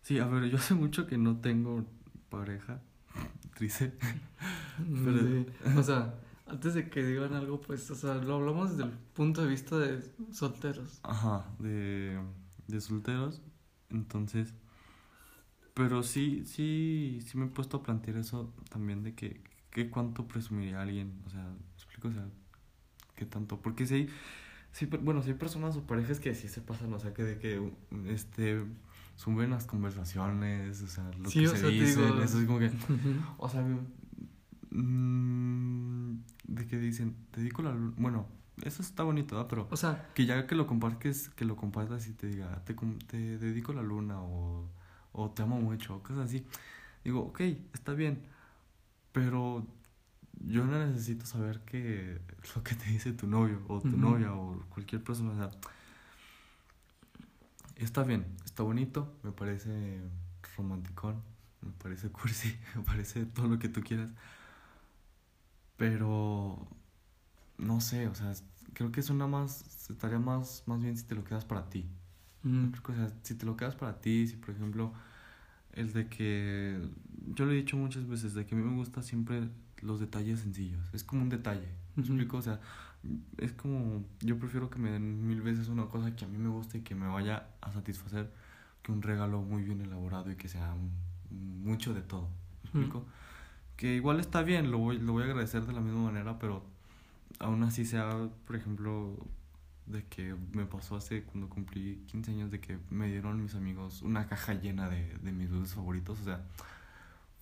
Sí, 0.02 0.20
a 0.20 0.26
ver, 0.28 0.50
yo 0.50 0.58
hace 0.58 0.74
mucho 0.74 1.08
que 1.08 1.18
no 1.18 1.38
tengo 1.42 1.86
pareja. 2.30 2.82
Triste. 3.56 3.94
Pero- 4.78 5.24
De- 5.24 5.46
o 5.78 5.84
sea, 5.84 6.16
antes 6.48 6.74
de 6.74 6.90
que 6.90 7.04
digan 7.04 7.34
algo, 7.34 7.62
pues, 7.62 7.90
o 7.92 7.96
sea, 7.96 8.16
lo 8.16 8.36
hablamos 8.36 8.72
desde 8.72 8.86
el 8.92 8.98
punto 9.14 9.42
de 9.44 9.50
vista 9.50 9.78
de 9.78 10.02
solteros. 10.32 11.00
Ajá, 11.04 11.46
de, 11.60 12.20
de 12.68 12.82
solteros. 12.82 13.42
Entonces. 13.90 14.54
Pero 15.74 16.04
sí, 16.04 16.44
sí, 16.46 17.20
sí 17.26 17.38
me 17.38 17.46
he 17.46 17.50
puesto 17.50 17.78
a 17.78 17.84
plantear 17.84 18.18
eso 18.18 18.54
también 18.70 19.04
de 19.04 19.14
que, 19.16 19.42
que 19.70 19.90
cuánto 19.90 20.28
presumiría 20.28 20.82
alguien. 20.82 21.22
O 21.26 21.30
sea, 21.30 21.44
¿me 21.44 21.58
explico? 21.76 22.10
O 22.10 22.12
sea, 22.12 22.28
qué 23.16 23.26
tanto. 23.26 23.62
Porque 23.62 23.86
si 23.86 23.94
hay, 23.96 24.10
sí, 24.72 24.86
bueno, 24.88 25.24
si 25.24 25.30
hay 25.30 25.36
personas 25.38 25.78
o 25.78 25.88
parejas 25.88 26.20
que 26.20 26.36
sí 26.36 26.48
se 26.50 26.62
pasan, 26.62 26.94
o 26.94 27.00
sea, 27.00 27.14
que 27.14 27.24
de 27.24 27.38
que, 27.40 27.72
este, 28.08 28.66
suben 29.22 29.52
las 29.52 29.66
conversaciones, 29.66 30.82
o 30.82 30.88
sea, 30.88 31.04
lo 31.20 31.30
Sí, 31.30 31.42
que 31.42 31.48
se 31.48 31.58
sea, 31.58 31.70
dicen, 31.70 32.04
digo- 32.04 32.24
eso 32.24 32.40
es 32.40 32.46
como 32.48 32.60
que, 32.60 32.72
o 33.38 33.50
sea, 33.50 33.64
mm, 34.72 36.14
de 36.48 36.68
que 36.68 36.78
dicen, 36.78 37.16
te 37.32 37.42
dedico 37.42 37.62
la 37.62 37.72
luna. 37.74 37.94
Bueno, 37.98 38.28
eso 38.64 38.82
está 38.82 39.04
bonito, 39.04 39.36
¿verdad? 39.36 39.50
Pero 39.50 39.68
O 39.70 39.78
sea, 39.78 40.10
que 40.14 40.26
ya 40.26 40.46
que 40.48 40.56
lo 40.56 40.68
compartes, 40.68 41.30
que 41.30 41.46
lo 41.46 41.56
compartas 41.56 42.08
y 42.08 42.14
te 42.14 42.28
diga, 42.28 42.64
te, 42.66 42.74
te 43.08 43.18
dedico 43.38 43.74
la 43.74 43.82
luna 43.84 44.22
o, 44.22 44.70
o 45.14 45.30
te 45.32 45.44
amo 45.44 45.60
mucho, 45.60 45.96
o 45.96 46.04
cosas 46.04 46.26
así. 46.26 46.46
Digo, 47.04 47.22
ok, 47.22 47.42
está 47.74 47.94
bien, 47.94 48.24
pero 49.12 49.66
yo 50.42 50.66
no 50.66 50.86
necesito 50.88 51.26
saber 51.26 51.62
que 51.62 52.20
lo 52.56 52.64
que 52.64 52.76
te 52.76 52.86
dice 52.92 53.14
tu 53.14 53.28
novio 53.28 53.62
o 53.68 53.82
tu 53.82 53.88
Ujú. 53.88 53.98
novia 53.98 54.34
o 54.34 54.62
cualquier 54.70 55.04
persona, 55.04 55.32
o 55.32 55.36
sea, 55.38 55.52
está 57.76 58.04
bien, 58.04 58.26
está 58.62 58.68
bonito, 58.68 59.12
me 59.24 59.32
parece 59.32 60.02
romanticón, 60.56 61.24
me 61.62 61.72
parece 61.72 62.10
cursi, 62.10 62.56
me 62.76 62.84
parece 62.84 63.26
todo 63.26 63.48
lo 63.48 63.58
que 63.58 63.70
tú 63.70 63.82
quieras, 63.82 64.12
pero 65.78 66.68
no 67.58 67.82
sé, 67.82 68.08
o 68.08 68.16
sea, 68.16 68.34
creo 68.74 68.92
que 68.92 69.00
es 69.00 69.10
una 69.10 69.28
más, 69.28 69.90
estaría 69.90 70.20
más, 70.20 70.64
más 70.68 70.82
bien 70.82 70.98
si 70.98 71.06
te 71.06 71.16
lo 71.16 71.24
quedas 71.24 71.46
para 71.46 71.70
ti. 71.70 71.88
mm, 72.44 72.72
O 72.88 72.94
sea, 72.94 73.12
si 73.24 73.36
te 73.36 73.46
lo 73.46 73.58
quedas 73.58 73.76
para 73.76 74.00
ti, 74.02 74.28
si 74.28 74.36
por 74.38 74.52
ejemplo, 74.52 74.94
el 75.74 75.94
de 75.94 76.08
que, 76.10 76.80
yo 77.36 77.46
lo 77.46 77.52
he 77.52 77.56
dicho 77.56 77.78
muchas 77.78 78.08
veces, 78.08 78.34
de 78.34 78.46
que 78.46 78.56
a 78.56 78.58
mí 78.58 78.64
me 78.64 78.76
gusta 78.76 79.02
siempre 79.04 79.50
los 79.82 80.00
detalles 80.00 80.42
sencillos, 80.42 80.82
es 80.94 81.04
como 81.04 81.24
un 81.24 81.30
detalle, 81.30 81.68
¿me 81.96 82.04
explico? 82.04 82.38
O 82.38 82.42
sea, 82.42 82.60
es 83.38 83.54
como, 83.54 84.06
yo 84.22 84.38
prefiero 84.40 84.70
que 84.70 84.80
me 84.80 84.92
den 84.92 85.28
mil 85.28 85.42
veces 85.42 85.70
una 85.70 85.88
cosa 85.88 86.16
que 86.16 86.26
a 86.26 86.28
mí 86.28 86.38
me 86.38 86.50
guste 86.50 86.80
y 86.80 86.82
que 86.82 86.96
me 86.96 87.08
vaya 87.08 87.48
a 87.62 87.72
satisfacer 87.72 88.32
que 88.82 88.92
un 88.92 89.02
regalo 89.02 89.42
muy 89.42 89.64
bien 89.64 89.82
elaborado 89.82 90.32
y 90.32 90.36
que 90.36 90.48
sea 90.48 90.76
mucho 91.30 91.94
de 91.94 92.02
todo, 92.02 92.30
¿me 92.64 92.82
explico? 92.82 93.06
Que 93.78 93.96
igual 93.96 94.20
está 94.20 94.44
bien, 94.44 94.72
lo 94.72 94.78
voy, 94.78 95.00
lo 95.00 95.14
voy 95.14 95.24
a 95.24 95.26
agradecer 95.26 95.66
de 95.66 95.74
la 95.74 95.82
misma 95.82 96.04
manera, 96.04 96.40
pero 96.40 96.64
aún 97.40 97.64
así 97.64 97.86
sea, 97.86 98.30
por 98.46 98.56
ejemplo, 98.56 99.18
de 99.86 100.06
que 100.06 100.36
me 100.54 100.66
pasó 100.66 100.96
hace 100.96 101.24
cuando 101.24 101.50
cumplí 101.50 102.04
15 102.08 102.32
años 102.32 102.52
de 102.52 102.60
que 102.60 102.78
me 102.90 103.08
dieron 103.08 103.42
mis 103.42 103.56
amigos 103.56 104.02
una 104.04 104.28
caja 104.28 104.54
llena 104.54 104.90
de, 104.90 105.18
de 105.22 105.32
mis 105.32 105.50
dulces 105.50 105.74
favoritos, 105.76 106.22
o 106.22 106.24
sea, 106.24 106.44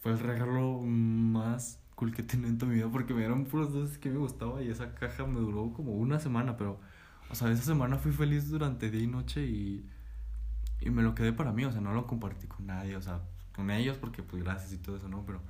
fue 0.01 0.13
el 0.13 0.19
regalo 0.19 0.81
más 0.81 1.79
cool 1.95 2.13
que 2.13 2.21
he 2.21 2.25
tenido 2.25 2.47
en 2.47 2.57
toda 2.57 2.71
mi 2.71 2.77
vida 2.77 2.89
porque 2.89 3.13
me 3.13 3.19
dieron 3.19 3.45
puros 3.45 3.73
dulces 3.73 3.97
que 3.97 4.09
me 4.09 4.17
gustaba 4.17 4.61
y 4.63 4.69
esa 4.69 4.95
caja 4.95 5.25
me 5.25 5.39
duró 5.39 5.73
como 5.73 5.93
una 5.93 6.19
semana, 6.19 6.55
pero, 6.55 6.79
o 7.29 7.35
sea, 7.35 7.51
esa 7.51 7.63
semana 7.63 7.97
fui 7.97 8.13
feliz 8.13 8.49
durante 8.49 8.89
día 8.89 9.03
y 9.03 9.07
noche 9.07 9.45
y, 9.45 9.85
y 10.81 10.89
me 10.89 11.03
lo 11.03 11.15
quedé 11.15 11.33
para 11.33 11.51
mí, 11.51 11.65
o 11.65 11.71
sea, 11.71 11.81
no 11.81 11.93
lo 11.93 12.07
compartí 12.07 12.47
con 12.47 12.67
nadie, 12.67 12.95
o 12.95 13.01
sea, 13.01 13.21
con 13.55 13.71
ellos 13.71 13.97
porque 13.97 14.23
pues 14.23 14.43
gracias 14.43 14.73
y 14.73 14.77
todo 14.77 14.97
eso, 14.97 15.09
¿no? 15.09 15.25
Pero 15.25 15.41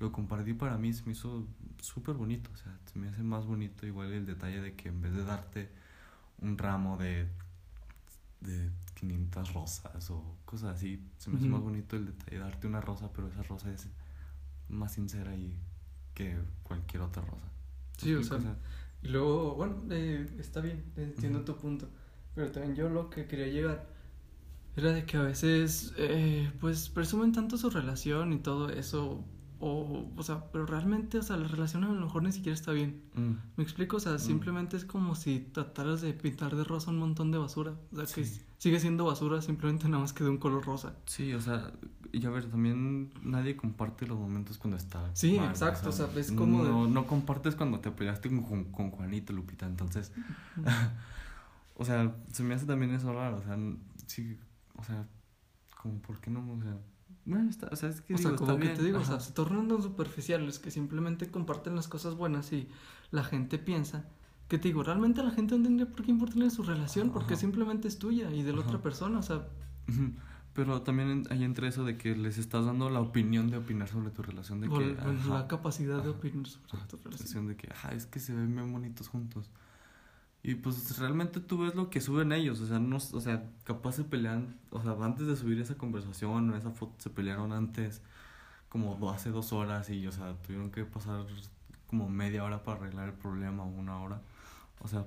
lo 0.00 0.12
compartí 0.12 0.54
para 0.54 0.78
mí, 0.78 0.92
se 0.92 1.04
me 1.06 1.12
hizo 1.12 1.46
súper 1.82 2.14
bonito, 2.16 2.50
o 2.54 2.56
sea, 2.56 2.76
se 2.92 2.98
me 2.98 3.08
hace 3.08 3.22
más 3.22 3.46
bonito 3.46 3.86
igual 3.86 4.12
el 4.12 4.26
detalle 4.26 4.60
de 4.60 4.74
que 4.76 4.88
en 4.90 5.02
vez 5.02 5.14
de 5.14 5.24
darte 5.24 5.70
un 6.42 6.58
ramo 6.58 6.96
de, 6.98 7.28
de 8.40 8.70
500 8.94 9.52
rosas 9.52 10.10
o 10.10 10.36
cosas 10.44 10.76
así, 10.76 11.02
se 11.18 11.30
me 11.30 11.38
hace 11.38 11.48
Ujú. 11.48 11.50
más 11.50 11.60
bonito 11.62 11.96
el 11.96 12.06
detalle 12.06 12.36
de 12.38 12.42
darte 12.44 12.66
una 12.66 12.80
rosa, 12.80 13.10
pero 13.12 13.28
esa 13.28 13.42
rosa 13.42 13.70
es 13.72 13.88
más 14.68 14.94
sincera 14.94 15.34
y 15.36 15.54
que 16.14 16.38
cualquier 16.64 17.02
otra 17.02 17.22
rosa. 17.22 17.46
¿Me 18.02 18.08
Sí, 18.08 18.14
o 18.14 18.22
sea, 18.22 18.38
Y 19.02 19.08
luego, 19.08 19.54
bueno, 19.54 19.82
eh, 19.90 20.26
está 20.38 20.60
bien, 20.60 20.84
entiendo 20.96 21.42
tu 21.44 21.56
punto. 21.56 21.88
Pero 22.34 22.50
también 22.52 22.74
yo 22.76 22.88
lo 22.88 23.10
que 23.10 23.26
quería 23.26 23.46
llegar 23.48 23.86
era 24.78 24.92
de 24.92 25.04
que 25.04 25.16
a 25.16 25.22
veces, 25.22 25.92
eh, 25.98 26.50
pues, 26.60 26.88
presumen 26.88 27.32
tanto 27.32 27.56
su 27.58 27.70
relación 27.70 28.32
y 28.32 28.38
todo 28.38 28.70
eso. 28.70 29.24
O, 29.60 30.08
o 30.16 30.22
sea, 30.22 30.44
pero 30.52 30.66
realmente, 30.66 31.18
o 31.18 31.22
sea, 31.22 31.36
la 31.36 31.48
relación 31.48 31.82
a 31.82 31.88
lo 31.88 32.00
mejor 32.00 32.22
ni 32.22 32.30
siquiera 32.30 32.54
está 32.54 32.70
bien. 32.70 33.02
Mm, 33.14 33.32
¿Me 33.56 33.64
explico? 33.64 33.96
O 33.96 34.00
sea, 34.00 34.14
Mm. 34.14 34.18
simplemente 34.20 34.76
es 34.76 34.84
como 34.84 35.16
si 35.16 35.40
trataras 35.40 36.00
de 36.00 36.12
pintar 36.12 36.54
de 36.54 36.62
rosa 36.62 36.92
un 36.92 36.98
montón 36.98 37.32
de 37.32 37.38
basura. 37.38 37.74
O 37.92 37.96
sea, 37.96 38.06
que 38.14 38.24
sigue 38.58 38.78
siendo 38.78 39.04
basura, 39.04 39.42
simplemente 39.42 39.88
nada 39.88 39.98
más 40.00 40.12
que 40.12 40.22
de 40.22 40.30
un 40.30 40.38
color 40.38 40.64
rosa. 40.64 40.94
Sí, 41.06 41.32
o 41.34 41.40
sea, 41.40 41.72
y 42.12 42.24
a 42.24 42.30
ver, 42.30 42.44
también 42.48 43.10
nadie 43.24 43.56
comparte 43.56 44.06
los 44.06 44.16
momentos 44.16 44.58
cuando 44.58 44.76
está. 44.76 45.10
Sí, 45.16 45.34
mal, 45.38 45.50
exacto, 45.50 45.88
o 45.88 45.92
sea, 45.92 46.08
es 46.14 46.30
como 46.30 46.62
de- 46.64 46.70
No, 46.70 46.86
no 46.86 47.06
compartes 47.08 47.56
cuando 47.56 47.80
te 47.80 47.90
peleaste 47.90 48.28
con, 48.28 48.64
con, 48.70 48.90
Juanito, 48.92 49.32
Lupita, 49.32 49.66
entonces. 49.66 50.12
o 51.74 51.84
sea, 51.84 52.14
se 52.32 52.42
me 52.44 52.54
hace 52.54 52.66
también 52.66 52.92
eso 52.92 53.12
raro, 53.12 53.38
o 53.38 53.42
sea, 53.42 53.56
sí, 54.06 54.38
o 54.78 54.82
sea, 54.84 55.06
como, 55.82 56.00
¿por 56.00 56.20
qué 56.20 56.30
no? 56.30 56.40
O 56.52 56.62
sea, 56.62 56.76
bueno, 57.26 57.50
está, 57.50 57.68
o 57.70 57.76
sea, 57.76 57.90
es 57.90 58.00
que 58.00 58.14
O 58.14 58.16
digo, 58.16 58.30
sea, 58.30 58.34
está 58.36 58.46
como 58.46 58.58
que 58.58 58.64
bien, 58.64 58.76
te 58.76 58.82
digo, 58.84 58.98
o 58.98 59.02
ajá. 59.02 59.12
sea, 59.12 59.20
se 59.20 59.32
tornan 59.32 59.68
tan 59.68 59.82
superficiales 59.82 60.58
que 60.58 60.70
simplemente 60.70 61.30
comparten 61.30 61.76
las 61.76 61.88
cosas 61.88 62.14
buenas 62.14 62.52
y 62.52 62.68
la 63.10 63.22
gente 63.24 63.58
piensa 63.58 64.06
que 64.48 64.56
te 64.58 64.68
digo, 64.68 64.82
realmente 64.82 65.20
a 65.20 65.24
la 65.24 65.30
gente 65.30 65.58
no 65.58 65.64
tendría 65.64 65.86
por 65.90 66.02
qué 66.04 66.10
importarle 66.10 66.48
su 66.50 66.62
relación 66.62 67.10
porque 67.10 67.34
Ajá. 67.34 67.40
simplemente 67.42 67.86
es 67.86 67.98
tuya 67.98 68.30
y 68.32 68.42
de 68.42 68.52
la 68.52 68.60
Ajá. 68.60 68.68
otra 68.68 68.82
persona, 68.82 69.18
o 69.18 69.22
sea. 69.22 69.46
Pero 70.54 70.82
también 70.82 71.24
hay 71.30 71.44
entre 71.44 71.68
eso 71.68 71.84
de 71.84 71.96
que 71.98 72.16
les 72.16 72.38
estás 72.38 72.64
dando 72.64 72.90
la 72.90 73.00
opinión 73.00 73.48
de 73.50 73.58
opinar 73.58 73.88
sobre 73.88 74.10
tu 74.10 74.22
relación, 74.22 74.60
de 74.60 74.68
que. 74.68 74.96
ajá, 74.98 75.28
la 75.34 75.46
capacidad 75.48 75.96
de 76.02 76.10
ajá. 76.10 76.18
opinar 76.18 76.46
sobre 76.46 76.64
Ajá, 76.78 76.88
tu 76.88 76.96
la 76.96 77.02
relación. 77.04 77.46
de 77.46 77.56
que, 77.56 77.68
ah, 77.84 77.92
es 77.94 78.06
que 78.06 78.18
se 78.20 78.34
ven 78.34 78.54
bien 78.54 78.72
bonitos 78.72 79.08
juntos. 79.08 79.50
Y 80.42 80.54
pues 80.54 80.98
realmente 80.98 81.40
tú 81.40 81.58
ves 81.58 81.74
lo 81.74 81.90
que 81.90 82.00
suben 82.00 82.32
ellos, 82.32 82.60
o 82.60 82.66
sea, 82.66 82.78
no, 82.78 82.96
o 82.96 83.20
sea, 83.20 83.50
capaz 83.64 83.92
se 83.92 84.04
pelean, 84.04 84.56
o 84.70 84.80
sea, 84.82 84.92
antes 85.04 85.26
de 85.26 85.36
subir 85.36 85.60
esa 85.60 85.76
conversación 85.76 86.50
o 86.50 86.56
esa 86.56 86.70
foto 86.70 86.94
se 86.98 87.10
pelearon 87.10 87.52
antes, 87.52 88.02
como 88.68 89.10
hace 89.10 89.30
dos 89.30 89.52
horas 89.52 89.90
y, 89.90 90.06
o 90.06 90.12
sea, 90.12 90.34
tuvieron 90.42 90.70
que 90.70 90.84
pasar 90.84 91.26
como 91.88 92.08
media 92.08 92.44
hora 92.44 92.62
para 92.62 92.78
arreglar 92.80 93.08
el 93.08 93.14
problema 93.14 93.64
o 93.64 93.68
una 93.68 94.00
hora. 94.00 94.22
O 94.80 94.88
sea, 94.88 95.06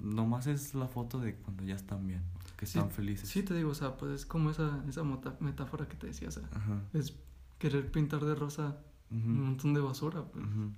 nomás 0.00 0.46
es 0.46 0.74
la 0.74 0.88
foto 0.88 1.20
de 1.20 1.34
cuando 1.36 1.64
ya 1.64 1.74
están 1.74 2.06
bien, 2.06 2.22
que 2.56 2.66
Sí, 2.66 2.78
están 2.78 2.90
felices. 2.90 3.28
Sí, 3.28 3.42
te 3.42 3.54
digo, 3.54 3.70
o 3.70 3.74
sea, 3.74 3.96
pues 3.96 4.12
es 4.12 4.26
como 4.26 4.50
esa, 4.50 4.82
esa 4.88 5.02
metáfora 5.40 5.88
que 5.88 5.96
te 5.96 6.06
decía, 6.08 6.28
o 6.28 6.32
sea, 6.32 6.44
Ajá. 6.54 6.80
es 6.92 7.14
querer 7.58 7.90
pintar 7.90 8.24
de 8.24 8.34
rosa 8.34 8.76
ujú, 9.10 9.18
un 9.20 9.44
montón 9.44 9.74
de 9.74 9.80
basura, 9.80 10.22
pues. 10.24 10.44
ujú, 10.44 10.70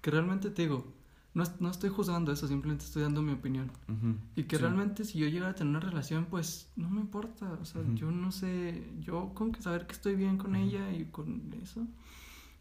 Que 0.00 0.10
realmente 0.10 0.50
te 0.50 0.62
digo, 0.62 0.92
no, 1.34 1.44
no 1.60 1.70
estoy 1.70 1.90
juzgando 1.90 2.32
eso, 2.32 2.48
simplemente 2.48 2.84
estoy 2.84 3.02
dando 3.02 3.22
mi 3.22 3.32
opinión. 3.32 3.70
Y 4.36 4.44
que 4.44 4.56
sí. 4.56 4.62
realmente 4.62 5.04
si 5.04 5.18
yo 5.18 5.28
llegara 5.28 5.52
a 5.52 5.54
tener 5.54 5.70
una 5.70 5.80
relación, 5.80 6.26
pues 6.26 6.68
no 6.76 6.90
me 6.90 7.00
importa. 7.00 7.52
O 7.60 7.64
sea, 7.64 7.82
yo 7.94 8.10
no 8.10 8.32
sé, 8.32 8.84
yo 9.00 9.32
con 9.34 9.52
que 9.52 9.62
saber 9.62 9.86
que 9.86 9.92
estoy 9.92 10.14
bien 10.16 10.38
con 10.38 10.56
ella 10.56 10.92
y 10.92 11.04
con 11.06 11.52
eso, 11.62 11.86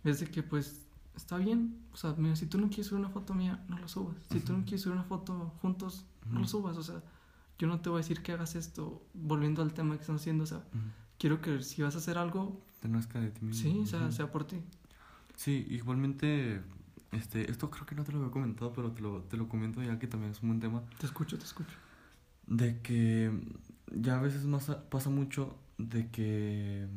es 0.04 0.20
de 0.20 0.28
que 0.28 0.44
pues 0.44 0.86
está 1.16 1.38
bien. 1.38 1.78
O 1.94 1.98
sea, 1.98 2.14
mira, 2.18 2.36
si 2.36 2.46
tú 2.46 2.60
no 2.60 2.68
quieres 2.68 2.88
subir 2.88 3.00
una 3.02 3.10
foto 3.10 3.34
mía, 3.34 3.64
no 3.70 3.78
la 3.80 3.88
subas. 3.88 4.16
Si 4.32 4.40
tú 4.40 4.54
no 4.54 4.60
quieres 4.64 4.82
subir 4.82 4.94
una 4.96 5.04
foto 5.04 5.54
juntos, 5.62 6.06
no 6.32 6.40
Ujú. 6.42 6.48
subas. 6.50 6.78
O 6.78 6.84
sea, 6.84 7.02
yo 7.58 7.68
no 7.68 7.80
te 7.82 7.90
voy 7.90 7.98
a 7.98 8.02
decir 8.04 8.22
que 8.22 8.32
hagas 8.32 8.56
esto, 8.56 9.04
volviendo 9.14 9.62
al 9.62 9.74
tema 9.74 9.96
que 9.96 10.02
están 10.02 10.16
haciendo. 10.18 10.44
O 10.44 10.48
sea, 10.48 10.64
quiero 11.18 11.42
que 11.42 11.62
si 11.64 11.82
vas 11.82 11.96
a 11.96 11.98
hacer 11.98 12.18
algo, 12.18 12.62
Te 12.80 12.88
nazca 12.88 13.20
de 13.20 13.32
ti 13.32 13.44
mismo. 13.46 13.62
sí, 13.62 13.80
o 13.82 13.86
sea, 13.86 14.12
sea 14.12 14.32
por 14.32 14.46
ti. 14.46 14.58
Sí, 15.36 15.66
igualmente, 15.70 16.62
este, 17.12 17.50
esto 17.50 17.70
creo 17.70 17.86
que 17.86 17.96
no 17.96 18.04
te 18.04 18.12
lo 18.12 18.20
había 18.20 18.32
comentado, 18.32 18.72
pero 18.74 18.92
te 18.92 19.02
lo, 19.02 19.22
te 19.24 19.38
lo 19.38 19.48
comento 19.50 19.82
ya 19.82 19.98
que 20.00 20.08
también 20.08 20.32
es 20.32 20.42
un 20.42 20.50
buen 20.50 20.60
tema, 20.60 20.82
Te 21.00 21.06
escucho, 21.06 21.38
te 21.38 21.44
escucho. 21.46 21.76
de 22.48 22.80
que 22.82 23.32
ya 23.96 24.18
a 24.20 24.22
veces 24.22 24.46
más 24.46 24.66
pasa 24.90 25.10
mucho 25.10 25.56
de 25.78 26.08
que 26.10 26.88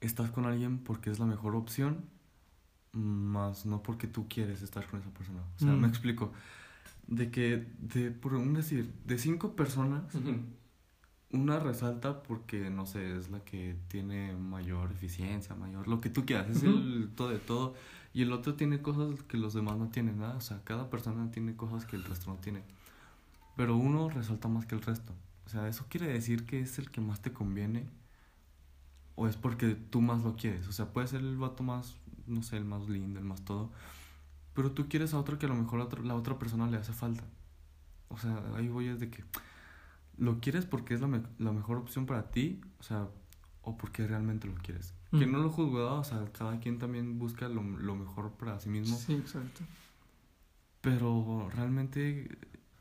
estás 0.00 0.30
con 0.30 0.46
alguien 0.46 0.78
porque 0.78 1.10
es 1.10 1.18
la 1.18 1.26
mejor 1.26 1.56
opción, 1.56 2.04
más 2.92 3.66
no 3.66 3.82
porque 3.82 4.06
tú 4.06 4.26
quieres 4.28 4.62
estar 4.62 4.86
con 4.86 5.00
esa 5.00 5.10
persona. 5.10 5.40
O 5.56 5.58
sea, 5.58 5.72
Mm. 5.72 5.80
me 5.80 5.88
explico. 5.88 6.32
De 7.06 7.30
que, 7.30 7.66
de, 7.80 8.10
por 8.10 8.34
un 8.34 8.52
decir, 8.54 8.92
de 9.06 9.18
cinco 9.18 9.56
personas, 9.56 10.02
una 11.30 11.58
resalta 11.58 12.22
porque, 12.22 12.70
no 12.70 12.86
sé, 12.86 13.16
es 13.16 13.30
la 13.30 13.40
que 13.44 13.76
tiene 13.88 14.34
mayor 14.36 14.92
eficiencia, 14.92 15.54
mayor, 15.54 15.86
lo 15.88 16.00
que 16.00 16.08
tú 16.10 16.24
quieras, 16.24 16.48
es 16.48 16.62
el 16.62 17.10
todo 17.14 17.28
de 17.28 17.38
todo. 17.38 17.74
Y 18.14 18.22
el 18.22 18.32
otro 18.32 18.54
tiene 18.54 18.80
cosas 18.80 19.22
que 19.24 19.36
los 19.36 19.52
demás 19.52 19.76
no 19.76 19.88
tienen, 19.88 20.18
nada. 20.18 20.36
O 20.36 20.40
sea, 20.40 20.62
cada 20.64 20.88
persona 20.90 21.30
tiene 21.30 21.54
cosas 21.56 21.84
que 21.84 21.96
el 21.96 22.04
resto 22.04 22.30
no 22.30 22.36
tiene. 22.36 22.62
Pero 23.56 23.76
uno 23.76 24.08
resalta 24.08 24.48
más 24.48 24.66
que 24.66 24.74
el 24.74 24.82
resto. 24.82 25.12
O 25.46 25.50
sea, 25.50 25.68
¿eso 25.68 25.86
quiere 25.88 26.06
decir 26.08 26.46
que 26.46 26.60
es 26.60 26.78
el 26.78 26.90
que 26.90 27.00
más 27.00 27.20
te 27.20 27.32
conviene? 27.32 27.86
¿O 29.14 29.26
es 29.26 29.36
porque 29.36 29.74
tú 29.74 30.00
más 30.00 30.22
lo 30.22 30.36
quieres? 30.36 30.66
O 30.68 30.72
sea, 30.72 30.92
puede 30.92 31.08
ser 31.08 31.20
el 31.20 31.36
vato 31.36 31.62
más, 31.62 31.96
no 32.26 32.42
sé, 32.42 32.56
el 32.56 32.64
más 32.64 32.88
lindo, 32.88 33.18
el 33.18 33.24
más 33.26 33.44
todo. 33.44 33.70
Pero 34.54 34.72
tú 34.72 34.88
quieres 34.88 35.12
a 35.12 35.18
otro 35.18 35.38
que 35.38 35.46
a 35.46 35.48
lo 35.48 35.54
mejor 35.56 35.80
a 35.80 35.84
otro- 35.84 36.02
la 36.02 36.14
otra 36.14 36.38
persona 36.38 36.68
le 36.68 36.76
hace 36.76 36.92
falta. 36.92 37.24
O 38.08 38.18
sea, 38.18 38.42
ahí 38.56 38.68
voy 38.68 38.88
es 38.88 39.00
de 39.00 39.10
que 39.10 39.24
lo 40.18 40.40
quieres 40.40 40.66
porque 40.66 40.94
es 40.94 41.00
la, 41.00 41.06
me- 41.06 41.22
la 41.38 41.52
mejor 41.52 41.78
opción 41.78 42.06
para 42.06 42.30
ti, 42.30 42.60
o 42.78 42.82
sea, 42.82 43.08
o 43.62 43.76
porque 43.76 44.06
realmente 44.06 44.46
lo 44.48 44.54
quieres. 44.54 44.94
Que 45.10 45.26
Mm. 45.26 45.32
no 45.32 45.38
lo 45.38 45.50
juzgo, 45.50 45.94
o 45.98 46.04
sea, 46.04 46.24
cada 46.32 46.58
quien 46.60 46.78
también 46.78 47.18
busca 47.18 47.48
lo, 47.48 47.62
lo 47.62 47.96
mejor 47.96 48.32
para 48.32 48.58
sí 48.60 48.68
mismo. 48.68 48.96
Sí, 48.96 49.14
exacto. 49.14 49.62
Pero 50.80 51.50
realmente, 51.54 52.38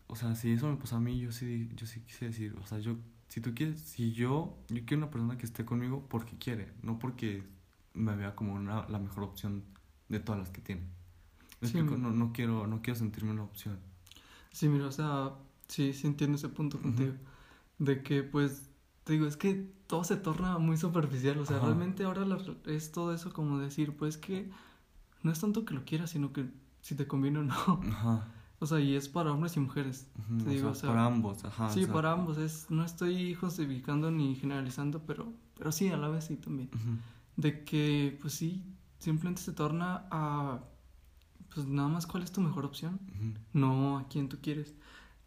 o 0.08 0.16
sea, 0.16 0.36
si 0.36 0.52
eso 0.52 0.70
me 0.70 0.78
pasa 0.78 0.98
a 0.98 1.00
mí, 1.00 1.20
yo 1.20 1.32
sí, 1.32 1.70
yo 1.76 1.88
sí 1.88 2.02
quise 2.02 2.26
decir, 2.26 2.56
o 2.62 2.66
sea, 2.66 2.80
yo, 2.80 2.96
si 3.28 3.42
tú 3.42 3.54
quieres, 3.56 3.82
si 3.82 4.14
yo, 4.14 4.58
yo 4.70 4.86
quiero 4.86 4.98
una 5.04 5.10
persona 5.12 5.38
que 5.38 5.46
esté 5.46 5.66
conmigo 5.66 6.06
porque 6.08 6.38
quiere, 6.38 6.72
no 6.84 7.00
porque 7.00 7.44
me 7.94 8.16
vea 8.16 8.36
como 8.36 8.54
una, 8.54 8.88
la 8.88 9.00
mejor 9.00 9.24
opción 9.24 9.64
de 10.10 10.20
todas 10.20 10.40
las 10.40 10.50
que 10.52 10.62
tiene. 10.62 10.82
Me 11.60 11.68
Sí. 11.68 11.78
explico, 11.78 11.98
no, 12.00 12.12
no 12.12 12.32
quiero, 12.34 12.68
no 12.68 12.82
quiero 12.84 13.00
sentirme 13.00 13.32
una 13.32 13.44
opción. 13.44 13.80
Sí, 14.52 14.70
mira, 14.70 14.86
o 14.88 14.92
sea, 14.92 15.32
sí, 15.68 15.94
sí 15.94 16.08
entiendo 16.08 16.38
ese 16.38 16.50
punto 16.50 16.80
contigo. 16.80 17.14
De 17.80 18.02
que, 18.04 18.24
pues, 18.24 18.70
te 19.04 19.14
digo, 19.14 19.26
es 19.28 19.38
que 19.38 19.70
todo 19.88 20.04
se 20.04 20.18
torna 20.18 20.58
muy 20.58 20.78
superficial. 20.78 21.38
O 21.40 21.46
sea, 21.46 21.58
Ajá. 21.58 21.66
realmente 21.68 22.04
ahora 22.04 22.26
la- 22.26 22.40
es 22.66 22.92
todo 22.92 23.14
eso 23.14 23.32
como 23.34 23.60
decir, 23.60 23.96
pues 23.96 24.18
que 24.18 24.50
no 25.24 25.32
es 25.32 25.40
tanto 25.40 25.64
que 25.66 25.74
lo 25.74 25.86
quieras, 25.86 26.10
sino 26.12 26.34
que 26.34 26.50
si 26.82 26.96
te 26.96 27.08
conviene 27.08 27.40
o 27.40 27.44
no. 27.44 27.54
Ajá. 27.90 28.28
O 28.60 28.66
sea, 28.66 28.80
y 28.80 28.96
es 28.96 29.08
para 29.08 29.32
hombres 29.32 29.56
y 29.56 29.60
mujeres. 29.60 30.08
Te 30.44 30.50
digo, 30.50 30.70
o 30.70 30.74
sea, 30.76 30.90
para 30.90 31.06
ambos, 31.06 31.46
ajá. 31.46 31.70
sí, 31.70 31.82
o 31.84 31.86
sea, 31.86 31.94
para 31.94 32.12
ambos. 32.14 32.40
Es, 32.40 32.66
no 32.72 32.84
estoy 32.84 33.36
justificando 33.36 34.10
ni 34.10 34.36
generalizando, 34.36 35.04
pero, 35.06 35.32
pero 35.56 35.72
sí, 35.72 35.90
a 35.90 35.98
la 35.98 36.08
vez 36.08 36.26
sí 36.26 36.38
también. 36.38 36.70
De 37.36 37.64
que, 37.64 38.18
pues 38.20 38.34
sí, 38.34 38.64
simplemente 38.98 39.44
se 39.44 39.54
torna 39.54 40.08
a, 40.10 40.64
pues 41.54 41.68
nada 41.68 41.88
más 41.88 42.08
cuál 42.08 42.24
es 42.24 42.32
tu 42.32 42.42
mejor 42.42 42.66
opción, 42.66 43.00
no 43.54 44.00
a 44.00 44.08
quién 44.08 44.28
tú 44.28 44.38
quieres. 44.42 44.74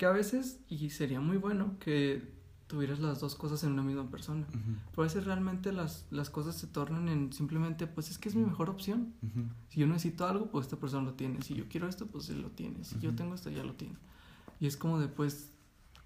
Que 0.00 0.06
a 0.06 0.12
veces, 0.12 0.58
y 0.66 0.88
sería 0.88 1.20
muy 1.20 1.36
bueno 1.36 1.76
que 1.78 2.32
tuvieras 2.68 3.00
las 3.00 3.20
dos 3.20 3.34
cosas 3.34 3.62
en 3.64 3.72
una 3.72 3.82
misma 3.82 4.08
persona. 4.10 4.46
ujú, 4.48 4.76
Pero 4.92 5.02
a 5.02 5.04
veces 5.04 5.26
realmente 5.26 5.72
las, 5.74 6.06
las 6.10 6.30
cosas 6.30 6.56
se 6.56 6.66
tornan 6.66 7.10
en 7.10 7.34
simplemente, 7.34 7.86
pues 7.86 8.08
es 8.10 8.16
que 8.16 8.30
es 8.30 8.34
mi 8.34 8.42
mejor 8.42 8.70
opción. 8.70 9.12
ujú, 9.22 9.44
Si 9.68 9.78
yo 9.80 9.86
necesito 9.86 10.26
algo, 10.26 10.46
pues 10.50 10.64
esta 10.68 10.78
persona 10.78 11.04
lo 11.04 11.12
tiene. 11.12 11.42
Si 11.42 11.54
yo 11.54 11.68
quiero 11.68 11.86
esto, 11.86 12.06
pues 12.06 12.30
él 12.30 12.40
lo 12.40 12.48
tiene. 12.50 12.82
Si 12.82 12.98
yo 12.98 13.10
Ujú. 13.10 13.18
tengo 13.18 13.34
esto, 13.34 13.50
ya 13.50 13.62
lo 13.62 13.74
tiene. 13.74 13.96
Y 14.58 14.66
es 14.68 14.78
como 14.78 14.98
de, 14.98 15.08
pues, 15.08 15.52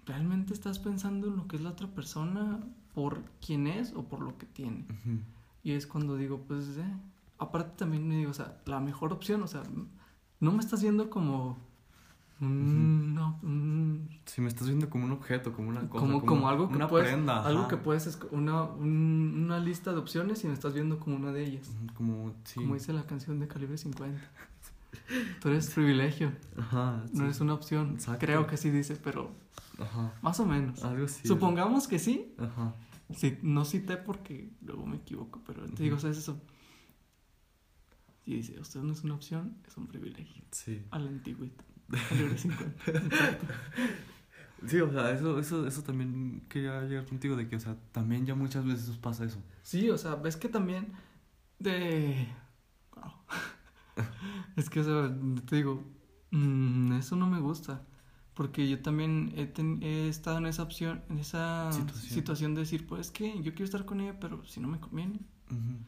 ¿realmente 0.07 0.55
estás 0.55 0.81
pensando 0.81 1.29
en 1.29 1.37
lo 1.37 1.47
que 1.47 1.55
es 1.55 1.63
la 1.63 1.71
otra 1.71 1.87
persona 1.87 2.59
por 2.95 3.23
quién 3.47 3.69
es 3.69 3.93
o 3.95 4.09
por 4.09 4.19
lo 4.23 4.37
que 4.39 4.47
tiene? 4.47 4.87
Y 5.63 5.71
es 5.71 5.87
cuando 5.87 6.17
digo, 6.17 6.41
pues, 6.49 6.67
eh. 6.79 6.97
aparte 7.39 7.77
también 7.79 8.09
me 8.09 8.17
digo, 8.17 8.33
o 8.33 8.35
sea, 8.35 8.61
la 8.67 8.81
mejor 8.81 9.13
opción, 9.13 9.41
o 9.45 9.47
sea, 9.47 9.63
no 10.41 10.51
me 10.51 10.59
estás 10.59 10.83
viendo 10.83 11.11
como 11.11 11.59
un, 12.47 13.15
no, 13.15 13.39
un- 13.43 14.09
Si 14.27 14.41
me 14.41 14.49
estás 14.49 14.67
viendo 14.69 14.89
como 14.91 15.05
un 15.05 15.13
objeto, 15.13 15.53
como 15.53 15.69
una 15.69 15.89
cosa, 15.89 16.05
como, 16.07 16.25
como 16.25 16.49
algo 16.49 16.69
que 16.69 16.77
una 16.77 16.89
puedes, 16.89 17.09
prenda, 17.09 17.41
ajá. 17.41 17.49
algo 17.49 17.69
que 17.69 17.77
puedes, 17.77 18.19
una, 18.31 18.63
un- 18.65 19.43
una 19.45 19.59
lista 19.59 19.93
de 19.93 19.99
opciones 19.99 20.43
y 20.45 20.47
me 20.49 20.55
estás 20.55 20.75
viendo 20.75 20.99
como 20.99 21.17
una 21.17 21.33
de 21.33 21.45
ellas. 21.45 21.71
Como, 21.95 22.35
sí. 22.45 22.57
Como 22.61 22.75
dice 22.75 22.93
la 22.93 23.05
canción 23.07 23.39
de 23.41 23.49
Calibre 23.49 23.77
50. 23.79 24.21
Tú 25.41 25.49
eres 25.49 25.71
privilegio, 25.71 26.33
Ajá, 26.57 27.05
no 27.13 27.25
eres 27.25 27.41
una 27.41 27.55
opción. 27.55 27.93
Exacto. 27.95 28.25
Creo 28.27 28.47
que 28.47 28.57
sí 28.57 28.71
dice, 28.71 28.97
pero 28.97 29.31
Ajá, 29.79 30.13
más 30.23 30.39
o 30.41 30.47
menos. 30.47 30.83
algo. 30.85 31.07
Supongamos 31.09 31.87
que 31.89 31.99
sí. 31.99 32.35
Ajá. 32.39 32.75
Sí, 33.15 33.37
no 33.43 33.65
cité 33.67 33.97
porque 33.99 34.51
luego 34.63 34.87
me 34.87 34.97
equivoco, 34.97 35.43
pero 35.47 35.65
te 35.67 35.83
digo, 35.83 35.97
o 35.97 35.99
sea, 36.01 36.11
es 36.11 36.17
eso. 36.19 36.41
Y 38.27 38.37
dice, 38.37 38.59
usted 38.59 38.81
no 38.81 38.93
es 38.93 39.05
una 39.05 39.15
opción, 39.15 39.57
es 39.67 39.77
un 39.77 39.87
privilegio. 39.87 40.43
Sí. 40.51 40.83
A 40.91 40.99
la 40.99 41.11
antigüita. 41.11 41.63
Calibre 42.09 42.39
50. 42.39 42.91
Exacto. 42.91 43.47
Sí, 44.67 44.81
o 44.81 44.91
sea, 44.91 45.11
eso, 45.11 45.39
eso, 45.39 45.67
eso 45.67 45.83
también 45.83 46.43
quería 46.49 46.81
llegar 46.83 47.05
contigo 47.07 47.37
de 47.37 47.49
que, 47.49 47.57
o 47.57 47.61
sea, 47.61 47.77
también 47.93 48.25
ya 48.25 48.35
muchas 48.35 48.65
veces 48.65 48.89
os 48.89 48.97
pasa 48.99 49.25
eso. 49.25 49.39
Sí, 49.63 49.91
o 49.91 49.99
sea, 49.99 50.15
ves 50.15 50.37
que 50.37 50.49
también 50.49 50.93
de... 51.59 52.27
Wow. 52.97 53.13
es 54.57 54.71
que, 54.71 54.81
o 54.81 54.85
sea, 54.85 55.15
te 55.47 55.57
digo, 55.57 55.85
mm, 56.31 56.93
eso 56.95 57.15
no 57.17 57.29
me 57.29 57.41
gusta. 57.41 57.83
Porque 58.33 58.69
yo 58.69 58.81
también 58.83 59.33
he, 59.37 59.47
ten- 59.47 59.81
he 59.83 60.09
estado 60.09 60.39
en 60.39 60.47
esa 60.47 60.63
opción, 60.65 61.03
en 61.09 61.19
esa 61.19 61.71
Situación. 61.71 62.11
situación. 62.15 62.55
de 62.55 62.61
decir, 62.63 62.87
pues 62.87 63.03
es 63.09 63.11
que 63.13 63.35
yo 63.43 63.53
quiero 63.53 63.65
estar 63.65 63.85
con 63.85 64.01
ella, 64.01 64.19
pero 64.19 64.45
si 64.47 64.61
no 64.61 64.67
me 64.69 64.81
conviene. 64.81 65.21
Ujú, 65.51 65.79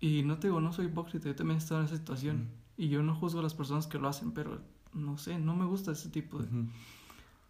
Y 0.00 0.22
no 0.22 0.38
te 0.38 0.48
digo, 0.48 0.60
no 0.60 0.72
soy 0.72 0.86
hipócrita, 0.86 1.26
yo 1.28 1.34
también 1.34 1.56
he 1.56 1.62
estado 1.62 1.80
en 1.80 1.86
esa 1.86 1.96
situación. 1.96 2.36
ujú, 2.36 2.82
Y 2.84 2.88
yo 2.88 3.02
no 3.02 3.14
juzgo 3.16 3.40
a 3.40 3.42
las 3.42 3.54
personas 3.54 3.86
que 3.86 3.98
lo 3.98 4.06
hacen, 4.08 4.32
pero 4.32 4.60
no 4.94 5.18
sé, 5.18 5.38
no 5.38 5.56
me 5.56 5.64
gusta 5.64 5.92
ese 5.92 6.08
tipo 6.10 6.38
de, 6.38 6.48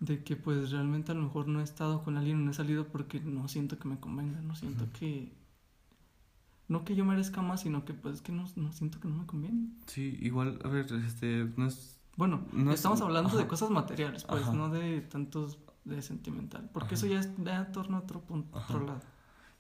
de 0.01 0.23
que 0.25 0.37
pues 0.37 0.71
realmente 0.71 1.13
a 1.13 1.15
lo 1.15 1.23
mejor 1.23 1.49
no 1.49 1.61
he 1.61 1.65
estado 1.65 2.03
con 2.03 2.17
alguien, 2.17 2.45
no 2.45 2.51
he 2.51 2.55
salido 2.55 2.89
porque 2.89 3.21
no 3.21 3.49
siento 3.49 3.79
que 3.79 3.89
me 3.89 3.99
convenga, 4.01 4.41
no 4.43 4.55
siento 4.55 4.87
que... 4.99 5.33
No 6.69 6.85
que 6.85 6.95
yo 6.95 7.05
merezca 7.05 7.43
más, 7.43 7.61
sino 7.63 7.85
que 7.85 7.93
pues 7.93 8.17
es 8.17 8.23
que 8.23 8.33
no, 8.33 8.45
no 8.57 8.73
siento 8.73 8.99
que 9.01 9.09
no 9.09 9.17
me 9.17 9.27
conviene. 9.27 9.69
Sí, 9.87 10.17
igual, 10.23 10.59
a 10.65 10.69
ver, 10.69 10.87
este, 11.07 11.47
no 11.57 11.67
es... 11.67 12.01
Bueno, 12.17 12.47
No 12.53 12.71
es- 12.71 12.77
estamos 12.77 13.01
hablando 13.01 13.37
de 13.37 13.47
cosas 13.47 13.71
materiales, 13.71 14.25
pues, 14.25 14.43
Ajá. 14.43 14.53
no 14.53 14.71
de 14.71 15.01
tantos 15.03 15.59
de 15.85 16.01
sentimental, 16.03 16.71
porque 16.73 16.95
Ajá. 16.95 16.95
eso 16.95 17.07
ya 17.07 17.21
es 17.21 17.31
ya 17.45 17.73
torna 17.73 17.99
a 17.99 18.01
otro 18.01 18.21
punto, 18.21 18.57
otro 18.57 18.87
lado. 18.87 19.01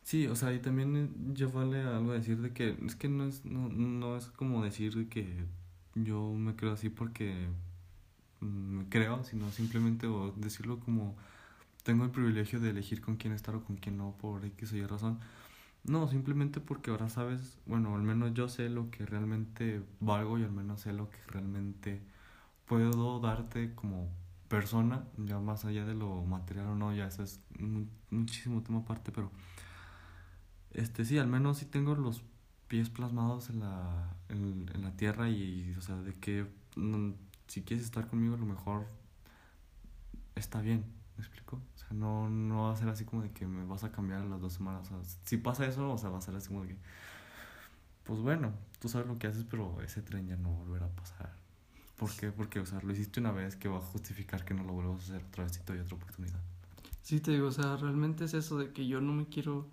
Sí, 0.02 0.26
o 0.26 0.34
sea, 0.36 0.52
y 0.54 0.60
también 0.60 0.96
eh, 0.96 1.08
ya 1.34 1.46
vale 1.48 1.82
algo 1.82 2.12
decir 2.12 2.38
de 2.40 2.52
que 2.52 2.76
es 2.86 2.96
que 2.96 3.08
no 3.08 3.24
es, 3.24 3.44
no, 3.44 3.68
no 3.68 4.16
es 4.16 4.26
como 4.28 4.62
decir 4.64 4.94
de 4.94 5.08
que 5.08 5.44
yo 5.94 6.32
me 6.32 6.56
creo 6.56 6.72
así 6.72 6.88
porque 6.88 7.48
creo, 8.88 9.24
sino 9.24 9.50
simplemente 9.50 10.06
o 10.06 10.32
decirlo 10.32 10.80
como 10.80 11.16
tengo 11.82 12.04
el 12.04 12.10
privilegio 12.10 12.60
de 12.60 12.70
elegir 12.70 13.00
con 13.00 13.16
quién 13.16 13.32
estar 13.32 13.54
o 13.54 13.64
con 13.64 13.76
quién 13.76 13.96
no 13.96 14.14
por 14.20 14.44
X 14.44 14.72
o 14.72 14.76
Y 14.76 14.86
razón. 14.86 15.18
No, 15.84 16.06
simplemente 16.08 16.60
porque 16.60 16.90
ahora 16.90 17.08
sabes, 17.08 17.58
bueno, 17.66 17.94
al 17.96 18.02
menos 18.02 18.34
yo 18.34 18.48
sé 18.48 18.68
lo 18.68 18.90
que 18.90 19.04
realmente 19.04 19.82
valgo 20.00 20.38
y 20.38 20.44
al 20.44 20.52
menos 20.52 20.82
sé 20.82 20.92
lo 20.92 21.10
que 21.10 21.18
realmente 21.26 22.00
puedo 22.66 23.18
darte 23.20 23.74
como 23.74 24.08
persona, 24.48 25.04
ya 25.16 25.40
más 25.40 25.64
allá 25.64 25.84
de 25.84 25.94
lo 25.94 26.22
material 26.24 26.66
o 26.68 26.74
no, 26.76 26.94
ya 26.94 27.06
eso 27.06 27.24
es 27.24 27.40
muchísimo 28.10 28.62
tema 28.62 28.80
aparte, 28.80 29.10
pero 29.10 29.32
este 30.72 31.04
sí, 31.04 31.18
al 31.18 31.26
menos 31.26 31.58
sí 31.58 31.66
tengo 31.66 31.94
los 31.96 32.22
pies 32.68 32.88
plasmados 32.88 33.50
en 33.50 33.60
la, 33.60 34.14
en, 34.28 34.70
en 34.74 34.82
la 34.82 34.92
tierra 34.96 35.28
y, 35.28 35.74
o 35.76 35.80
sea, 35.80 35.96
de 35.96 36.14
que 36.14 36.46
mm, 36.76 37.10
si 37.52 37.62
quieres 37.62 37.84
estar 37.84 38.06
conmigo, 38.06 38.34
a 38.34 38.38
lo 38.38 38.46
mejor 38.46 38.86
está 40.34 40.62
bien, 40.62 40.84
¿me 41.18 41.22
explico? 41.22 41.60
O 41.74 41.78
sea, 41.78 41.88
no, 41.92 42.30
no 42.30 42.64
va 42.64 42.72
a 42.72 42.76
ser 42.76 42.88
así 42.88 43.04
como 43.04 43.22
de 43.22 43.30
que 43.30 43.46
me 43.46 43.62
vas 43.66 43.84
a 43.84 43.92
cambiar 43.92 44.22
a 44.22 44.24
las 44.24 44.40
dos 44.40 44.54
semanas. 44.54 44.90
O 44.90 45.02
sea, 45.04 45.18
si 45.24 45.36
pasa 45.36 45.66
eso, 45.66 45.92
o 45.92 45.98
sea, 45.98 46.08
va 46.08 46.18
a 46.18 46.22
ser 46.22 46.34
así 46.34 46.48
como 46.48 46.62
de 46.62 46.68
que, 46.68 46.76
pues 48.04 48.20
bueno, 48.20 48.52
tú 48.80 48.88
sabes 48.88 49.06
lo 49.06 49.18
que 49.18 49.26
haces, 49.26 49.44
pero 49.44 49.80
ese 49.82 50.00
tren 50.02 50.26
ya 50.26 50.36
no 50.36 50.48
volverá 50.50 50.86
a 50.86 50.90
pasar. 50.90 51.30
¿Por 51.98 52.10
qué? 52.16 52.32
Porque, 52.32 52.58
o 52.58 52.66
sea, 52.66 52.80
lo 52.82 52.92
hiciste 52.92 53.20
una 53.20 53.32
vez 53.32 53.54
que 53.56 53.68
va 53.68 53.78
a 53.78 53.80
justificar 53.80 54.44
que 54.44 54.54
no 54.54 54.64
lo 54.64 54.72
vuelvas 54.72 55.00
a 55.02 55.04
hacer 55.04 55.24
otra 55.24 55.44
vez 55.44 55.56
y 55.58 55.60
te 55.60 55.72
doy 55.74 55.82
otra 55.82 55.96
oportunidad. 55.96 56.40
Sí, 57.02 57.20
te 57.20 57.32
digo, 57.32 57.48
o 57.48 57.52
sea, 57.52 57.76
realmente 57.76 58.24
es 58.24 58.34
eso 58.34 58.58
de 58.58 58.72
que 58.72 58.86
yo 58.86 59.00
no 59.00 59.12
me 59.12 59.26
quiero... 59.26 59.68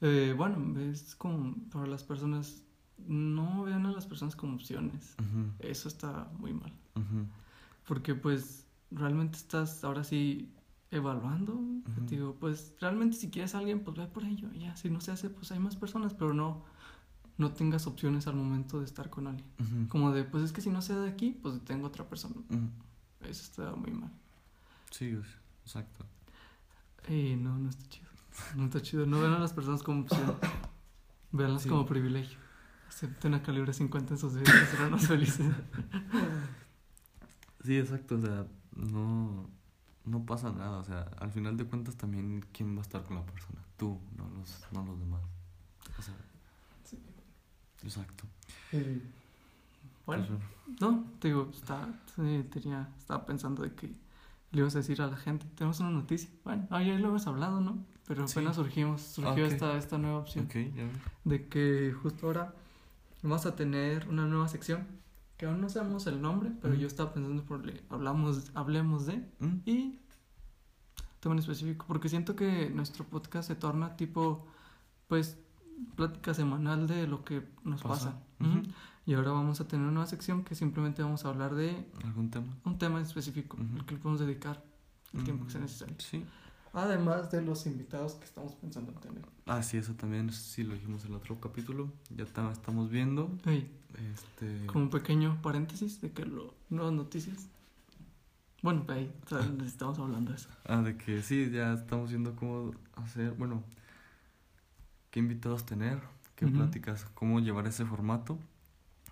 eh, 0.00 0.34
bueno, 0.36 0.78
es 0.80 1.14
como 1.16 1.54
para 1.72 1.86
las 1.86 2.04
personas, 2.04 2.62
no 2.98 3.64
vean 3.64 3.86
a 3.86 3.92
las 3.92 4.06
personas 4.06 4.36
como 4.36 4.54
opciones. 4.54 5.16
Ujú, 5.18 5.50
Eso 5.58 5.88
está 5.88 6.28
muy 6.38 6.52
mal. 6.52 6.72
Porque 7.86 8.14
pues 8.14 8.66
realmente 8.90 9.36
estás 9.36 9.84
ahora 9.84 10.04
sí 10.04 10.50
evaluando. 10.90 11.60
Te 12.06 12.16
Digo, 12.16 12.36
pues 12.38 12.74
realmente 12.80 13.16
si 13.16 13.30
quieres 13.30 13.54
a 13.54 13.58
alguien, 13.58 13.80
pues 13.80 13.96
ve 13.96 14.06
por 14.06 14.24
ello. 14.24 14.50
Ya, 14.52 14.76
si 14.76 14.90
no 14.90 15.00
se 15.00 15.10
hace, 15.12 15.28
pues 15.30 15.50
hay 15.52 15.58
más 15.58 15.76
personas, 15.76 16.14
pero 16.14 16.32
no, 16.34 16.64
no 17.36 17.52
tengas 17.52 17.86
opciones 17.86 18.26
al 18.26 18.36
momento 18.36 18.78
de 18.78 18.84
estar 18.86 19.10
con 19.10 19.26
alguien. 19.26 19.88
Como 19.88 20.12
de, 20.12 20.24
pues 20.24 20.44
es 20.44 20.52
que 20.52 20.60
si 20.60 20.70
no 20.70 20.82
se 20.82 20.94
da 20.94 21.02
de 21.02 21.10
aquí, 21.10 21.32
pues 21.42 21.60
tengo 21.64 21.86
otra 21.88 22.08
persona. 22.08 22.36
Eso 23.20 23.42
está 23.42 23.74
muy 23.74 23.90
mal. 23.92 24.10
Sí, 24.90 25.10
sea, 25.10 25.22
exacto. 25.64 26.04
Y 27.08 27.36
no, 27.36 27.58
no 27.58 27.68
está 27.68 27.86
chido. 27.88 28.08
No 28.56 28.64
está 28.64 28.80
chido. 28.80 29.06
No 29.06 29.20
vean 29.20 29.32
a 29.34 29.38
las 29.38 29.52
personas 29.52 29.82
como 29.82 30.02
opción. 30.02 30.34
Veanlas 31.32 31.62
Sí. 31.62 31.68
como 31.68 31.84
privilegio. 31.84 32.38
Acepten 32.88 33.34
a 33.34 33.42
calibre 33.42 33.72
50 33.72 34.14
en 34.14 34.18
sus 34.18 34.34
vidas 34.34 34.54
y 34.62 34.66
serán 34.76 34.92
más 34.92 35.06
felices. 35.08 35.52
Sí, 37.64 37.78
exacto, 37.78 38.16
o 38.16 38.20
sea, 38.20 38.46
no, 38.76 39.48
no 40.04 40.26
pasa 40.26 40.52
nada, 40.52 40.78
o 40.78 40.84
sea, 40.84 41.02
al 41.18 41.30
final 41.32 41.56
de 41.56 41.64
cuentas 41.64 41.96
también 41.96 42.44
quién 42.52 42.74
va 42.76 42.80
a 42.80 42.82
estar 42.82 43.02
con 43.04 43.16
la 43.16 43.24
persona, 43.26 43.60
tú, 43.76 43.98
no 44.16 44.28
los, 44.38 44.66
no 44.72 44.84
los 44.84 44.98
demás. 44.98 45.22
O 45.98 46.02
sea, 46.02 46.14
Sí. 46.84 46.98
exacto. 47.82 48.24
Bueno, 50.06 50.26
Pues, 50.26 50.80
no, 50.80 51.04
te 51.18 51.28
digo, 51.28 51.50
está, 51.54 51.88
sí, 52.14 52.44
tenía, 52.52 52.88
estaba 52.98 53.24
pensando 53.24 53.62
de 53.62 53.72
que 53.74 53.86
le 54.52 54.60
ibas 54.60 54.74
a 54.74 54.78
decir 54.78 55.00
a 55.00 55.06
la 55.06 55.16
gente, 55.16 55.46
tenemos 55.54 55.80
una 55.80 55.90
noticia. 55.90 56.28
Bueno, 56.44 56.66
ah, 56.70 56.82
ya 56.82 56.98
lo 56.98 57.08
hemos 57.08 57.26
hablado, 57.26 57.60
¿no? 57.60 57.78
Pero 58.06 58.28
Sí. 58.28 58.38
apenas 58.38 58.56
surgimos, 58.56 59.00
surgió 59.00 59.46
esta, 59.46 59.76
esta 59.78 59.96
nueva 59.96 60.18
opción. 60.18 60.46
ya. 60.48 60.88
De 61.24 61.48
que 61.48 61.94
justo 62.02 62.26
ahora 62.26 62.54
vamos 63.22 63.46
a 63.46 63.56
tener 63.56 64.06
una 64.08 64.26
nueva 64.26 64.48
sección, 64.48 64.86
que 65.36 65.46
aún 65.46 65.60
no 65.60 65.68
sabemos 65.68 66.06
el 66.06 66.20
nombre, 66.22 66.52
pero 66.60 66.74
Ujú. 66.74 66.82
yo 66.82 66.86
estaba 66.86 67.12
pensando 67.12 67.44
por 67.44 67.64
le- 67.66 67.82
hablamos, 67.90 68.50
hablemos 68.54 69.06
de, 69.06 69.16
Mm, 69.40 69.56
y 69.66 69.98
tema 71.20 71.34
en 71.34 71.38
específico, 71.40 71.86
porque 71.88 72.08
siento 72.08 72.36
que 72.36 72.70
nuestro 72.70 73.04
podcast 73.04 73.48
se 73.48 73.54
torna 73.56 73.96
tipo, 73.96 74.46
pues, 75.08 75.38
plática 75.96 76.34
semanal 76.34 76.86
de 76.86 77.06
lo 77.06 77.24
que 77.24 77.48
nos 77.64 77.82
pasa. 77.82 78.20
Pasa. 78.38 78.62
Y 79.06 79.14
ahora 79.14 79.32
vamos 79.32 79.60
a 79.60 79.68
tener 79.68 79.86
una 79.86 80.06
sección 80.06 80.44
que 80.44 80.54
simplemente 80.54 81.02
vamos 81.02 81.24
a 81.24 81.28
hablar 81.28 81.54
de 81.54 81.86
¿Algún 82.04 82.30
tema? 82.30 82.56
un 82.64 82.78
tema 82.78 82.98
en 83.00 83.04
específico, 83.06 83.56
Ujú. 83.56 83.76
el 83.78 83.84
que 83.84 83.94
le 83.94 84.00
podemos 84.00 84.20
dedicar 84.20 84.62
el 85.12 85.24
tiempo 85.24 85.44
que 85.46 85.50
sea 85.52 85.60
Mm, 85.60 85.64
necesario. 85.64 85.94
Sí. 85.98 86.24
Además 86.72 87.30
de 87.30 87.40
los 87.42 87.66
invitados 87.66 88.14
que 88.14 88.24
estamos 88.24 88.54
pensando 88.54 88.92
en 88.92 88.98
tener. 88.98 89.24
Ah, 89.46 89.62
sí, 89.62 89.76
eso 89.76 89.94
también 89.94 90.32
sí 90.32 90.64
lo 90.64 90.74
dijimos 90.74 91.04
en 91.04 91.10
el 91.10 91.16
otro 91.16 91.38
capítulo. 91.40 91.92
Ya 92.16 92.24
ta- 92.26 92.50
estamos 92.50 92.90
viendo. 92.90 93.30
Ey, 93.44 93.70
Este. 94.12 94.66
como 94.66 94.84
un 94.84 94.90
pequeño 94.90 95.40
paréntesis 95.42 96.00
de 96.00 96.12
que 96.12 96.24
lo, 96.24 96.54
nuevas 96.70 96.92
noticias. 96.92 97.48
Bueno, 98.62 98.84
ahí 98.88 99.12
o 99.26 99.28
sea, 99.28 99.40
estamos 99.64 99.98
hablando 99.98 100.30
de 100.30 100.38
eso. 100.38 100.48
Ah, 100.64 100.80
de 100.80 100.96
que 100.96 101.22
sí, 101.22 101.50
ya 101.50 101.74
estamos 101.74 102.10
viendo 102.10 102.34
cómo 102.34 102.72
hacer, 102.94 103.32
bueno, 103.32 103.62
qué 105.10 105.20
invitados 105.20 105.66
tener, 105.66 106.00
qué 106.34 106.46
Ujú. 106.46 106.54
pláticas, 106.54 107.04
cómo 107.14 107.40
llevar 107.40 107.66
ese 107.66 107.84
formato. 107.84 108.38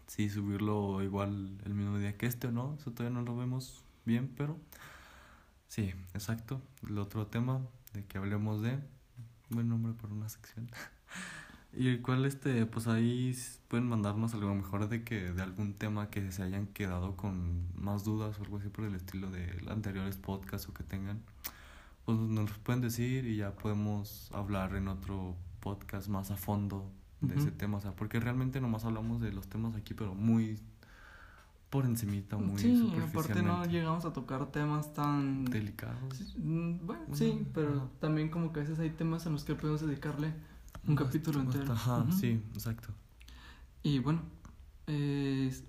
Sí, 0.07 0.29
subirlo 0.29 1.03
igual 1.03 1.59
el 1.65 1.75
mismo 1.75 1.99
día 1.99 2.17
que 2.17 2.27
este 2.27 2.49
o 2.49 2.53
no, 2.53 2.77
eso 2.79 2.93
todavía 2.93 3.19
no 3.19 3.25
lo 3.25 3.37
vemos 3.37 3.83
bien, 4.05 4.33
pero 4.37 4.59
sí, 5.69 5.95
exacto. 6.15 6.61
El 6.89 6.99
otro 6.99 7.27
tema 7.27 7.61
de 7.93 8.05
que 8.05 8.19
hablemos 8.19 8.63
de, 8.63 8.79
buen 9.51 9.69
nombre 9.69 9.93
para 9.93 10.13
una 10.13 10.29
sección. 10.29 10.71
y 11.75 11.89
el 11.89 12.03
cual, 12.03 12.25
este, 12.25 12.67
pues 12.67 12.87
ahí 12.87 13.37
pueden 13.69 13.89
mandarnos 13.89 14.35
algo 14.35 14.55
mejor 14.55 14.89
de 14.89 15.05
que 15.05 15.33
de 15.33 15.43
algún 15.43 15.75
tema 15.75 16.11
que 16.11 16.31
se 16.33 16.43
hayan 16.43 16.67
quedado 16.67 17.17
con 17.17 17.67
más 17.75 18.05
dudas 18.05 18.39
o 18.39 18.43
algo 18.43 18.59
así 18.59 18.69
por 18.69 18.85
el 18.85 18.95
estilo 18.95 19.31
de 19.31 19.47
anteriores 19.69 20.17
podcasts 20.17 20.69
o 20.69 20.75
que 20.75 20.83
tengan 20.85 21.21
pues 22.05 22.19
nos 22.19 22.51
los 22.51 22.59
pueden 22.59 22.81
decir 22.81 23.27
y 23.27 23.37
ya 23.37 23.53
podemos 23.53 24.31
hablar 24.33 24.75
en 24.75 24.89
otro 24.89 25.37
podcast 25.61 26.09
más 26.09 26.31
a 26.31 26.37
fondo 26.37 26.91
de 27.21 27.37
ese 27.37 27.49
Ujú. 27.49 27.57
tema, 27.57 27.79
o 27.79 27.81
sea, 27.81 27.93
porque 27.93 28.19
realmente 28.19 28.61
nomás 28.61 28.85
hablamos 28.85 29.21
de 29.21 29.33
los 29.33 29.47
temas 29.49 29.77
aquí, 29.77 29.95
pero 29.95 30.15
muy 30.15 30.59
por 31.71 31.87
encimita, 31.87 32.37
muy 32.37 32.59
sí, 32.59 32.93
aparte 33.01 33.43
no 33.43 33.65
llegamos 33.65 34.05
a 34.05 34.13
tocar 34.13 34.51
temas 34.51 34.93
tan... 34.93 35.45
delicados. 35.47 36.17
Sí, 36.17 36.35
mm, 36.39 36.85
Bueno, 36.85 37.03
sí, 37.13 37.47
pero 37.55 37.89
también 38.01 38.29
como 38.29 38.53
que 38.53 38.61
a 38.61 38.63
veces 38.65 38.79
hay 38.81 38.91
temas 38.91 39.25
en 39.27 39.33
los 39.33 39.45
que 39.45 39.55
podemos 39.55 39.81
dedicarle 39.81 40.35
un 40.87 40.97
capítulo 40.97 41.41
entero. 41.41 41.73
Ajá, 41.73 42.07
sí, 42.13 42.43
exacto. 42.55 42.89
Y 43.83 43.99
bueno, 44.01 44.23
es- 44.87 45.65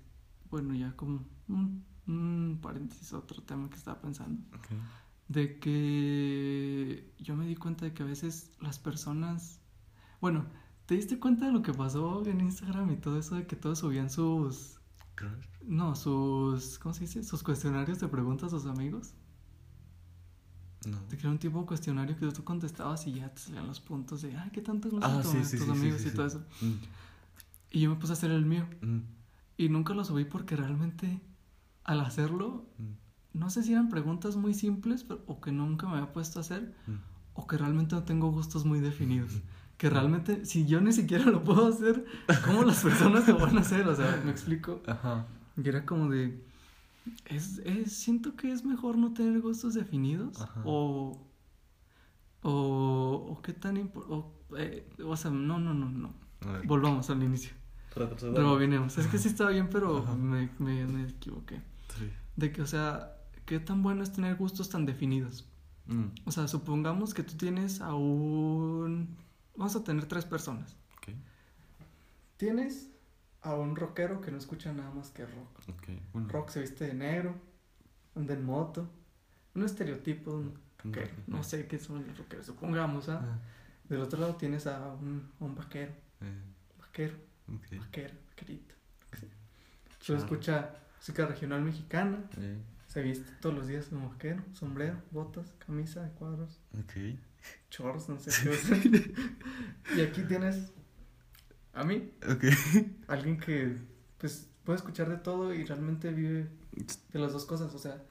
bueno, 0.50 0.74
ya 0.74 0.94
como 0.96 1.24
un, 1.48 1.84
un 2.06 2.58
paréntesis 2.62 3.12
otro 3.12 3.42
tema 3.42 3.68
que 3.70 3.76
estaba 3.76 4.00
pensando. 4.00 4.40
Ok. 4.56 4.66
De 5.28 5.58
que 5.58 7.12
yo 7.18 7.34
me 7.36 7.46
di 7.46 7.56
cuenta 7.56 7.84
de 7.86 7.94
que 7.94 8.02
a 8.02 8.06
veces 8.06 8.50
las 8.60 8.78
personas... 8.78 9.60
Bueno, 10.20 10.44
¿te 10.86 10.94
diste 10.94 11.18
cuenta 11.18 11.46
de 11.46 11.52
lo 11.52 11.62
que 11.62 11.72
pasó 11.72 12.24
en 12.26 12.40
Instagram 12.40 12.90
y 12.92 12.96
todo 12.96 13.18
eso 13.18 13.34
de 13.36 13.46
que 13.46 13.56
todos 13.56 13.78
subían 13.80 14.10
sus... 14.10 14.78
Crush. 15.16 15.46
No, 15.64 15.94
sus... 15.96 16.78
¿Cómo 16.78 16.92
se 16.94 17.02
dice? 17.02 17.24
Sus 17.24 17.42
cuestionarios 17.42 18.00
de 18.00 18.08
preguntas 18.08 18.52
a 18.52 18.58
sus 18.60 18.66
amigos. 18.66 19.14
No. 20.86 20.98
Te 21.08 21.16
creó 21.16 21.30
un 21.30 21.38
tipo 21.38 21.60
de 21.60 21.66
cuestionario 21.66 22.16
que 22.18 22.26
tú 22.32 22.44
contestabas 22.44 23.06
y 23.06 23.14
ya 23.14 23.28
te 23.32 23.40
salían 23.40 23.66
los 23.66 23.80
puntos 23.80 24.22
de, 24.22 24.36
ah, 24.36 24.48
¿qué 24.52 24.60
tanto 24.60 24.88
Ah, 25.02 25.20
tus 25.22 25.32
sí, 25.32 25.38
sí, 25.44 25.58
sí, 25.58 25.64
sí, 25.64 25.70
amigos 25.70 26.04
y 26.06 26.10
todo 26.10 26.26
eso? 26.26 26.42
Mm, 26.60 26.72
Y 27.70 27.80
yo 27.80 27.90
me 27.90 27.96
puse 27.96 28.12
a 28.12 28.14
hacer 28.14 28.30
el 28.30 28.44
mío. 28.46 28.66
mm, 28.82 28.98
Y 29.56 29.68
nunca 29.68 29.94
lo 29.94 30.04
subí 30.04 30.24
porque 30.24 30.56
realmente 30.56 31.20
al 31.84 32.00
hacerlo, 32.00 32.66
mm, 32.78 33.38
no 33.38 33.50
sé 33.50 33.62
si 33.62 33.72
eran 33.72 33.88
preguntas 33.88 34.36
muy 34.36 34.54
simples 34.54 35.04
pero- 35.04 35.22
o 35.26 35.40
que 35.40 35.52
nunca 35.52 35.86
me 35.86 35.94
había 35.98 36.12
puesto 36.12 36.38
a 36.38 36.42
hacer 36.42 36.74
mm. 36.86 36.92
o 37.34 37.46
que 37.46 37.56
realmente 37.58 37.94
no 37.94 38.02
tengo 38.04 38.30
gustos 38.30 38.64
muy 38.64 38.80
definidos. 38.80 39.32
Que 39.76 39.90
realmente, 39.90 40.44
si 40.44 40.66
yo 40.66 40.80
ni 40.80 40.92
siquiera 40.92 41.24
lo 41.26 41.42
puedo 41.42 41.66
hacer, 41.66 42.04
¿cómo 42.46 42.62
las 42.62 42.80
personas 42.82 43.26
lo 43.26 43.38
van 43.38 43.58
a 43.58 43.60
hacer? 43.62 43.86
O 43.88 43.94
sea, 43.96 44.22
me 44.24 44.30
explico. 44.30 44.80
Ajá. 44.86 45.26
Y 45.56 45.68
era 45.68 45.84
como 45.84 46.08
de, 46.08 46.44
es, 47.26 47.58
es- 47.58 47.92
siento 47.92 48.36
que 48.36 48.50
es 48.52 48.64
mejor 48.64 48.96
no 48.98 49.12
tener 49.12 49.40
gustos 49.40 49.74
definidos 49.74 50.40
Ajá. 50.40 50.62
o, 50.64 51.26
o, 52.42 53.26
o 53.30 53.42
qué 53.42 53.52
tan 53.52 53.76
importante, 53.76 54.86
o 55.04 55.16
sea, 55.16 55.30
no, 55.30 55.58
no, 55.58 55.74
no, 55.74 55.88
no. 55.90 56.14
Volvamos 56.66 57.08
al 57.10 57.22
inicio. 57.22 57.52
Retrocedamos. 57.94 58.38
Rebobinemos. 58.38 58.98
Es 58.98 59.06
que 59.06 59.18
sí 59.18 59.28
estaba 59.28 59.50
bien, 59.50 59.70
pero 59.70 60.04
me, 60.16 60.50
me, 60.58 60.84
me 60.86 61.08
equivoqué. 61.08 61.62
Sí. 61.98 62.10
De 62.36 62.52
que, 62.52 62.60
o 62.60 62.66
sea, 62.66 63.16
qué 63.46 63.60
tan 63.60 63.82
bueno 63.82 64.02
es 64.02 64.12
tener 64.12 64.36
gustos 64.36 64.68
tan 64.68 64.84
definidos. 64.84 65.48
Mm, 65.86 66.06
O 66.26 66.32
sea, 66.32 66.48
supongamos 66.48 67.14
que 67.14 67.22
tú 67.22 67.34
tienes 67.36 67.80
a 67.80 67.94
un... 67.94 69.16
Vamos 69.56 69.76
a 69.76 69.84
tener 69.84 70.06
tres 70.06 70.24
personas. 70.24 70.76
ok, 70.98 71.14
Tienes 72.36 72.90
a 73.44 73.54
un 73.54 73.76
rockero 73.76 74.20
que 74.20 74.30
no 74.30 74.38
escucha 74.38 74.72
nada 74.72 74.90
más 74.90 75.10
que 75.10 75.24
rock. 75.24 75.60
ok. 75.68 75.88
Bueno, 76.12 76.28
Rock 76.28 76.48
se 76.50 76.60
viste 76.60 76.86
de 76.86 76.94
negro, 76.94 77.34
anda 78.16 78.34
en 78.34 78.44
moto. 78.44 78.88
Un 79.54 79.64
estereotipo, 79.64 80.32
un 80.32 80.46
un 80.84 80.92
rockero. 80.92 81.06
rock, 81.16 81.28
No 81.28 81.42
sé 81.44 81.66
qué 81.66 81.78
son 81.78 82.06
los 82.06 82.18
rockeros, 82.18 82.46
supongamos, 82.46 83.08
¿ah? 83.08 83.20
Ah, 83.22 83.38
Del 83.88 84.00
otro 84.00 84.18
lado 84.20 84.34
tienes 84.36 84.66
a 84.66 84.92
un, 84.94 85.30
a 85.40 85.44
un 85.44 85.54
vaquero, 85.54 85.92
eh, 86.20 86.42
vaquero, 86.80 87.14
vaquero, 87.78 88.14
vaquerito. 88.30 88.74
Solo 90.00 90.18
escucha 90.18 90.74
música 90.98 91.26
regional 91.26 91.62
mexicana, 91.62 92.18
Eh, 92.38 92.58
se 92.88 93.02
viste 93.02 93.30
todos 93.40 93.54
los 93.54 93.66
días 93.66 93.86
como 93.86 94.08
vaquero, 94.10 94.42
sombrero, 94.52 94.96
botas, 95.10 95.52
camisa 95.66 96.02
de 96.02 96.10
cuadros, 96.12 96.60
ok. 96.78 97.18
chorros, 97.70 98.08
no 98.08 98.18
sé 98.18 98.30
qué 98.42 99.14
y 99.96 100.00
aquí 100.02 100.22
tienes 100.24 100.72
a 101.74 101.84
mí, 101.84 102.10
Ok. 102.30 102.44
alguien 103.08 103.38
que 103.38 103.76
pues 104.18 104.48
puede 104.64 104.76
escuchar 104.78 105.08
de 105.10 105.16
todo 105.18 105.52
y 105.52 105.64
realmente 105.64 106.12
vive 106.12 106.48
de 107.12 107.18
las 107.18 107.32
dos 107.32 107.44
cosas. 107.44 107.74
O 107.74 107.78
sea, 107.78 108.02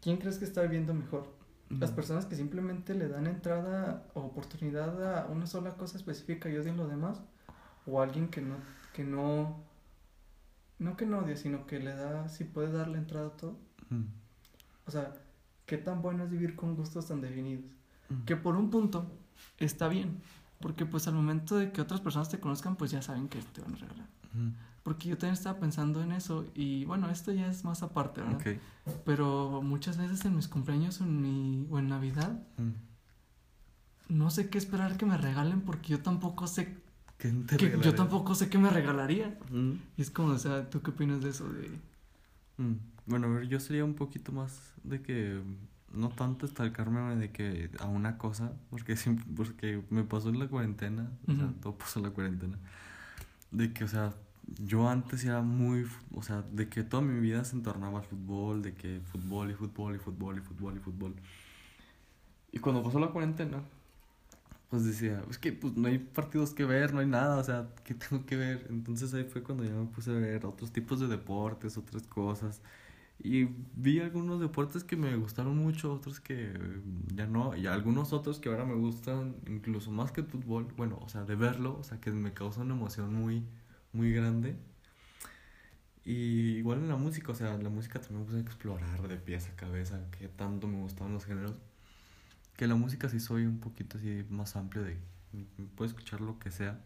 ¿quién 0.00 0.16
crees 0.18 0.38
que 0.38 0.44
está 0.44 0.62
viviendo 0.62 0.94
mejor? 0.94 1.38
Las 1.68 1.92
personas 1.92 2.26
que 2.26 2.34
simplemente 2.34 2.94
le 2.94 3.06
dan 3.08 3.28
entrada 3.28 4.04
o 4.14 4.22
oportunidad 4.22 5.18
a 5.18 5.26
una 5.26 5.46
sola 5.46 5.76
cosa 5.76 5.98
específica 5.98 6.48
y 6.50 6.56
odian 6.56 6.76
lo 6.76 6.88
demás, 6.88 7.20
o 7.86 8.02
alguien 8.02 8.28
que 8.28 8.40
no, 8.40 8.56
que 8.92 9.04
no, 9.04 9.62
no 10.80 10.96
que 10.96 11.06
no 11.06 11.18
odia, 11.18 11.36
sino 11.36 11.66
que 11.68 11.78
le 11.78 11.94
da, 11.94 12.28
si 12.28 12.42
puede 12.42 12.72
darle 12.72 12.98
entrada 12.98 13.28
a 13.28 13.36
todo. 13.36 13.56
Mm, 13.90 14.02
O 14.86 14.90
sea, 14.90 15.14
¿qué 15.66 15.78
tan 15.78 16.02
bueno 16.02 16.24
es 16.24 16.30
vivir 16.30 16.56
con 16.56 16.74
gustos 16.74 17.06
tan 17.06 17.20
definidos? 17.20 17.70
mm. 18.08 18.24
Que 18.24 18.34
por 18.36 18.56
un 18.56 18.70
punto 18.70 19.06
está 19.58 19.86
bien, 19.86 20.20
porque 20.60 20.86
pues 20.86 21.08
al 21.08 21.14
momento 21.14 21.56
de 21.56 21.72
que 21.72 21.80
otras 21.80 22.00
personas 22.00 22.28
te 22.28 22.38
conozcan, 22.38 22.76
pues 22.76 22.90
ya 22.90 23.02
saben 23.02 23.28
que 23.28 23.40
te 23.40 23.60
van 23.60 23.74
a 23.74 23.76
regalar. 23.76 24.06
Porque 24.82 25.08
yo 25.08 25.18
también 25.18 25.34
estaba 25.34 25.58
pensando 25.58 26.02
en 26.02 26.12
eso 26.12 26.46
y 26.54 26.84
bueno, 26.84 27.10
esto 27.10 27.32
ya 27.32 27.48
es 27.48 27.64
más 27.64 27.82
aparte, 27.82 28.22
¿verdad? 28.22 28.60
Pero 29.04 29.60
muchas 29.62 29.98
veces 29.98 30.24
en 30.24 30.36
mis 30.36 30.48
cumpleaños 30.48 31.00
o 31.00 31.04
en, 31.04 31.20
mi, 31.20 31.66
o 31.70 31.78
en 31.78 31.88
Navidad 31.88 32.38
no 34.08 34.30
sé 34.30 34.50
qué 34.50 34.58
esperar 34.58 34.96
que 34.96 35.06
me 35.06 35.16
regalen 35.16 35.60
porque 35.60 35.90
yo 35.90 36.00
tampoco 36.02 36.46
sé 36.46 36.78
¿Qué 37.16 37.30
te 37.30 37.56
que 37.56 37.78
yo 37.82 37.94
tampoco 37.94 38.34
sé 38.34 38.48
qué 38.48 38.58
me 38.58 38.70
regalaría. 38.70 39.38
Mm, 39.50 39.72
Y 39.96 40.02
es 40.02 40.10
como, 40.10 40.32
o 40.32 40.38
sea, 40.38 40.68
¿tú 40.70 40.80
qué 40.80 40.90
opinas 40.90 41.20
de 41.20 41.28
eso? 41.30 41.48
De... 41.52 41.70
Bueno, 43.06 43.26
a 43.26 43.30
ver, 43.30 43.48
yo 43.48 43.60
sería 43.60 43.84
un 43.84 43.94
poquito 43.94 44.32
más 44.32 44.72
de 44.82 45.02
que 45.02 45.40
no 45.92 46.08
tanto 46.10 46.46
estalcarme 46.46 47.16
de 47.16 47.30
que 47.30 47.70
a 47.80 47.86
una 47.86 48.18
cosa, 48.18 48.52
porque 48.70 48.96
porque 49.36 49.82
me 49.90 50.04
pasó 50.04 50.28
en 50.28 50.38
la 50.38 50.48
cuarentena, 50.48 51.10
o 51.26 51.34
sea, 51.34 51.52
todo 51.60 51.76
pasó 51.76 51.98
en 52.00 52.06
la 52.06 52.10
cuarentena, 52.10 52.58
de 53.50 53.72
que, 53.72 53.84
o 53.84 53.88
sea, 53.88 54.14
yo 54.58 54.88
antes 54.88 55.24
era 55.24 55.42
muy, 55.42 55.86
o 56.14 56.22
sea, 56.22 56.42
de 56.42 56.68
que 56.68 56.82
toda 56.84 57.02
mi 57.02 57.20
vida 57.20 57.44
se 57.44 57.56
entornaba 57.56 58.00
al 58.00 58.04
fútbol, 58.04 58.62
de 58.62 58.74
que 58.74 59.00
fútbol 59.12 59.50
y 59.50 59.54
fútbol 59.54 59.96
y 59.96 59.98
fútbol 59.98 60.38
y 60.38 60.40
fútbol 60.40 60.76
y 60.76 60.80
fútbol. 60.80 61.14
Y 62.52 62.58
cuando 62.58 62.82
pasó 62.82 62.98
la 62.98 63.08
cuarentena, 63.08 63.62
pues 64.70 64.84
decía, 64.84 65.22
es 65.30 65.38
que 65.38 65.52
pues 65.52 65.76
no 65.76 65.88
hay 65.88 65.98
partidos 65.98 66.52
que 66.54 66.64
ver, 66.64 66.94
no 66.94 67.00
hay 67.00 67.06
nada, 67.06 67.38
o 67.38 67.44
sea, 67.44 67.68
¿qué 67.84 67.94
tengo 67.94 68.24
que 68.26 68.36
ver? 68.36 68.66
Entonces 68.70 69.12
ahí 69.14 69.24
fue 69.24 69.42
cuando 69.42 69.64
ya 69.64 69.72
me 69.72 69.86
puse 69.86 70.10
a 70.10 70.14
ver 70.14 70.46
otros 70.46 70.72
tipos 70.72 71.00
de 71.00 71.08
deportes, 71.08 71.76
otras 71.76 72.04
cosas. 72.06 72.60
Y 73.22 73.44
vi 73.74 74.00
algunos 74.00 74.40
deportes 74.40 74.82
que 74.82 74.96
me 74.96 75.14
gustaron 75.16 75.56
mucho, 75.58 75.92
otros 75.92 76.20
que 76.20 76.52
eh, 76.54 76.82
ya 77.14 77.26
no, 77.26 77.54
y 77.54 77.66
algunos 77.66 78.14
otros 78.14 78.40
que 78.40 78.48
ahora 78.48 78.64
me 78.64 78.74
gustan 78.74 79.36
incluso 79.46 79.90
más 79.90 80.10
que 80.10 80.22
el 80.22 80.26
fútbol, 80.26 80.72
bueno, 80.76 80.98
o 81.02 81.08
sea, 81.10 81.24
de 81.24 81.34
verlo, 81.36 81.78
o 81.78 81.84
sea, 81.84 82.00
que 82.00 82.10
me 82.12 82.32
causa 82.32 82.62
una 82.62 82.74
emoción 82.74 83.12
muy, 83.14 83.44
muy 83.92 84.12
grande. 84.12 84.56
Y 86.04 86.56
igual 86.58 86.78
en 86.78 86.88
la 86.88 86.96
música, 86.96 87.32
o 87.32 87.34
sea, 87.34 87.58
la 87.58 87.68
música 87.68 88.00
también 88.00 88.20
me 88.20 88.26
puse 88.26 88.38
a 88.38 88.40
explorar 88.40 89.06
de 89.06 89.16
pies 89.16 89.48
a 89.48 89.56
cabeza 89.56 90.00
qué 90.18 90.28
tanto 90.28 90.66
me 90.66 90.78
gustaban 90.80 91.12
los 91.12 91.26
géneros. 91.26 91.56
Que 92.56 92.66
la 92.66 92.74
música 92.74 93.08
sí 93.08 93.20
soy 93.20 93.44
un 93.46 93.60
poquito 93.60 93.98
así 93.98 94.24
más 94.30 94.56
amplio 94.56 94.82
de, 94.84 94.94
mm, 95.32 95.66
puedo 95.76 95.88
escuchar 95.88 96.20
lo 96.22 96.38
que 96.38 96.50
sea. 96.50 96.80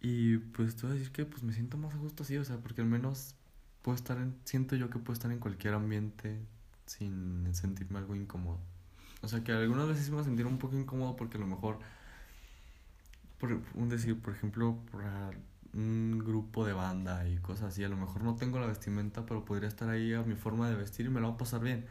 Y 0.00 0.38
pues 0.38 0.76
te 0.76 0.82
voy 0.82 0.92
a 0.92 0.98
decir 0.98 1.12
que 1.12 1.24
pues 1.26 1.42
me 1.42 1.52
siento 1.52 1.76
más 1.78 1.94
a 1.94 1.98
gusto 1.98 2.22
así, 2.24 2.36
o 2.36 2.44
sea, 2.44 2.58
porque 2.58 2.80
al 2.82 2.88
menos 2.88 3.36
puedo 3.82 3.96
estar 3.96 4.16
en, 4.18 4.34
siento 4.44 4.76
yo 4.76 4.88
que 4.90 4.98
puedo 4.98 5.12
estar 5.12 5.30
en 5.30 5.38
cualquier 5.38 5.74
ambiente 5.74 6.38
sin 6.86 7.52
sentirme 7.54 7.98
algo 7.98 8.14
incómodo. 8.14 8.58
O 9.22 9.28
sea, 9.28 9.44
que 9.44 9.52
algunas 9.52 9.86
veces 9.88 10.10
me 10.10 10.22
sentir 10.24 10.46
un 10.46 10.58
poco 10.58 10.76
incómodo 10.76 11.16
porque 11.16 11.36
a 11.36 11.40
lo 11.40 11.46
mejor, 11.46 11.78
por 13.38 13.60
un 13.74 13.88
decir, 13.88 14.18
por 14.20 14.34
ejemplo, 14.34 14.78
para 14.90 15.30
un 15.74 16.18
grupo 16.22 16.66
de 16.66 16.72
banda 16.74 17.26
y 17.28 17.38
cosas 17.38 17.68
así. 17.68 17.82
A 17.82 17.88
lo 17.88 17.96
mejor 17.96 18.22
no 18.22 18.34
tengo 18.34 18.60
la 18.60 18.66
vestimenta, 18.66 19.24
pero 19.24 19.44
podría 19.44 19.68
estar 19.68 19.88
ahí 19.88 20.12
a 20.12 20.22
mi 20.22 20.34
forma 20.34 20.68
de 20.68 20.76
vestir 20.76 21.06
y 21.06 21.08
me 21.08 21.20
la 21.20 21.28
voy 21.28 21.34
a 21.34 21.38
pasar 21.38 21.60
bien. 21.62 21.86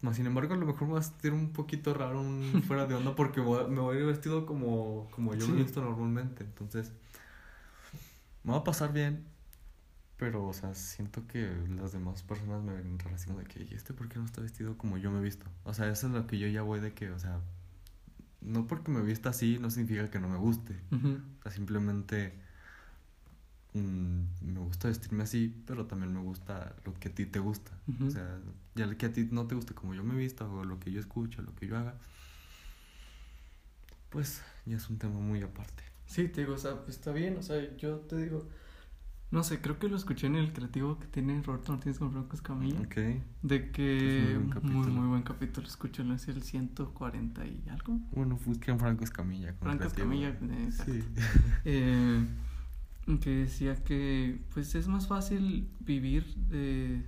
Más 0.00 0.16
sin 0.16 0.26
embargo, 0.26 0.54
a 0.54 0.56
lo 0.56 0.66
mejor 0.66 0.88
me 0.88 0.94
va 0.94 1.00
a 1.00 1.02
sentir 1.02 1.32
un 1.32 1.52
poquito 1.52 1.92
raro, 1.94 2.20
un 2.20 2.62
fuera 2.66 2.86
de 2.86 2.94
onda, 2.94 3.14
porque 3.14 3.40
me 3.40 3.44
voy 3.80 3.96
a 3.96 4.00
ir 4.00 4.06
vestido 4.06 4.46
como, 4.46 5.08
como 5.10 5.34
yo 5.34 5.46
me 5.46 5.54
Sí. 5.54 5.60
he 5.60 5.64
visto 5.64 5.82
normalmente. 5.82 6.44
Entonces, 6.44 6.92
me 8.44 8.52
va 8.52 8.58
a 8.58 8.64
pasar 8.64 8.92
bien, 8.92 9.24
pero, 10.16 10.46
o 10.46 10.52
sea, 10.52 10.74
siento 10.74 11.26
que 11.26 11.50
las 11.76 11.92
demás 11.92 12.22
personas 12.22 12.62
me 12.62 12.72
ven 12.72 12.98
raro 12.98 13.16
así 13.16 13.26
como 13.26 13.40
de 13.40 13.44
que, 13.46 13.64
¿y 13.64 13.74
este 13.74 13.92
por 13.92 14.08
qué 14.08 14.18
no 14.18 14.24
está 14.24 14.40
vestido 14.40 14.78
como 14.78 14.96
yo 14.96 15.10
me 15.10 15.20
visto? 15.20 15.46
O 15.64 15.74
sea, 15.74 15.88
eso 15.90 16.06
es 16.06 16.12
lo 16.12 16.26
que 16.26 16.38
yo 16.38 16.48
ya 16.48 16.62
voy 16.62 16.80
de 16.80 16.94
que, 16.94 17.10
o 17.10 17.18
sea, 17.18 17.40
no 18.40 18.66
porque 18.66 18.90
me 18.90 19.02
vista 19.02 19.30
así 19.30 19.58
no 19.58 19.70
significa 19.70 20.10
que 20.10 20.18
no 20.18 20.28
me 20.28 20.38
guste. 20.38 20.74
O 20.92 21.42
sea, 21.42 21.52
simplemente 21.52 22.32
mm, 23.74 24.22
me 24.40 24.60
gusta 24.60 24.88
vestirme 24.88 25.24
así, 25.24 25.54
pero 25.66 25.86
también 25.86 26.14
me 26.14 26.20
gusta 26.20 26.74
lo 26.84 26.94
que 26.94 27.08
a 27.08 27.14
ti 27.14 27.26
te 27.26 27.38
gusta. 27.38 27.72
O 28.06 28.10
sea, 28.10 28.38
ya 28.74 28.92
que 28.96 29.06
a 29.06 29.12
ti 29.12 29.28
no 29.30 29.46
te 29.46 29.54
guste 29.54 29.74
como 29.74 29.94
yo 29.94 30.02
me 30.02 30.14
vista 30.14 30.46
o 30.48 30.64
lo 30.64 30.80
que 30.80 30.92
yo 30.92 31.00
escucho, 31.00 31.42
lo 31.42 31.54
que 31.56 31.66
yo 31.66 31.76
haga, 31.76 31.94
pues 34.08 34.42
ya 34.64 34.76
es 34.76 34.88
un 34.88 34.96
tema 34.98 35.18
muy 35.18 35.42
aparte. 35.42 35.82
Sí, 36.06 36.28
te 36.28 36.42
digo, 36.42 36.54
o 36.54 36.58
sea, 36.58 36.82
pues 36.82 36.96
está 36.96 37.12
bien, 37.12 37.36
o 37.36 37.42
sea, 37.42 37.76
yo 37.76 37.96
te 37.98 38.16
digo, 38.16 38.48
no 39.30 39.42
sé, 39.42 39.60
creo 39.60 39.78
que 39.78 39.88
lo 39.88 39.96
escuché 39.96 40.26
en 40.28 40.36
el 40.36 40.52
creativo 40.52 40.98
que 40.98 41.06
tiene 41.08 41.42
Roberto 41.42 41.72
Martínez 41.72 41.98
con 41.98 42.12
Franco 42.12 42.34
Escamilla, 42.36 42.80
Ok. 42.80 42.96
de 43.42 43.70
que 43.72 44.32
Es 44.32 44.38
muy 44.38 44.46
buen 44.52 44.72
muy, 44.72 44.86
muy 44.92 45.08
buen 45.08 45.22
capítulo, 45.22 45.66
es 46.14 46.28
el 46.28 46.42
140 46.42 47.44
y 47.46 47.64
algo. 47.70 47.98
Bueno, 48.12 48.38
busquen 48.46 48.78
Franco 48.78 49.04
Escamilla. 49.04 49.48
con 49.56 49.68
Franco. 49.68 49.84
Escamilla, 49.84 50.28
eh. 50.28 50.70
Sí. 50.70 51.02
Eh, 51.64 52.24
que 53.20 53.30
decía 53.30 53.82
que 53.84 54.40
pues 54.54 54.74
es 54.74 54.88
más 54.88 55.06
fácil 55.06 55.68
vivir 55.80 56.24
eh, 56.50 57.04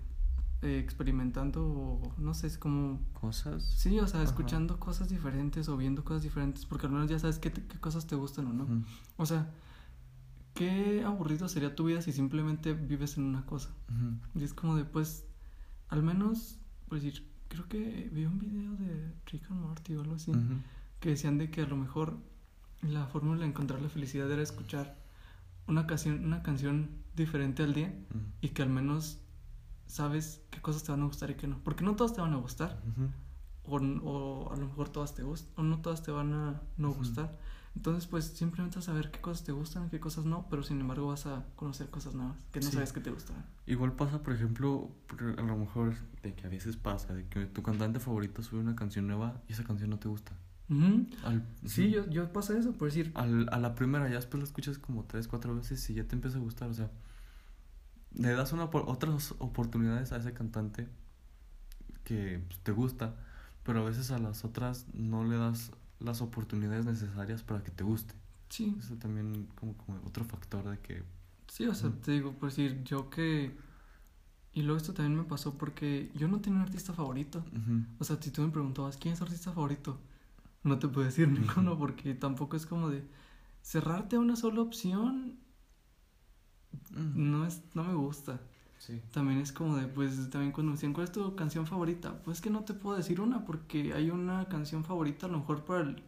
eh, 0.62 0.78
experimentando 0.80 2.00
no 2.18 2.34
sé, 2.34 2.46
es 2.48 2.58
como 2.58 3.00
Cosas. 3.12 3.62
sí, 3.64 3.98
o 4.00 4.06
sea, 4.06 4.20
Ajá. 4.20 4.28
escuchando 4.28 4.78
cosas 4.78 5.08
diferentes 5.08 5.68
o 5.68 5.76
viendo 5.76 6.04
cosas 6.04 6.22
diferentes, 6.22 6.66
porque 6.66 6.86
al 6.86 6.92
menos 6.92 7.08
ya 7.10 7.18
sabes 7.18 7.38
qué, 7.38 7.50
te- 7.50 7.62
qué 7.64 7.78
cosas 7.78 8.06
te 8.06 8.14
gustan 8.16 8.46
o 8.46 8.52
no. 8.52 8.84
O 9.16 9.26
sea, 9.26 9.50
qué 10.58 11.04
aburrido 11.04 11.48
sería 11.48 11.76
tu 11.76 11.84
vida 11.84 12.02
si 12.02 12.10
simplemente 12.12 12.74
vives 12.74 13.16
en 13.16 13.24
una 13.24 13.46
cosa. 13.46 13.70
Y 14.34 14.42
es 14.42 14.52
como 14.52 14.74
de 14.76 14.84
pues 14.84 15.24
al 15.88 16.02
menos 16.02 16.58
por 16.88 17.00
decir, 17.00 17.26
creo 17.48 17.68
que 17.68 18.08
vi 18.12 18.24
un 18.24 18.38
video 18.38 18.72
de 18.76 19.12
Rick 19.26 19.50
and 19.50 19.60
Morty 19.60 19.94
o 19.94 20.00
algo 20.00 20.14
así 20.14 20.32
que 21.00 21.10
decían 21.10 21.38
de 21.38 21.50
que 21.50 21.62
a 21.62 21.66
lo 21.66 21.76
mejor 21.76 22.16
la 22.82 23.06
fórmula 23.06 23.40
de 23.40 23.46
encontrar 23.46 23.80
la 23.80 23.88
felicidad 23.88 24.30
era 24.30 24.42
escuchar 24.42 24.96
una 25.66 25.86
canción, 25.86 26.24
una 26.24 26.42
canción 26.42 26.90
diferente 27.14 27.62
al 27.62 27.74
día 27.74 27.94
y 28.40 28.48
que 28.48 28.62
al 28.62 28.70
menos 28.70 29.20
sabes 29.86 30.42
qué 30.50 30.60
cosas 30.60 30.82
te 30.82 30.92
van 30.92 31.02
a 31.02 31.06
gustar 31.06 31.30
y 31.30 31.34
qué 31.34 31.46
no. 31.46 31.58
Porque 31.62 31.84
no 31.84 31.94
todas 31.94 32.14
te 32.14 32.20
van 32.20 32.32
a 32.32 32.36
gustar, 32.36 32.80
o, 33.64 33.76
o 33.76 34.52
a 34.52 34.56
lo 34.56 34.66
mejor 34.66 34.88
todas 34.88 35.14
te 35.14 35.22
gustan, 35.22 35.52
o 35.56 35.62
no 35.62 35.80
todas 35.80 36.02
te 36.02 36.10
van 36.10 36.32
a 36.32 36.62
no 36.76 36.92
gustar. 36.92 37.38
Entonces, 37.76 38.06
pues 38.06 38.24
simplemente 38.24 38.76
vas 38.76 38.88
a 38.88 38.92
saber 38.92 39.10
qué 39.10 39.20
cosas 39.20 39.44
te 39.44 39.52
gustan, 39.52 39.88
qué 39.90 40.00
cosas 40.00 40.24
no, 40.24 40.46
pero 40.50 40.62
sin 40.62 40.80
embargo 40.80 41.08
vas 41.08 41.26
a 41.26 41.44
conocer 41.56 41.88
cosas 41.90 42.14
nuevas 42.14 42.36
que 42.52 42.60
no 42.60 42.66
Sí. 42.66 42.72
sabes 42.72 42.92
que 42.92 43.00
te 43.00 43.10
gustaban. 43.10 43.44
Igual 43.66 43.92
pasa, 43.92 44.22
por 44.22 44.32
ejemplo, 44.34 44.90
a 45.36 45.42
lo 45.42 45.56
mejor 45.56 45.94
de 46.22 46.34
que 46.34 46.46
a 46.46 46.50
veces 46.50 46.76
pasa, 46.76 47.14
de 47.14 47.26
que 47.28 47.46
tu 47.46 47.62
cantante 47.62 48.00
favorito 48.00 48.42
sube 48.42 48.60
una 48.60 48.74
canción 48.74 49.06
nueva 49.06 49.40
y 49.48 49.52
esa 49.52 49.62
canción 49.64 49.90
no 49.90 49.98
te 49.98 50.08
gusta. 50.08 50.32
Ujú. 50.70 51.06
Al, 51.24 51.42
Sí, 51.64 51.86
ujú. 51.94 52.06
yo, 52.06 52.10
yo 52.10 52.32
pasa 52.32 52.58
eso, 52.58 52.72
por 52.72 52.88
decir, 52.88 53.12
Al- 53.14 53.48
a 53.52 53.58
la 53.58 53.74
primera, 53.74 54.08
ya 54.08 54.16
después 54.16 54.40
la 54.40 54.44
escuchas 54.46 54.78
como 54.78 55.04
tres, 55.04 55.28
cuatro 55.28 55.54
veces 55.54 55.88
y 55.90 55.94
ya 55.94 56.04
te 56.04 56.14
empieza 56.16 56.38
a 56.38 56.40
gustar. 56.40 56.68
O 56.70 56.74
sea, 56.74 56.90
le 58.14 58.32
das 58.32 58.52
una, 58.52 58.64
otras 58.64 59.34
oportunidades 59.38 60.12
a 60.12 60.16
ese 60.16 60.32
cantante 60.32 60.88
que 62.04 62.42
pues, 62.46 62.58
te 62.60 62.72
gusta, 62.72 63.14
pero 63.62 63.80
a 63.82 63.84
veces 63.84 64.10
a 64.10 64.18
las 64.18 64.44
otras 64.44 64.86
no 64.94 65.24
le 65.24 65.36
das 65.36 65.72
las 66.00 66.20
oportunidades 66.22 66.84
necesarias 66.84 67.42
para 67.42 67.62
que 67.62 67.70
te 67.70 67.84
guste. 67.84 68.14
sí, 68.48 68.76
Eso 68.78 68.96
también 68.96 69.48
como, 69.54 69.76
como 69.76 69.98
otro 70.06 70.24
factor 70.24 70.68
de 70.68 70.78
que... 70.80 71.02
Sí, 71.48 71.66
o 71.66 71.74
sea, 71.74 71.90
te 71.90 72.12
digo, 72.12 72.32
por 72.32 72.50
decir, 72.50 72.82
yo 72.84 73.10
que... 73.10 73.56
Y 74.52 74.62
luego 74.62 74.76
esto 74.78 74.92
también 74.94 75.16
me 75.16 75.24
pasó 75.24 75.56
porque 75.56 76.10
yo 76.14 76.26
no 76.28 76.40
tenía 76.40 76.58
un 76.58 76.64
artista 76.64 76.92
favorito. 76.92 77.44
O 77.98 78.04
sea, 78.04 78.20
si 78.20 78.30
tú 78.30 78.42
me 78.42 78.48
preguntabas, 78.50 78.96
¿quién 78.96 79.12
es 79.12 79.18
tu 79.18 79.24
artista 79.24 79.52
favorito? 79.52 80.00
No 80.64 80.78
te 80.78 80.88
puedo 80.88 81.06
decir 81.06 81.28
ninguno 81.28 81.78
porque 81.78 82.14
tampoco 82.14 82.56
es 82.56 82.66
como 82.66 82.88
de... 82.88 83.04
Cerrarte 83.62 84.16
a 84.16 84.20
una 84.20 84.36
sola 84.36 84.62
opción 84.62 85.38
no 86.90 87.46
es 87.46 87.62
no 87.74 87.84
me 87.84 87.94
gusta. 87.94 88.40
Sí. 88.78 89.02
También 89.12 89.40
es 89.40 89.52
como 89.52 89.76
de, 89.76 89.86
pues, 89.86 90.30
también 90.30 90.52
cuando 90.52 90.70
me 90.70 90.76
decían, 90.76 90.92
¿cuál 90.92 91.04
es 91.04 91.12
tu 91.12 91.34
canción 91.34 91.66
favorita? 91.66 92.22
Pues 92.22 92.40
que 92.40 92.50
no 92.50 92.64
te 92.64 92.74
puedo 92.74 92.96
decir 92.96 93.20
una 93.20 93.44
porque 93.44 93.92
hay 93.92 94.10
una 94.10 94.48
canción 94.48 94.84
favorita 94.84 95.26
a 95.26 95.28
lo 95.28 95.38
mejor 95.38 95.64
para 95.64 95.82
el 95.82 96.02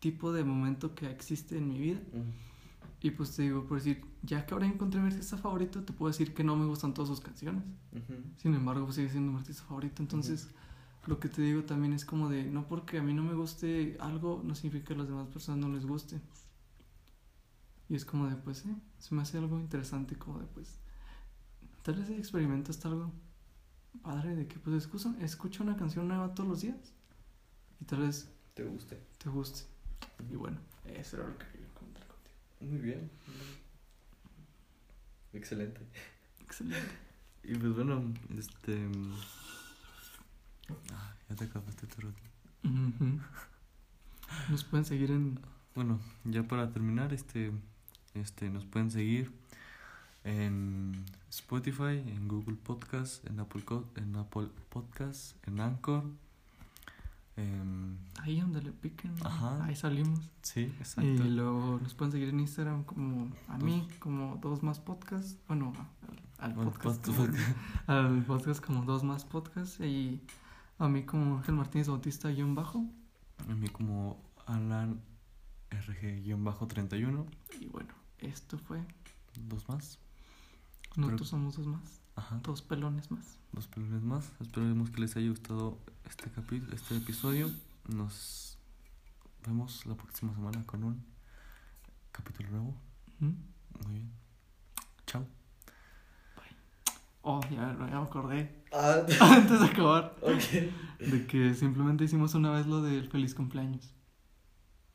tipo 0.00 0.32
de 0.32 0.44
momento 0.44 0.94
que 0.94 1.10
existe 1.10 1.58
en 1.58 1.68
mi 1.68 1.78
vida. 1.78 2.00
Y 3.00 3.10
pues 3.10 3.36
te 3.36 3.42
digo, 3.42 3.66
por 3.66 3.78
decir, 3.78 4.02
ya 4.22 4.46
que 4.46 4.54
ahora 4.54 4.66
encontré 4.66 5.00
mi 5.00 5.08
artista 5.08 5.36
favorito, 5.36 5.82
te 5.82 5.92
puedo 5.92 6.10
decir 6.10 6.32
que 6.32 6.42
no 6.42 6.56
me 6.56 6.64
gustan 6.64 6.94
todas 6.94 7.10
sus 7.10 7.20
canciones. 7.20 7.62
Sin 8.36 8.54
embargo, 8.54 8.84
pues 8.84 8.96
sigue 8.96 9.10
siendo 9.10 9.30
mi 9.30 9.38
artista 9.38 9.62
favorito. 9.64 10.02
Entonces, 10.02 10.48
lo 11.06 11.20
que 11.20 11.28
te 11.28 11.42
digo 11.42 11.64
también 11.64 11.92
es 11.92 12.06
como 12.06 12.30
de, 12.30 12.44
no 12.44 12.66
porque 12.66 12.98
a 12.98 13.02
mí 13.02 13.12
no 13.12 13.22
me 13.22 13.34
guste 13.34 13.98
algo, 14.00 14.40
no 14.42 14.54
significa 14.54 14.86
que 14.86 14.94
a 14.94 14.96
las 14.96 15.08
demás 15.08 15.28
personas 15.28 15.60
no 15.60 15.74
les 15.74 15.84
guste. 15.84 16.18
Y 17.90 17.94
es 17.94 18.06
como 18.06 18.26
de, 18.26 18.36
pues, 18.36 18.64
eh, 18.64 18.74
se 18.98 19.14
me 19.14 19.20
hace 19.20 19.36
algo 19.36 19.60
interesante, 19.60 20.16
como 20.16 20.38
de, 20.38 20.46
pues, 20.46 20.80
tal 21.84 21.96
vez 21.96 22.10
experimentaste 22.10 22.88
algo 22.88 23.12
padre 24.02 24.34
de 24.34 24.48
que, 24.48 24.58
pues, 24.58 24.74
escucha, 24.76 25.14
escucha 25.20 25.62
una 25.62 25.76
canción 25.76 26.08
nueva 26.08 26.34
todos 26.34 26.48
los 26.48 26.60
días. 26.62 26.92
Y 27.80 27.84
tal 27.84 28.00
vez 28.00 28.28
¿Te 28.54 28.64
guste? 28.64 29.00
te 29.18 29.28
guste. 29.30 29.64
Y 30.30 30.36
bueno, 30.36 30.58
eso 30.86 31.18
era 31.18 31.28
lo 31.28 31.38
que 31.38 31.46
quería 31.46 31.68
comentar 31.74 32.06
contigo. 32.06 32.72
Muy 32.72 32.80
bien. 32.80 33.10
Excelente. 35.32 35.80
Excelente. 36.40 36.88
Y 37.46 37.54
pues 37.56 37.74
bueno, 37.74 38.02
este... 38.38 38.88
Ah, 40.94 41.14
ya 41.28 41.36
te 41.36 41.44
acabaste 41.44 41.86
tu. 41.86 42.08
Ujú. 42.66 43.20
Nos 44.48 44.64
pueden 44.64 44.86
seguir 44.86 45.10
en 45.10 45.38
Bueno, 45.74 46.00
ya 46.24 46.42
para 46.44 46.72
terminar, 46.72 47.12
este, 47.12 47.52
este, 48.14 48.48
nos 48.48 48.64
pueden 48.64 48.90
seguir 48.90 49.30
en 50.24 51.04
Spotify, 51.30 52.02
en 52.06 52.26
Google 52.28 52.56
Podcast, 52.56 53.24
en 53.26 53.40
Apple, 53.40 53.62
Co- 53.64 53.88
en 53.96 54.16
Apple 54.16 54.48
Podcast, 54.70 55.36
en 55.46 55.60
Anchor. 55.60 56.04
em, 57.36 57.96
ahí 58.22 58.40
donde 58.40 58.62
le 58.62 58.70
piquen. 58.72 59.12
Ajá. 59.24 59.64
Ahí 59.64 59.74
salimos. 59.76 60.20
sí, 60.42 60.60
Y 60.60 60.64
exacto. 60.78 61.24
luego 61.24 61.80
nos 61.82 61.92
pueden 61.94 62.12
seguir 62.12 62.28
en 62.28 62.40
Instagram 62.40 62.84
como 62.84 63.28
a 63.48 63.58
mí, 63.58 63.88
como 63.98 64.36
dos 64.40 64.62
más 64.62 64.78
podcasts. 64.78 65.36
Bueno, 65.48 65.72
al, 66.38 66.54
podcast. 66.54 67.04
como, 67.04 67.26
al 67.88 68.22
podcast 68.24 68.64
como 68.64 68.84
dos 68.84 69.02
más 69.02 69.24
podcasts. 69.24 69.80
Y 69.80 70.20
a 70.78 70.88
mí 70.88 71.02
como 71.02 71.38
Ángel 71.38 71.56
Martínez 71.56 71.88
Bautista 71.88 72.28
guion 72.30 72.54
bajo. 72.54 72.84
A 73.48 73.54
mí 73.54 73.68
como 73.68 74.22
Alan 74.46 75.00
RG-31, 75.70 77.26
Y 77.60 77.66
bueno, 77.66 77.92
esto 78.18 78.58
fue. 78.58 78.84
dos 79.48 79.68
más. 79.68 79.98
Nosotros 80.96 81.28
somos 81.28 81.56
dos 81.56 81.66
más. 81.66 82.00
Ajá, 82.16 82.38
Dos 82.44 82.62
pelones 82.62 83.10
más. 83.10 83.38
dos 83.52 83.66
pelones 83.66 84.02
más. 84.02 84.30
Esperemos 84.40 84.90
que 84.90 85.00
les 85.00 85.16
haya 85.16 85.28
gustado 85.28 85.78
este 86.04 86.30
capi 86.30 86.62
este 86.72 86.96
episodio. 86.96 87.50
Nos 87.88 88.56
vemos 89.46 89.84
la 89.86 89.94
próxima 89.96 90.32
semana 90.34 90.62
con 90.64 90.84
un 90.84 91.04
capítulo 92.12 92.50
nuevo. 92.50 92.74
¿Mm? 93.18 93.32
Muy 93.84 93.94
bien. 93.94 94.12
Chao. 95.06 95.26
Oh, 97.26 97.40
ya, 97.50 97.74
ya 97.90 97.98
me 98.00 98.06
acordé. 98.06 98.64
Ah, 98.72 99.00
Antes 99.20 99.58
de 99.60 99.66
acabar. 99.66 100.14
ok. 100.20 101.00
De 101.10 101.26
que 101.26 101.54
simplemente 101.54 102.04
hicimos 102.04 102.34
una 102.34 102.50
vez 102.50 102.66
lo 102.66 102.82
del 102.82 103.08
feliz 103.08 103.34
cumpleaños. 103.34 103.94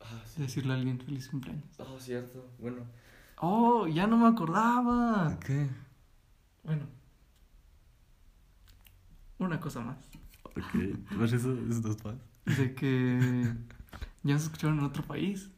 Ah, 0.00 0.22
De 0.36 0.44
decirle 0.44 0.72
a 0.72 0.76
alguien 0.76 0.98
feliz 1.00 1.28
cumpleaños. 1.28 1.68
Oh, 1.78 1.98
cierto. 1.98 2.50
Bueno. 2.58 2.84
Oh, 3.38 3.86
ya 3.88 4.06
no 4.06 4.16
me 4.16 4.28
acordaba. 4.28 5.38
¿Qué? 5.40 5.68
Bueno. 6.62 6.86
Una 9.38 9.60
cosa 9.60 9.80
más. 9.80 9.96
Ok. 10.44 11.16
¿Pues 11.16 11.32
eso 11.32 11.52
es 11.68 11.80
dos 11.82 11.96
más? 12.04 12.16
De 12.58 12.74
que 12.74 13.54
ya 14.22 14.34
nos 14.34 14.42
escucharon 14.44 14.78
en 14.78 14.84
otro 14.84 15.02
país. 15.04 15.50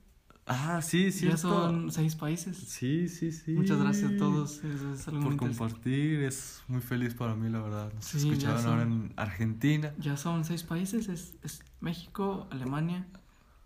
Ah, 0.47 0.83
sí, 0.83 1.13
sí. 1.13 1.27
ya 1.29 1.37
son 1.37 1.91
seis 1.93 2.17
países. 2.17 2.57
Sí, 2.57 3.09
sí, 3.09 3.31
sí. 3.33 3.53
Muchas 3.53 3.79
gracias 3.79 4.13
a 4.13 4.17
todos. 4.17 4.63
Eso 4.65 4.93
es 4.93 5.07
algo 5.09 5.21
Por 5.21 5.31
muy 5.31 5.37
compartir. 5.37 6.23
Es 6.25 6.63
muy 6.69 6.81
feliz 6.81 7.15
para 7.15 7.35
mí, 7.37 7.49
la 7.49 7.61
verdad. 7.61 7.93
Nos 7.95 8.05
Sí, 8.05 8.19
escucharon 8.19 8.61
son- 8.61 8.71
ahora 8.71 8.83
en 8.83 9.13
Argentina. 9.17 9.95
Ya 9.99 10.17
son 10.17 10.45
seis 10.45 10.65
países. 10.65 11.09
Es, 11.09 11.35
es 11.43 11.63
México, 11.81 12.49
Alemania, 12.51 13.07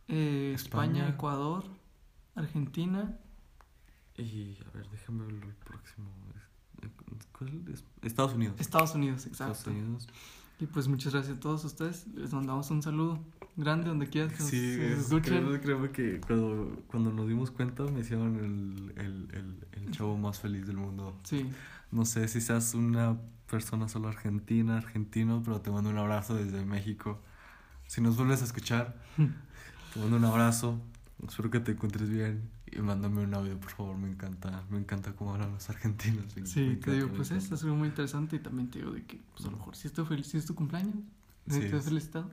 eh, 0.09 0.53
España, 0.55 1.01
España. 1.05 1.09
Ecuador, 1.15 1.65
Argentina 2.35 3.19
Y 4.19 4.57
a 4.67 4.71
ver, 4.77 4.89
déjame 4.91 5.25
ver 5.27 5.43
el 5.45 5.55
próximo. 5.55 6.11
Estados 8.03 8.35
Unidos. 8.35 8.57
Estados 8.61 8.95
Unidos, 8.95 9.27
exacto. 9.27 9.53
Estados 9.53 9.67
Unidos. 9.79 10.09
Y 10.59 10.67
pues 10.67 10.89
muchas 10.89 11.13
gracias 11.13 11.37
a 11.37 11.41
todos 11.41 11.65
ustedes. 11.65 12.07
Les 12.15 12.33
mandamos 12.33 12.71
un 12.71 12.83
saludo 12.83 13.19
grande 13.57 13.89
donde 13.89 14.09
quieran 14.09 14.31
que 14.31 14.39
nos 14.39 14.49
Sí, 14.49 14.57
es- 14.81 14.99
escuchen. 15.01 15.45
creo, 15.45 15.61
creo 15.61 15.93
que 15.93 16.21
cuando, 16.27 16.83
cuando 16.87 17.13
nos 17.13 17.29
dimos 17.29 17.51
cuenta 17.51 17.85
me 17.85 18.01
hicieron 18.01 18.37
el, 18.37 18.93
el, 19.05 19.29
el, 19.35 19.67
el 19.73 19.91
chavo 19.91 20.17
más 20.17 20.41
feliz 20.41 20.67
del 20.67 20.77
mundo. 20.79 21.15
Sí, 21.25 21.47
No 21.91 22.05
sé 22.07 22.27
si 22.29 22.41
seas 22.41 22.73
una 22.75 23.19
persona 23.51 23.89
solo 23.89 24.09
argentina, 24.09 24.79
argentino, 24.79 25.43
pero 25.45 25.61
te 25.61 25.71
mando 25.71 25.91
un 25.91 25.99
abrazo 25.99 26.35
desde 26.35 26.65
México. 26.65 27.21
Si 27.87 28.01
nos 28.01 28.17
vuelves 28.17 28.41
a 28.41 28.45
escuchar, 28.47 28.97
te 29.93 30.01
mando 30.01 30.17
un 30.17 30.25
abrazo. 30.25 30.81
Espero 31.27 31.51
que 31.51 31.61
te 31.61 31.73
encuentres 31.73 32.09
bien 32.09 32.49
y 32.73 32.81
mándame 32.81 33.23
un 33.23 33.35
audio, 33.35 33.59
por 33.59 33.71
favor. 33.71 33.97
Me 33.97 34.09
encanta, 34.11 34.65
me 34.71 34.79
encanta 34.79 35.13
cómo 35.15 35.33
hablan 35.35 35.53
los 35.53 35.69
argentinos. 35.71 36.35
me- 36.37 36.43
me 36.43 36.49
sí, 36.49 36.77
te 36.83 36.93
digo, 36.93 37.09
pues 37.09 37.31
esto 37.31 37.55
es 37.55 37.63
algo 37.63 37.77
muy 37.77 37.89
interesante 37.89 38.37
y 38.37 38.39
también 38.41 38.71
te 38.71 38.79
digo 38.81 38.91
de 38.93 39.05
que, 39.05 39.21
pues 39.35 39.47
a 39.47 39.51
lo 39.51 39.57
mejor 39.59 39.77
si, 39.77 39.87
esto 39.89 40.05
feliz, 40.07 40.27
si 40.27 40.37
es 40.39 40.47
tu 40.47 40.55
cumpleaños, 40.55 40.95
Sí, 41.49 41.61
te 41.61 41.67
he 41.69 41.77
es- 41.79 41.85
felicitado. 41.85 42.31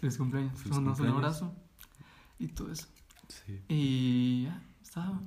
Feliz 0.00 0.16
cumpleaños. 0.18 0.52
Feliz 0.58 0.74
mandamos 0.74 0.98
un 1.00 1.06
cumpleaños. 1.06 1.36
abrazo 1.42 1.56
y 2.38 2.48
todo 2.48 2.72
eso. 2.72 2.86
Sí. 3.28 3.60
Y 3.68 4.44
ya, 4.44 4.62
está, 4.82 5.20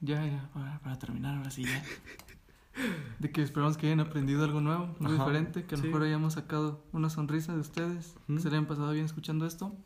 ya, 0.00 0.26
ya, 0.26 0.50
para, 0.52 0.78
para 0.80 0.98
terminar, 0.98 1.36
ahora 1.36 1.50
sí, 1.50 1.64
ya. 1.64 1.82
De 3.20 3.30
que 3.30 3.40
esperamos 3.42 3.76
que 3.76 3.86
hayan 3.86 4.00
aprendido 4.00 4.42
algo 4.44 4.60
nuevo, 4.60 4.96
muy 4.98 5.12
Ajá, 5.14 5.24
diferente, 5.24 5.64
que 5.64 5.76
a 5.76 5.78
lo 5.78 5.82
sí. 5.82 5.86
mejor 5.88 6.02
hayamos 6.02 6.32
sacado 6.34 6.84
una 6.92 7.08
sonrisa 7.08 7.54
de 7.54 7.60
ustedes, 7.60 8.14
que 8.26 8.40
se 8.40 8.50
le 8.50 8.56
hayan 8.56 8.66
pasado 8.66 8.90
bien 8.92 9.04
escuchando 9.04 9.46
esto. 9.46 9.76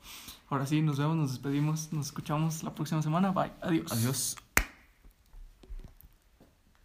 Ahora 0.50 0.66
sí, 0.66 0.80
nos 0.80 0.98
vemos, 0.98 1.16
nos 1.16 1.30
despedimos, 1.32 1.92
nos 1.92 2.06
escuchamos 2.06 2.62
la 2.62 2.74
próxima 2.74 3.02
semana. 3.02 3.32
Bye, 3.32 3.52
adiós. 3.60 3.92
Adiós. 3.92 4.36